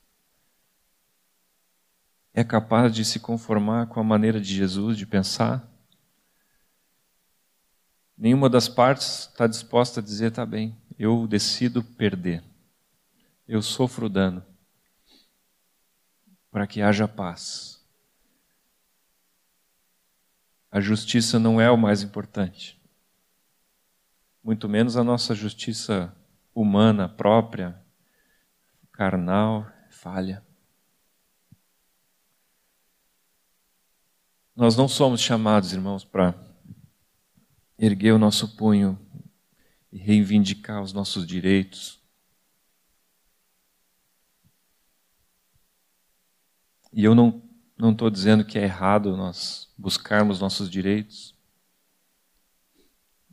é 2.34 2.44
capaz 2.44 2.94
de 2.94 3.06
se 3.06 3.20
conformar 3.20 3.88
com 3.88 4.00
a 4.00 4.04
maneira 4.04 4.42
de 4.42 4.54
Jesus 4.54 4.98
de 4.98 5.06
pensar? 5.06 5.70
Nenhuma 8.18 8.50
das 8.50 8.68
partes 8.68 9.30
está 9.32 9.46
disposta 9.46 10.00
a 10.00 10.04
dizer: 10.04 10.32
tá 10.32 10.46
bem, 10.46 10.76
eu 10.98 11.28
decido 11.28 11.84
perder, 11.84 12.44
eu 13.48 13.62
sofro 13.62 14.10
dano, 14.10 14.44
para 16.52 16.66
que 16.66 16.82
haja 16.82 17.08
paz. 17.08 17.82
A 20.72 20.80
justiça 20.80 21.38
não 21.38 21.62
é 21.62 21.70
o 21.70 21.78
mais 21.78 22.02
importante. 22.02 22.82
Muito 24.44 24.68
menos 24.68 24.98
a 24.98 25.04
nossa 25.04 25.36
justiça 25.36 26.16
humana 26.54 27.08
própria, 27.08 27.80
carnal, 28.92 29.68
falha. 29.90 30.44
Nós 34.56 34.76
não 34.78 34.88
somos 34.88 35.20
chamados, 35.20 35.74
irmãos, 35.74 36.06
para 36.06 36.36
erguer 37.78 38.12
o 38.12 38.20
nosso 38.20 38.56
punho 38.56 39.00
e 39.92 39.98
reivindicar 39.98 40.82
os 40.82 40.94
nossos 40.94 41.26
direitos. 41.26 42.00
E 46.92 47.04
eu 47.04 47.16
não 47.16 47.42
não 47.76 47.92
estou 47.92 48.10
dizendo 48.10 48.46
que 48.46 48.58
é 48.58 48.64
errado 48.64 49.18
nós 49.18 49.74
buscarmos 49.78 50.40
nossos 50.40 50.70
direitos, 50.70 51.36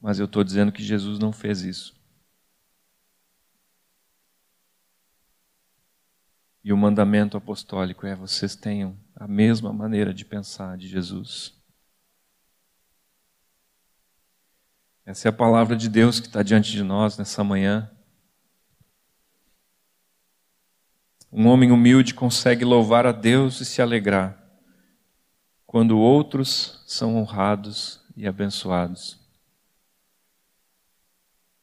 mas 0.01 0.19
eu 0.19 0.25
estou 0.25 0.43
dizendo 0.43 0.73
que 0.73 0.83
Jesus 0.83 1.19
não 1.19 1.31
fez 1.31 1.61
isso. 1.61 1.95
E 6.65 6.73
o 6.73 6.77
mandamento 6.77 7.37
apostólico 7.37 8.07
é: 8.07 8.17
vocês 8.17 8.57
tenham 8.57 8.97
a 9.21 9.29
mesma 9.29 9.71
maneira 9.71 10.15
de 10.15 10.25
pensar 10.25 10.79
de 10.79 10.89
Jesus. 10.89 11.55
Essa 15.05 15.29
é 15.29 15.31
a 15.31 15.33
palavra 15.33 15.77
de 15.77 15.91
Deus 15.91 16.19
que 16.19 16.27
está 16.27 16.43
diante 16.43 16.73
de 16.73 16.83
nós 16.83 17.19
nessa 17.19 17.45
manhã. 17.45 17.91
Um 21.31 21.47
homem 21.49 21.71
humilde 21.71 22.15
consegue 22.15 22.65
louvar 22.65 23.05
a 23.07 23.13
Deus 23.13 23.61
e 23.61 23.67
se 23.67 23.83
alegrar 23.83 24.43
quando 25.67 25.99
outros 25.99 26.83
são 26.87 27.17
honrados 27.17 28.03
e 28.17 28.27
abençoados. 28.27 29.21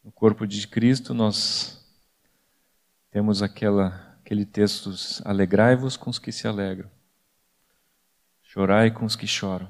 No 0.04 0.12
corpo 0.12 0.46
de 0.46 0.66
Cristo, 0.68 1.12
nós 1.12 1.84
temos 3.10 3.42
aquela, 3.42 4.16
aquele 4.22 4.46
texto: 4.46 4.92
alegrai-vos 5.26 5.98
com 5.98 6.12
os 6.12 6.20
que 6.20 6.32
se 6.32 6.48
alegram, 6.48 6.90
chorai 8.58 8.90
com 8.90 9.06
os 9.06 9.16
que 9.16 9.28
choram. 9.28 9.70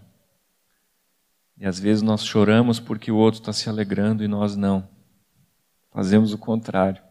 E 1.58 1.66
às 1.66 1.78
vezes 1.78 2.02
nós 2.02 2.26
choramos 2.26 2.80
porque 2.80 3.12
o 3.12 3.18
outro 3.18 3.42
está 3.42 3.52
se 3.52 3.68
alegrando 3.68 4.24
e 4.24 4.30
nós 4.30 4.56
não. 4.56 4.88
Fazemos 5.92 6.32
o 6.32 6.38
contrário. 6.38 7.04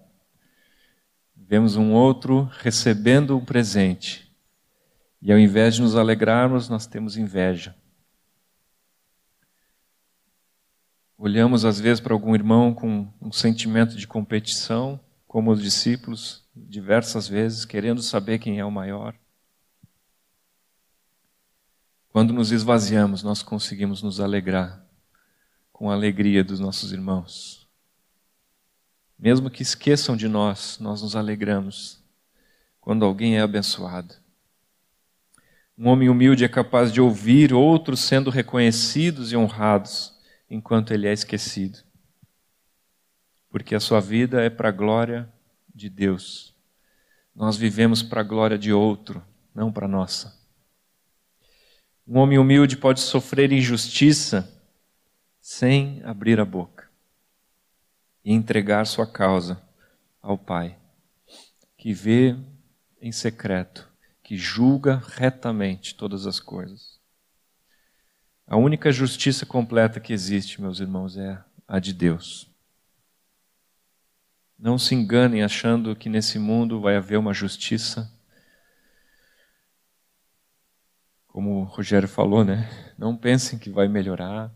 Vemos 1.37 1.77
um 1.77 1.93
outro 1.93 2.49
recebendo 2.61 3.37
um 3.37 3.45
presente. 3.45 4.35
E 5.21 5.31
ao 5.31 5.39
invés 5.39 5.75
de 5.75 5.83
nos 5.83 5.95
alegrarmos, 5.95 6.67
nós 6.71 6.87
temos 6.87 7.19
inveja. 7.19 7.77
Olhamos 11.19 11.67
às 11.67 11.79
vezes 11.79 12.01
para 12.01 12.15
algum 12.15 12.35
irmão 12.35 12.73
com 12.73 13.07
um 13.21 13.31
sentimento 13.31 13.97
de 13.97 14.07
competição, 14.07 14.99
como 15.29 15.51
os 15.51 15.61
discípulos, 15.61 16.43
diversas 16.55 17.29
vezes, 17.29 17.67
querendo 17.67 18.01
saber 18.01 18.39
quem 18.39 18.59
é 18.59 18.65
o 18.65 18.73
maior. 18.73 19.15
Quando 22.17 22.33
nos 22.33 22.51
esvaziamos, 22.51 23.23
nós 23.23 23.43
conseguimos 23.43 24.03
nos 24.03 24.21
alegrar 24.21 24.83
com 25.71 25.91
a 25.91 25.93
alegria 25.93 26.43
dos 26.43 26.59
nossos 26.59 26.91
irmãos. 26.91 27.69
Mesmo 29.19 29.51
que 29.51 29.61
esqueçam 29.61 30.17
de 30.17 30.27
nós, 30.27 30.79
nós 30.81 31.03
nos 31.03 31.15
alegramos 31.15 32.03
quando 32.81 33.05
alguém 33.05 33.37
é 33.37 33.43
abençoado. 33.43 34.15
Um 35.77 35.89
homem 35.89 36.09
humilde 36.09 36.43
é 36.43 36.49
capaz 36.49 36.91
de 36.91 37.03
ouvir 37.03 37.53
outros 37.53 38.01
sendo 38.01 38.31
reconhecidos 38.31 39.31
e 39.31 39.37
honrados 39.37 40.19
enquanto 40.49 40.95
ele 40.95 41.07
é 41.07 41.13
esquecido. 41.13 41.81
Porque 43.51 43.75
a 43.75 43.81
sua 43.81 44.01
vida 44.01 44.41
é 44.41 44.49
para 44.49 44.71
a 44.71 44.73
glória 44.73 45.31
de 45.75 45.91
Deus. 45.91 46.55
Nós 47.35 47.59
vivemos 47.59 48.03
para 48.03 48.23
a 48.23 48.25
glória 48.25 48.57
de 48.57 48.73
outro, 48.73 49.23
não 49.55 49.71
para 49.71 49.85
a 49.85 49.91
nossa. 49.91 50.36
Um 52.07 52.19
homem 52.19 52.39
humilde 52.39 52.77
pode 52.77 53.01
sofrer 53.01 53.51
injustiça 53.51 54.49
sem 55.41 56.01
abrir 56.05 56.39
a 56.39 56.45
boca 56.45 56.89
e 58.25 58.33
entregar 58.33 58.87
sua 58.87 59.07
causa 59.07 59.61
ao 60.23 60.39
Pai, 60.39 60.77
que 61.77 61.93
vê 61.93 62.37
em 63.01 63.11
secreto, 63.11 63.89
que 64.23 64.37
julga 64.37 65.03
retamente 65.17 65.95
todas 65.95 66.27
as 66.27 66.39
coisas. 66.39 67.01
A 68.47 68.57
única 68.57 68.93
justiça 68.93 69.45
completa 69.45 69.99
que 69.99 70.13
existe, 70.13 70.61
meus 70.61 70.79
irmãos, 70.79 71.17
é 71.17 71.43
a 71.67 71.81
de 71.81 71.93
Deus. 71.93 72.49
Não 74.57 74.79
se 74.79 74.95
enganem 74.95 75.43
achando 75.43 75.97
que 75.97 76.09
nesse 76.09 76.39
mundo 76.39 76.81
vai 76.81 76.97
haver 76.97 77.19
uma 77.19 77.35
justiça. 77.35 78.11
Como 81.37 81.61
o 81.61 81.65
Rogério 81.65 82.09
falou, 82.09 82.43
né? 82.43 82.67
Não 82.97 83.15
pensem 83.15 83.59
que 83.59 83.69
vai 83.69 83.87
melhorar. 83.89 84.51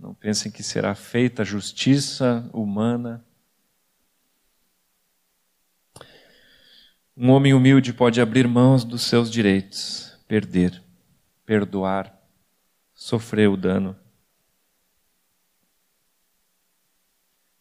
Não 0.00 0.14
pensem 0.14 0.50
que 0.50 0.62
será 0.62 0.94
feita 0.94 1.44
justiça 1.44 2.48
humana. 2.54 3.22
Um 7.14 7.28
homem 7.28 7.52
humilde 7.52 7.92
pode 7.92 8.18
abrir 8.18 8.48
mãos 8.48 8.82
dos 8.82 9.02
seus 9.02 9.30
direitos, 9.30 10.18
perder, 10.26 10.82
perdoar, 11.44 12.18
sofrer 12.94 13.50
o 13.50 13.56
dano. 13.58 13.94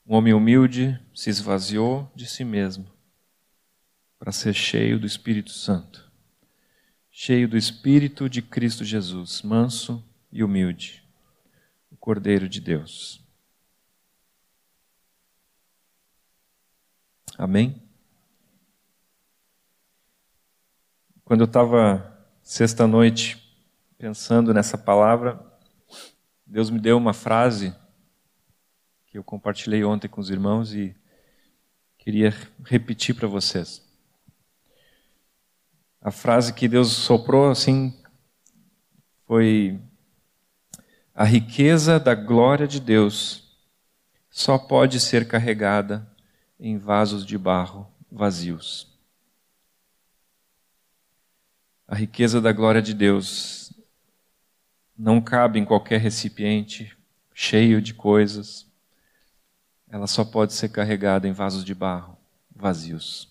Um 0.07 0.15
homem 0.15 0.33
humilde 0.33 0.97
se 1.13 1.29
esvaziou 1.29 2.09
de 2.15 2.25
si 2.25 2.45
mesmo 2.45 2.89
para 4.17 4.31
ser 4.31 4.53
cheio 4.53 4.97
do 4.97 5.05
Espírito 5.05 5.51
Santo, 5.51 6.09
cheio 7.11 7.47
do 7.47 7.57
Espírito 7.57 8.29
de 8.29 8.41
Cristo 8.41 8.85
Jesus, 8.85 9.41
manso 9.41 10.03
e 10.31 10.43
humilde, 10.43 11.03
o 11.91 11.97
Cordeiro 11.97 12.47
de 12.47 12.61
Deus. 12.61 13.21
Amém? 17.37 17.81
Quando 21.25 21.41
eu 21.41 21.45
estava 21.45 22.25
sexta-noite 22.41 23.37
pensando 23.97 24.53
nessa 24.53 24.77
palavra, 24.77 25.39
Deus 26.45 26.69
me 26.69 26.79
deu 26.79 26.97
uma 26.97 27.13
frase 27.13 27.75
que 29.05 29.17
eu 29.17 29.23
compartilhei 29.23 29.83
ontem 29.83 30.07
com 30.07 30.21
os 30.21 30.29
irmãos 30.29 30.73
e 30.73 30.95
queria 31.97 32.33
repetir 32.63 33.13
para 33.15 33.27
vocês. 33.27 33.90
A 36.01 36.09
frase 36.09 36.53
que 36.53 36.67
Deus 36.67 36.91
soprou 36.91 37.49
assim 37.49 37.93
foi: 39.25 39.79
A 41.13 41.23
riqueza 41.23 41.99
da 41.99 42.15
glória 42.15 42.67
de 42.67 42.79
Deus 42.79 43.55
só 44.29 44.57
pode 44.57 44.99
ser 44.99 45.27
carregada 45.27 46.11
em 46.59 46.77
vasos 46.77 47.25
de 47.25 47.37
barro 47.37 47.87
vazios. 48.11 48.99
A 51.87 51.95
riqueza 51.95 52.41
da 52.41 52.51
glória 52.51 52.81
de 52.81 52.93
Deus 52.93 53.71
não 54.97 55.21
cabe 55.21 55.59
em 55.59 55.65
qualquer 55.65 55.99
recipiente 55.99 56.97
cheio 57.33 57.81
de 57.81 57.93
coisas 57.93 58.71
ela 59.91 60.07
só 60.07 60.23
pode 60.23 60.53
ser 60.53 60.69
carregada 60.69 61.27
em 61.27 61.33
vasos 61.33 61.65
de 61.65 61.75
barro 61.75 62.17
vazios. 62.55 63.30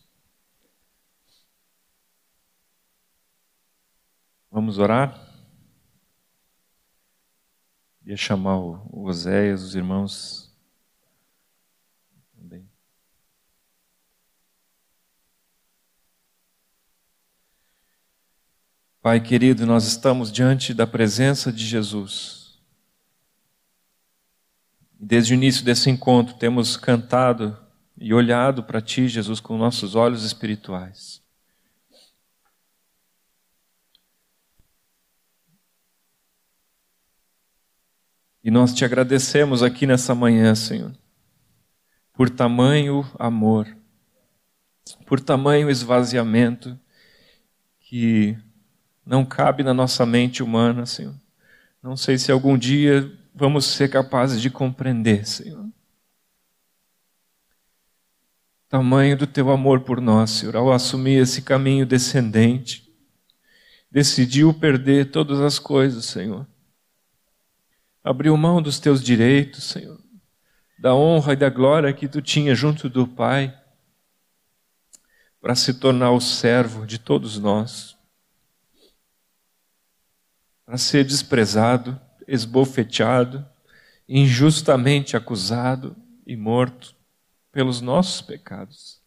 Vamos 4.50 4.78
orar? 4.78 5.30
Ia 8.04 8.16
chamar 8.16 8.58
o 8.58 9.04
Oséias, 9.04 9.62
os 9.62 9.76
irmãos. 9.76 10.52
Também. 12.34 12.68
Pai 19.00 19.20
querido, 19.20 19.64
nós 19.64 19.84
estamos 19.84 20.32
diante 20.32 20.74
da 20.74 20.86
presença 20.86 21.52
de 21.52 21.64
Jesus. 21.64 22.58
Desde 24.98 25.32
o 25.32 25.34
início 25.34 25.64
desse 25.64 25.88
encontro, 25.88 26.34
temos 26.34 26.76
cantado 26.76 27.56
e 27.96 28.12
olhado 28.12 28.64
para 28.64 28.80
Ti, 28.80 29.06
Jesus, 29.06 29.38
com 29.38 29.56
nossos 29.56 29.94
olhos 29.94 30.24
espirituais. 30.24 31.19
E 38.42 38.50
nós 38.50 38.72
te 38.72 38.84
agradecemos 38.84 39.62
aqui 39.62 39.86
nessa 39.86 40.14
manhã, 40.14 40.54
Senhor, 40.54 40.92
por 42.14 42.30
tamanho 42.30 43.06
amor, 43.18 43.66
por 45.06 45.20
tamanho 45.20 45.68
esvaziamento 45.68 46.78
que 47.80 48.36
não 49.04 49.24
cabe 49.24 49.62
na 49.62 49.74
nossa 49.74 50.06
mente 50.06 50.42
humana, 50.42 50.86
Senhor. 50.86 51.14
Não 51.82 51.96
sei 51.96 52.16
se 52.16 52.32
algum 52.32 52.56
dia 52.56 53.10
vamos 53.34 53.66
ser 53.66 53.88
capazes 53.90 54.40
de 54.40 54.48
compreender, 54.48 55.26
Senhor. 55.26 55.68
Tamanho 58.68 59.16
do 59.16 59.26
teu 59.26 59.50
amor 59.50 59.80
por 59.80 60.00
nós, 60.00 60.30
Senhor, 60.30 60.54
ao 60.56 60.72
assumir 60.72 61.20
esse 61.20 61.42
caminho 61.42 61.84
descendente, 61.84 62.88
decidiu 63.90 64.54
perder 64.54 65.10
todas 65.10 65.40
as 65.40 65.58
coisas, 65.58 66.04
Senhor. 66.04 66.46
Abriu 68.02 68.36
mão 68.36 68.62
dos 68.62 68.78
teus 68.78 69.02
direitos, 69.02 69.64
Senhor, 69.64 70.00
da 70.78 70.94
honra 70.94 71.34
e 71.34 71.36
da 71.36 71.50
glória 71.50 71.92
que 71.92 72.08
tu 72.08 72.22
tinha 72.22 72.54
junto 72.54 72.88
do 72.88 73.06
Pai, 73.06 73.56
para 75.40 75.54
se 75.54 75.74
tornar 75.74 76.10
o 76.12 76.20
servo 76.20 76.86
de 76.86 76.98
todos 76.98 77.38
nós, 77.38 77.96
para 80.64 80.76
ser 80.78 81.04
desprezado 81.04 82.00
esbofeteado, 82.30 83.44
injustamente 84.08 85.16
acusado 85.16 85.96
e 86.24 86.36
morto 86.36 86.94
pelos 87.50 87.80
nossos 87.80 88.22
pecados. 88.22 88.99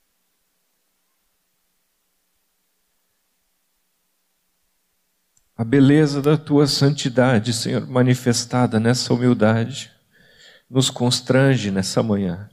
A 5.64 5.66
beleza 5.66 6.22
da 6.22 6.38
tua 6.38 6.68
santidade, 6.68 7.54
Senhor, 7.54 7.88
manifestada 7.88 8.82
nessa 8.82 9.14
humildade, 9.14 9.90
nos 10.70 10.90
constrange 10.90 11.72
nessa 11.72 12.04
manhã. 12.04 12.50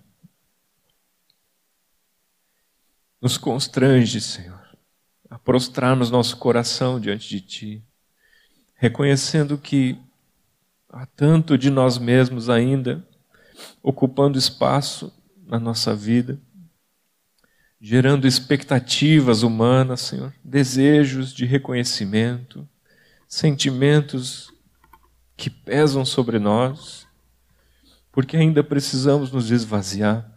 Nos 3.20 3.36
constrange, 3.36 4.20
Senhor, 4.20 4.62
a 5.28 5.36
prostrar-nos 5.36 6.08
nosso 6.08 6.36
coração 6.36 7.00
diante 7.00 7.28
de 7.28 7.40
Ti, 7.40 7.84
reconhecendo 8.76 9.58
que 9.58 9.98
Há 10.88 11.04
tanto 11.04 11.58
de 11.58 11.68
nós 11.68 11.98
mesmos 11.98 12.48
ainda 12.48 13.04
ocupando 13.82 14.38
espaço 14.38 15.12
na 15.44 15.58
nossa 15.58 15.96
vida, 15.96 16.40
gerando 17.80 18.24
expectativas 18.24 19.42
humanas, 19.42 20.00
Senhor, 20.00 20.32
desejos 20.44 21.32
de 21.32 21.44
reconhecimento, 21.44 22.68
sentimentos 23.30 24.52
que 25.36 25.48
pesam 25.48 26.04
sobre 26.04 26.40
nós, 26.40 27.06
porque 28.10 28.36
ainda 28.36 28.62
precisamos 28.64 29.30
nos 29.30 29.52
esvaziar. 29.52 30.28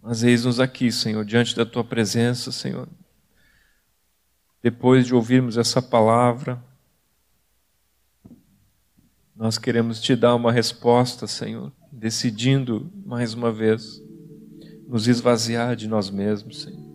Mas 0.00 0.22
eis-nos 0.22 0.60
aqui, 0.60 0.92
Senhor, 0.92 1.24
diante 1.24 1.56
da 1.56 1.66
tua 1.66 1.82
presença, 1.82 2.52
Senhor. 2.52 2.88
Depois 4.62 5.06
de 5.06 5.14
ouvirmos 5.14 5.56
essa 5.58 5.82
palavra, 5.82 6.62
nós 9.34 9.58
queremos 9.58 10.00
te 10.00 10.14
dar 10.14 10.36
uma 10.36 10.52
resposta, 10.52 11.26
Senhor, 11.26 11.72
decidindo 11.90 12.90
mais 13.04 13.34
uma 13.34 13.52
vez 13.52 14.00
nos 14.86 15.08
esvaziar 15.08 15.74
de 15.74 15.88
nós 15.88 16.10
mesmos, 16.10 16.62
Senhor. 16.62 16.87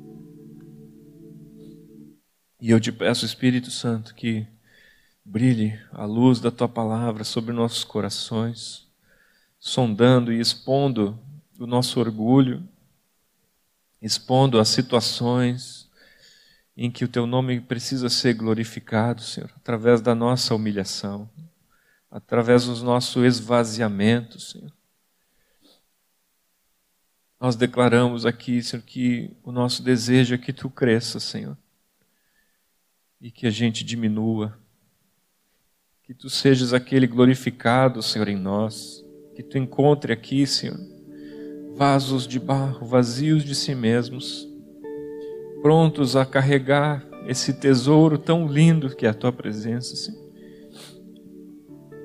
E 2.64 2.70
eu 2.70 2.80
te 2.80 2.94
peço, 2.94 3.26
Espírito 3.26 3.70
Santo, 3.70 4.16
que 4.16 4.48
brilhe 5.26 5.78
a 5.92 6.06
luz 6.06 6.40
da 6.40 6.50
tua 6.50 6.70
palavra 6.70 7.26
sobre 7.26 7.52
nossos 7.52 7.84
corações, 7.84 8.88
sondando 9.60 10.32
e 10.32 10.40
expondo 10.40 11.20
o 11.60 11.68
nosso 11.68 12.00
orgulho, 12.00 12.66
expondo 14.02 14.58
as 14.58 14.70
situações 14.70 15.92
em 16.78 16.90
que 16.90 17.04
o 17.04 17.10
teu 17.10 17.28
nome 17.28 17.60
precisa 17.60 18.08
ser 18.08 18.34
glorificado, 18.36 19.22
Senhor, 19.22 19.52
através 19.58 20.00
da 20.00 20.16
nossa 20.16 20.56
humilhação 20.56 21.30
através 22.10 22.64
do 22.64 22.76
nosso 22.86 23.26
esvaziamento, 23.26 24.40
Senhor. 24.40 24.72
Nós 27.42 27.58
declaramos 27.58 28.26
aqui, 28.26 28.64
Senhor, 28.64 28.84
que 28.84 29.36
o 29.44 29.52
nosso 29.52 29.84
desejo 29.84 30.36
é 30.36 30.38
que 30.38 30.54
tu 30.54 30.70
cresça, 30.70 31.20
Senhor, 31.20 31.58
e 33.24 33.32
que 33.32 33.48
a 33.48 33.50
gente 33.50 33.86
diminua, 33.86 34.54
que 36.04 36.14
tu 36.14 36.30
sejas 36.30 36.74
aquele 36.74 37.08
glorificado, 37.08 38.04
Senhor, 38.04 38.28
em 38.28 38.36
nós, 38.36 39.02
que 39.34 39.42
tu 39.42 39.58
encontre 39.58 40.12
aqui, 40.12 40.46
Senhor, 40.46 40.78
vasos 41.74 42.28
de 42.28 42.38
barro 42.38 42.86
vazios 42.86 43.46
de 43.46 43.56
si 43.56 43.74
mesmos, 43.74 44.46
prontos 45.62 46.18
a 46.18 46.26
carregar 46.26 47.08
esse 47.26 47.54
tesouro 47.54 48.18
tão 48.18 48.46
lindo 48.46 48.94
que 48.94 49.06
é 49.06 49.10
a 49.10 49.14
tua 49.14 49.32
presença, 49.32 49.96
Senhor. 49.96 50.22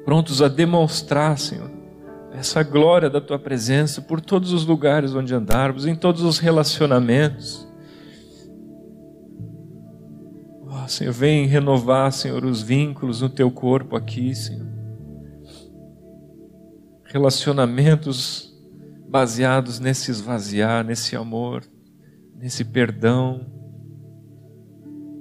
Prontos 0.04 0.40
a 0.40 0.46
demonstrar, 0.46 1.36
Senhor, 1.36 1.68
essa 2.32 2.62
glória 2.62 3.10
da 3.10 3.20
tua 3.20 3.40
presença 3.40 4.00
por 4.00 4.20
todos 4.20 4.52
os 4.52 4.64
lugares 4.64 5.16
onde 5.16 5.34
andarmos, 5.34 5.84
em 5.84 5.96
todos 5.96 6.22
os 6.22 6.38
relacionamentos. 6.38 7.67
Senhor, 10.88 11.12
vem 11.12 11.46
renovar, 11.46 12.10
Senhor, 12.12 12.44
os 12.44 12.62
vínculos 12.62 13.20
no 13.20 13.28
teu 13.28 13.50
corpo 13.50 13.96
aqui, 13.96 14.34
Senhor. 14.34 14.66
relacionamentos 17.04 18.54
baseados 19.08 19.80
nesse 19.80 20.10
esvaziar, 20.10 20.84
nesse 20.84 21.16
amor, 21.16 21.64
nesse 22.36 22.64
perdão, 22.64 23.46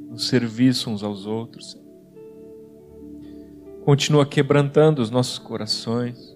no 0.10 0.20
serviço 0.20 0.90
uns 0.90 1.04
aos 1.04 1.26
outros. 1.26 1.80
Continua 3.86 4.26
quebrantando 4.26 5.02
os 5.02 5.10
nossos 5.10 5.40
corações, 5.40 6.36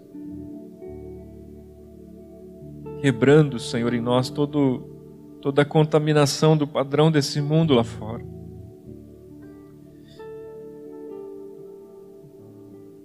quebrando, 3.02 3.60
Senhor, 3.60 3.94
em 3.94 4.00
nós 4.00 4.30
todo, 4.30 5.38
toda 5.42 5.64
a 5.64 5.66
contaminação 5.66 6.56
do 6.56 6.66
padrão 6.66 7.12
desse 7.12 7.42
mundo 7.42 7.74
lá 7.74 7.84
fora. 7.84 8.24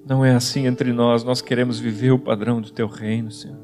Não 0.06 0.24
é 0.24 0.36
assim 0.36 0.66
entre 0.66 0.92
nós, 0.92 1.24
nós 1.24 1.42
queremos 1.42 1.80
viver 1.80 2.12
o 2.12 2.18
padrão 2.18 2.60
do 2.60 2.70
teu 2.70 2.86
reino, 2.86 3.28
Senhor. 3.32 3.58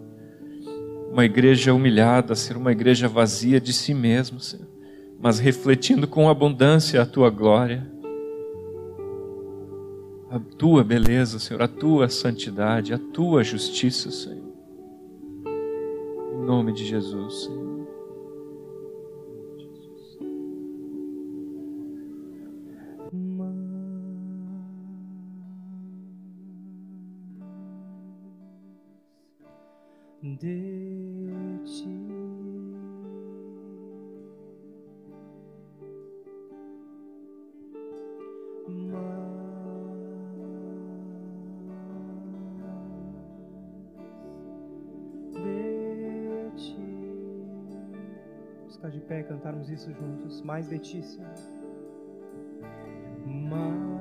Uma 1.13 1.25
igreja 1.25 1.73
humilhada, 1.73 2.35
ser 2.35 2.57
uma 2.57 2.73
igreja 2.73 3.07
vazia 3.07 3.61
de 3.61 3.73
si 3.73 3.95
mesmo, 3.95 4.41
Senhor, 4.41 4.67
mas 5.21 5.39
refletindo 5.39 6.09
com 6.09 6.29
abundância 6.29 7.01
a 7.01 7.07
tua 7.07 7.31
glória, 7.31 7.89
a 10.29 10.41
tua 10.41 10.83
beleza, 10.83 11.39
Senhor, 11.39 11.63
a 11.63 11.69
tua 11.69 12.09
santidade, 12.09 12.93
a 12.93 12.99
tua 12.99 13.45
justiça, 13.45 14.11
Senhor. 14.11 14.43
Em 16.35 16.45
nome 16.45 16.73
de 16.73 16.85
Jesus, 16.85 17.45
Senhor. 17.45 17.72
Cantarmos 49.43 49.69
isso 49.69 49.93
juntos. 49.93 50.41
Mais 50.43 50.69
de 50.69 50.79
ti, 50.79 51.03
Senhor. 51.03 51.35
Mais 53.27 53.92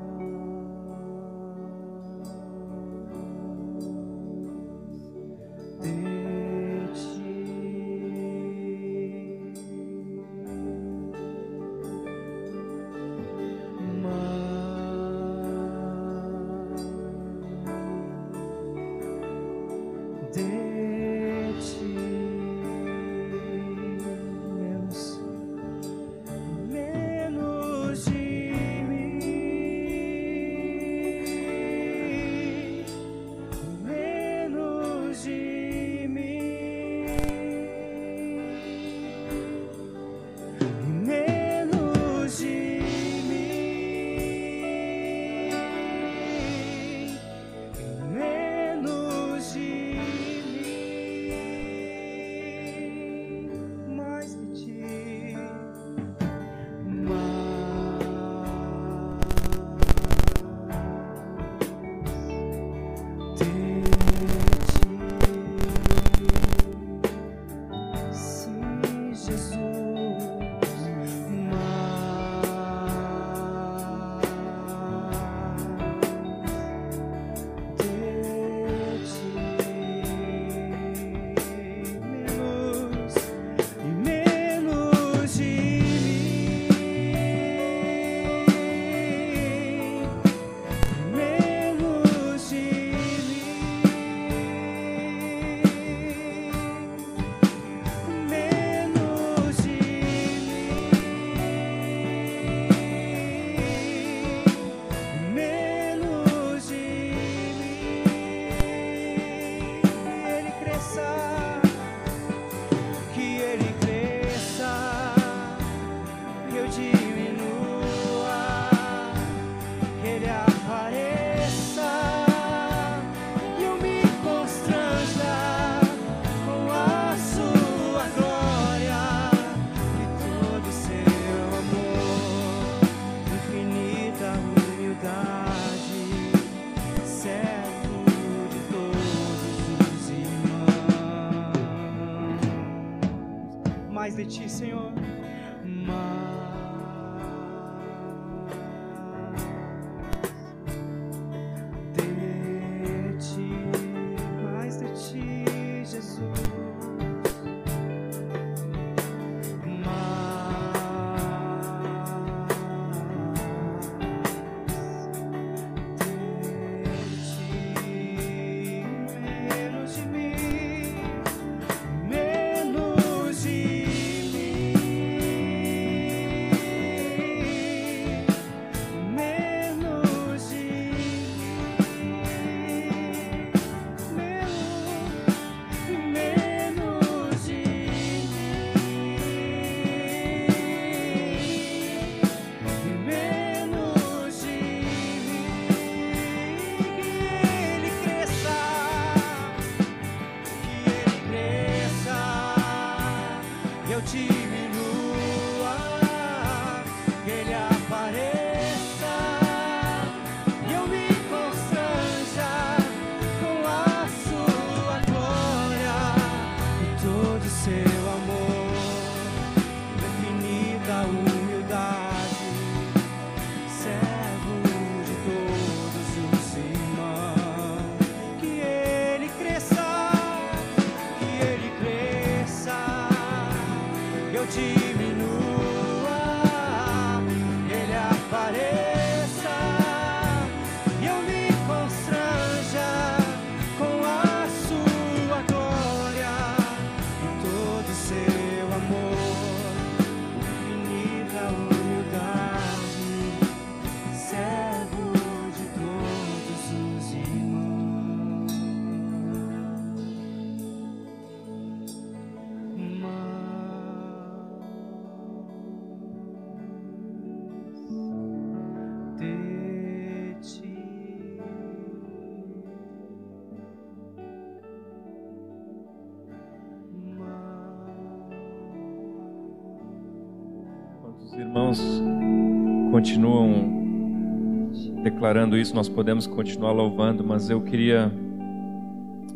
continuam 283.02 284.70
declarando 285.02 285.58
isso, 285.58 285.74
nós 285.74 285.90
podemos 285.90 286.28
continuar 286.28 286.72
louvando, 286.72 287.24
mas 287.24 287.50
eu 287.50 287.60
queria 287.60 288.12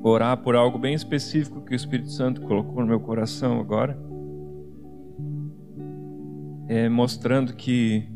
orar 0.04 0.38
por 0.38 0.56
algo 0.56 0.78
bem 0.78 0.94
específico 0.94 1.62
que 1.62 1.74
o 1.74 1.76
Espírito 1.76 2.12
Santo 2.12 2.42
colocou 2.42 2.82
no 2.82 2.86
meu 2.86 3.00
coração 3.00 3.60
agora. 3.60 3.98
É, 6.68 6.88
mostrando 6.88 7.56
que 7.56 8.08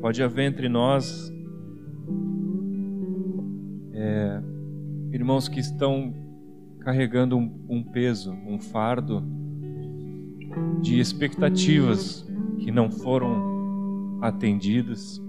pode 0.00 0.22
haver 0.22 0.46
entre 0.46 0.70
nós 0.70 1.30
é, 3.92 4.40
irmãos 5.12 5.46
que 5.46 5.60
estão 5.60 6.14
carregando 6.80 7.36
um, 7.36 7.66
um 7.68 7.82
peso, 7.82 8.32
um 8.32 8.58
fardo 8.58 9.22
de 10.80 10.98
expectativas 10.98 12.26
que 12.60 12.70
não 12.70 12.90
foram 12.90 13.57
atendidas, 14.28 15.20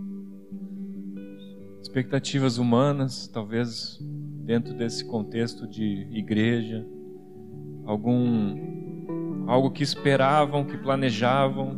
expectativas 1.81 2.57
humanas, 2.57 3.27
talvez 3.27 3.99
dentro 4.45 4.73
desse 4.73 5.05
contexto 5.05 5.67
de 5.67 6.07
igreja, 6.11 6.85
algum 7.85 9.47
algo 9.47 9.71
que 9.71 9.81
esperavam, 9.81 10.63
que 10.63 10.77
planejavam, 10.77 11.75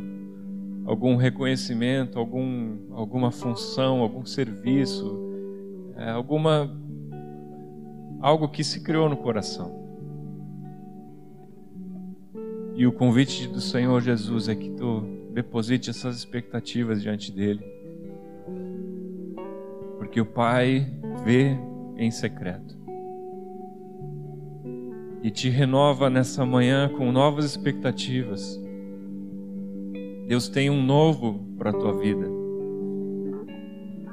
algum 0.86 1.16
reconhecimento, 1.16 2.20
algum 2.20 2.94
alguma 2.94 3.32
função, 3.32 4.02
algum 4.02 4.26
serviço, 4.26 5.18
é, 5.96 6.10
alguma 6.10 6.70
algo 8.20 8.50
que 8.50 8.64
se 8.64 8.82
criou 8.82 9.10
no 9.10 9.18
coração. 9.18 9.80
E 12.76 12.86
o 12.86 12.92
convite 12.92 13.48
do 13.48 13.62
Senhor 13.62 14.02
Jesus 14.02 14.48
é 14.48 14.56
que 14.56 14.70
tu 14.72 15.21
deposite 15.34 15.90
essas 15.90 16.18
expectativas 16.18 17.02
diante 17.02 17.32
dele. 17.32 17.64
Porque 19.98 20.20
o 20.20 20.26
Pai 20.26 20.88
vê 21.24 21.58
em 21.98 22.12
secreto. 22.12 22.80
E 25.24 25.30
te 25.30 25.50
renova 25.50 26.10
nessa 26.10 26.46
manhã 26.46 26.90
com 26.90 27.12
novas 27.12 27.46
expectativas. 27.46 28.60
Deus 30.28 30.50
tem 30.50 30.70
um 30.70 30.84
novo 30.84 31.46
para 31.58 31.70
a 31.70 31.74
tua 31.74 31.94
vida. 31.94 32.28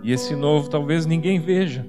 E 0.02 0.12
esse 0.12 0.36
novo 0.36 0.68
talvez 0.68 1.06
ninguém 1.06 1.40
veja. 1.40 1.86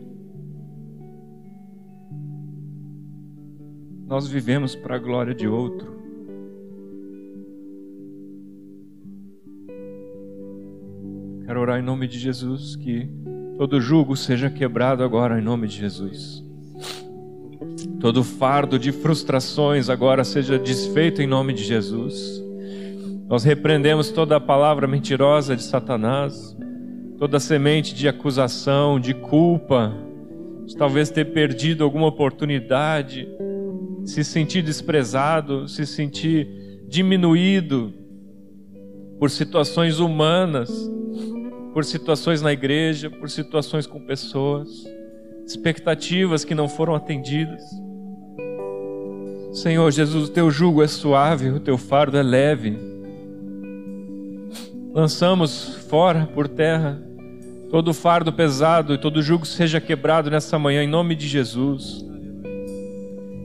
Nós 4.07 4.27
vivemos 4.27 4.75
para 4.75 4.95
a 4.95 4.99
glória 4.99 5.35
de 5.35 5.47
outro. 5.47 5.98
Quero 11.49 11.61
orar 11.61 11.79
em 11.79 11.83
nome 11.83 12.07
de 12.07 12.19
Jesus 12.19 12.75
que 12.75 13.09
todo 13.57 13.81
jugo 13.81 14.15
seja 14.15 14.51
quebrado 14.51 15.03
agora 15.03 15.39
em 15.39 15.41
nome 15.41 15.67
de 15.67 15.77
Jesus. 15.77 16.43
Todo 17.99 18.23
fardo 18.23 18.77
de 18.77 18.91
frustrações 18.91 19.89
agora 19.89 20.23
seja 20.23 20.59
desfeito 20.59 21.23
em 21.23 21.25
nome 21.25 21.53
de 21.53 21.63
Jesus. 21.63 22.39
Nós 23.27 23.43
repreendemos 23.43 24.11
toda 24.11 24.35
a 24.35 24.39
palavra 24.39 24.85
mentirosa 24.85 25.55
de 25.55 25.63
Satanás, 25.63 26.55
toda 27.17 27.39
semente 27.39 27.95
de 27.95 28.07
acusação, 28.07 28.99
de 28.99 29.15
culpa, 29.15 29.91
de 30.67 30.77
talvez 30.77 31.09
ter 31.09 31.33
perdido 31.33 31.83
alguma 31.83 32.05
oportunidade, 32.05 33.27
se 34.05 34.23
sentir 34.23 34.61
desprezado, 34.61 35.67
se 35.67 35.87
sentir 35.87 36.47
diminuído 36.87 37.91
por 39.17 39.31
situações 39.31 39.97
humanas 39.97 40.69
por 41.73 41.85
situações 41.85 42.41
na 42.41 42.51
igreja, 42.51 43.09
por 43.09 43.29
situações 43.29 43.85
com 43.85 43.99
pessoas, 43.99 44.69
expectativas 45.45 46.43
que 46.43 46.55
não 46.55 46.67
foram 46.67 46.95
atendidas. 46.95 47.61
Senhor 49.53 49.89
Jesus, 49.91 50.29
o 50.29 50.31
teu 50.31 50.51
jugo 50.51 50.83
é 50.83 50.87
suave, 50.87 51.49
o 51.49 51.59
teu 51.59 51.77
fardo 51.77 52.17
é 52.17 52.23
leve. 52.23 52.77
Lançamos 54.93 55.75
fora 55.87 56.27
por 56.33 56.47
terra 56.47 57.09
todo 57.69 57.93
fardo 57.93 58.33
pesado 58.33 58.93
e 58.93 58.97
todo 58.97 59.21
jugo 59.21 59.45
seja 59.45 59.79
quebrado 59.79 60.29
nessa 60.29 60.57
manhã 60.57 60.83
em 60.83 60.87
nome 60.87 61.15
de 61.15 61.27
Jesus. 61.27 62.03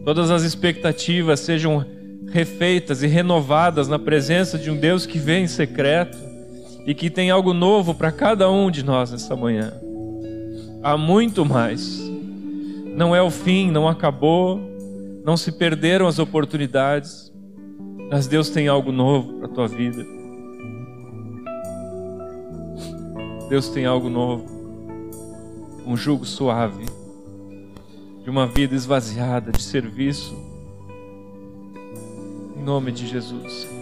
Todas 0.05 0.31
as 0.31 0.43
expectativas 0.43 1.40
sejam 1.40 1.85
refeitas 2.31 3.03
e 3.03 3.07
renovadas 3.07 3.86
na 3.86 3.98
presença 3.98 4.59
de 4.59 4.70
um 4.70 4.77
Deus 4.77 5.05
que 5.07 5.19
vem 5.19 5.44
em 5.44 5.47
secreto 5.48 6.19
e 6.86 6.94
que 6.94 7.09
tem 7.09 7.31
algo 7.31 7.52
novo 7.52 7.94
para 7.94 8.12
cada 8.12 8.51
um 8.51 8.70
de 8.70 8.85
nós 8.85 9.11
nessa 9.11 9.35
manhã. 9.35 9.73
Há 10.82 10.97
muito 10.97 11.44
mais. 11.44 12.01
Não 12.97 13.15
é 13.16 13.23
o 13.23 13.31
fim, 13.31 13.70
não 13.70 13.89
acabou, 13.89 14.61
não 15.24 15.36
se 15.36 15.51
perderam 15.51 16.06
as 16.06 16.19
oportunidades, 16.19 17.32
mas 18.11 18.27
Deus 18.27 18.51
tem 18.51 18.69
algo 18.69 18.93
novo 18.93 19.35
para 19.39 19.47
a 19.47 19.51
tua 19.51 19.66
vida. 19.66 20.05
Deus 23.48 23.69
tem 23.69 23.86
algo 23.86 24.09
novo, 24.09 24.44
um 25.86 25.97
jugo 25.97 26.24
suave, 26.24 26.85
de 28.23 28.31
uma 28.31 28.47
vida 28.47 28.74
esvaziada 28.74 29.52
de 29.52 29.62
serviço. 29.62 30.35
Em 32.56 32.62
nome 32.62 32.93
de 32.93 33.06
Jesus. 33.06 33.73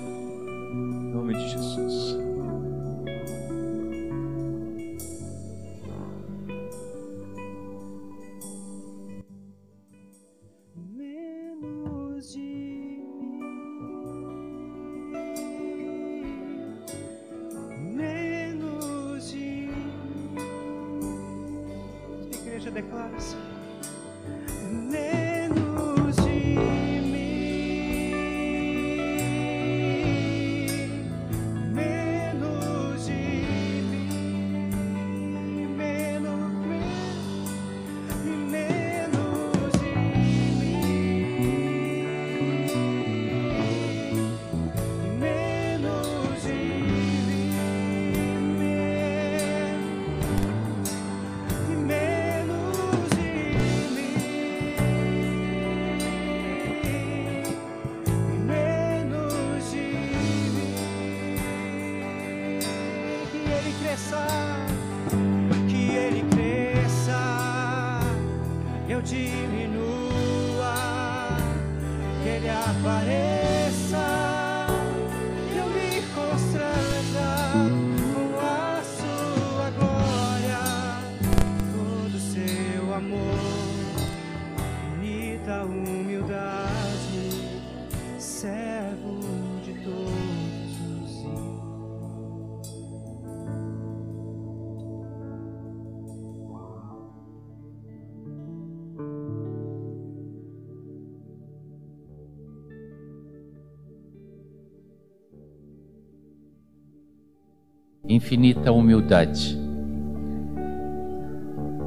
Infinita 108.43 108.73
humildade. 108.73 109.56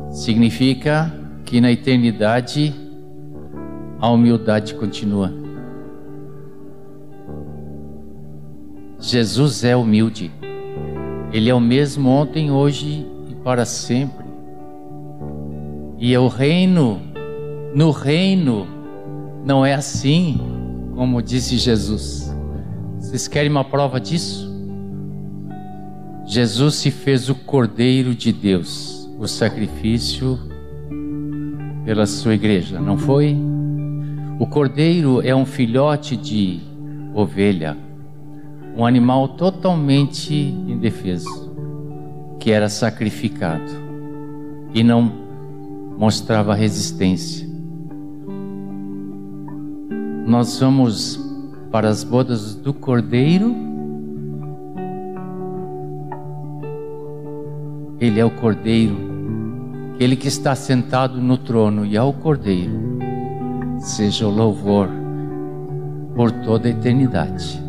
Significa 0.09 1.13
que 1.43 1.59
na 1.59 1.69
eternidade 1.69 2.73
a 3.99 4.09
humildade 4.09 4.73
continua. 4.75 5.33
Jesus 8.99 9.65
é 9.65 9.75
humilde. 9.75 10.31
Ele 11.33 11.49
é 11.49 11.53
o 11.53 11.59
mesmo 11.59 12.09
ontem, 12.09 12.49
hoje 12.49 13.05
e 13.29 13.35
para 13.35 13.65
sempre. 13.65 14.25
E 15.99 16.13
é 16.13 16.19
o 16.19 16.29
reino, 16.29 17.01
no 17.75 17.91
reino, 17.91 18.65
não 19.43 19.65
é 19.65 19.73
assim, 19.73 20.39
como 20.95 21.21
disse 21.21 21.57
Jesus. 21.57 22.33
Vocês 22.97 23.27
querem 23.27 23.51
uma 23.51 23.65
prova 23.65 23.99
disso? 23.99 24.54
Jesus 26.25 26.75
se 26.75 26.91
fez 26.91 27.29
o 27.29 27.35
Cordeiro 27.35 28.15
de 28.15 28.31
Deus, 28.31 29.09
o 29.19 29.27
sacrifício 29.27 30.39
pela 31.85 32.05
sua 32.05 32.33
igreja, 32.33 32.79
não 32.79 32.97
foi? 32.97 33.37
O 34.37 34.47
cordeiro 34.47 35.21
é 35.21 35.33
um 35.33 35.45
filhote 35.45 36.17
de 36.17 36.59
ovelha, 37.13 37.77
um 38.75 38.85
animal 38.85 39.29
totalmente 39.29 40.33
indefeso, 40.33 41.53
que 42.39 42.51
era 42.51 42.67
sacrificado 42.67 43.71
e 44.73 44.83
não 44.83 45.09
mostrava 45.97 46.53
resistência. 46.53 47.47
Nós 50.27 50.59
vamos 50.59 51.17
para 51.71 51.87
as 51.87 52.03
bodas 52.03 52.55
do 52.55 52.73
cordeiro. 52.73 53.55
Ele 57.99 58.19
é 58.19 58.25
o 58.25 58.31
cordeiro, 58.31 58.95
aquele 59.93 60.15
que 60.15 60.27
está 60.27 60.53
sentado 60.55 61.21
no 61.21 61.37
trono, 61.37 61.85
e 61.85 61.95
ao 61.95 62.11
cordeiro 62.11 62.73
seja 63.79 64.27
o 64.27 64.31
louvor 64.31 64.89
por 66.15 66.31
toda 66.31 66.67
a 66.67 66.71
eternidade. 66.71 67.61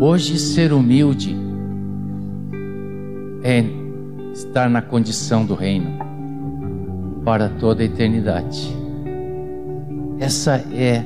Hoje, 0.00 0.38
ser 0.38 0.72
humilde 0.72 1.36
é 3.42 3.64
estar 4.32 4.68
na 4.68 4.82
condição 4.82 5.44
do 5.44 5.54
reino 5.54 5.98
para 7.24 7.48
toda 7.48 7.82
a 7.82 7.86
eternidade. 7.86 8.74
Essa 10.18 10.64
é 10.72 11.04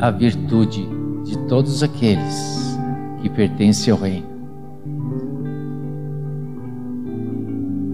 a 0.00 0.10
virtude 0.10 0.86
de 1.24 1.38
todos 1.46 1.82
aqueles 1.82 2.78
que 3.22 3.28
pertencem 3.28 3.92
ao 3.92 3.98
reino. 3.98 4.27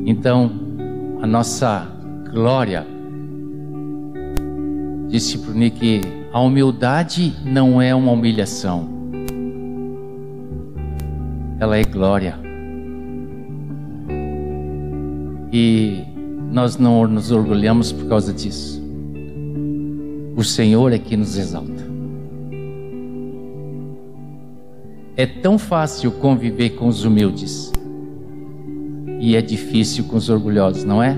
Então, 0.04 0.50
a 1.22 1.26
nossa 1.26 1.88
glória, 2.32 2.86
disse 5.08 5.38
para 5.38 5.54
Nick, 5.54 6.00
a 6.32 6.40
humildade 6.40 7.32
não 7.44 7.80
é 7.80 7.94
uma 7.94 8.12
humilhação 8.12 8.94
ela 11.64 11.78
é 11.78 11.84
glória. 11.84 12.38
E 15.52 16.04
nós 16.52 16.76
não 16.76 17.06
nos 17.06 17.30
orgulhamos 17.30 17.92
por 17.92 18.08
causa 18.08 18.32
disso. 18.32 18.82
O 20.36 20.42
Senhor 20.42 20.92
é 20.92 20.98
que 20.98 21.16
nos 21.16 21.36
exalta. 21.36 21.84
É 25.16 25.26
tão 25.26 25.58
fácil 25.58 26.10
conviver 26.12 26.70
com 26.70 26.88
os 26.88 27.04
humildes 27.04 27.72
e 29.20 29.36
é 29.36 29.42
difícil 29.42 30.04
com 30.04 30.16
os 30.16 30.28
orgulhosos, 30.28 30.84
não 30.84 31.02
é? 31.02 31.16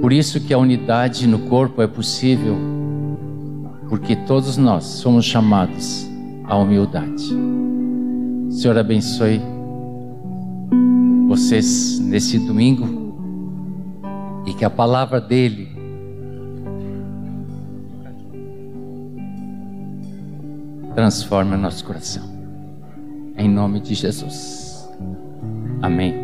Por 0.00 0.12
isso 0.12 0.40
que 0.40 0.52
a 0.52 0.58
unidade 0.58 1.26
no 1.26 1.40
corpo 1.40 1.80
é 1.80 1.86
possível, 1.86 2.56
porque 3.88 4.16
todos 4.16 4.56
nós 4.56 4.84
somos 4.84 5.24
chamados 5.24 6.08
à 6.44 6.56
humildade. 6.56 7.32
Senhor 8.50 8.76
abençoe 8.76 9.40
vocês 11.28 11.98
nesse 11.98 12.38
domingo 12.38 13.02
e 14.46 14.52
que 14.52 14.64
a 14.64 14.70
palavra 14.70 15.20
dele 15.20 15.72
transforme 20.94 21.56
nosso 21.56 21.84
coração. 21.84 22.24
Em 23.36 23.48
nome 23.48 23.80
de 23.80 23.94
Jesus. 23.94 24.71
Amém. 25.82 26.21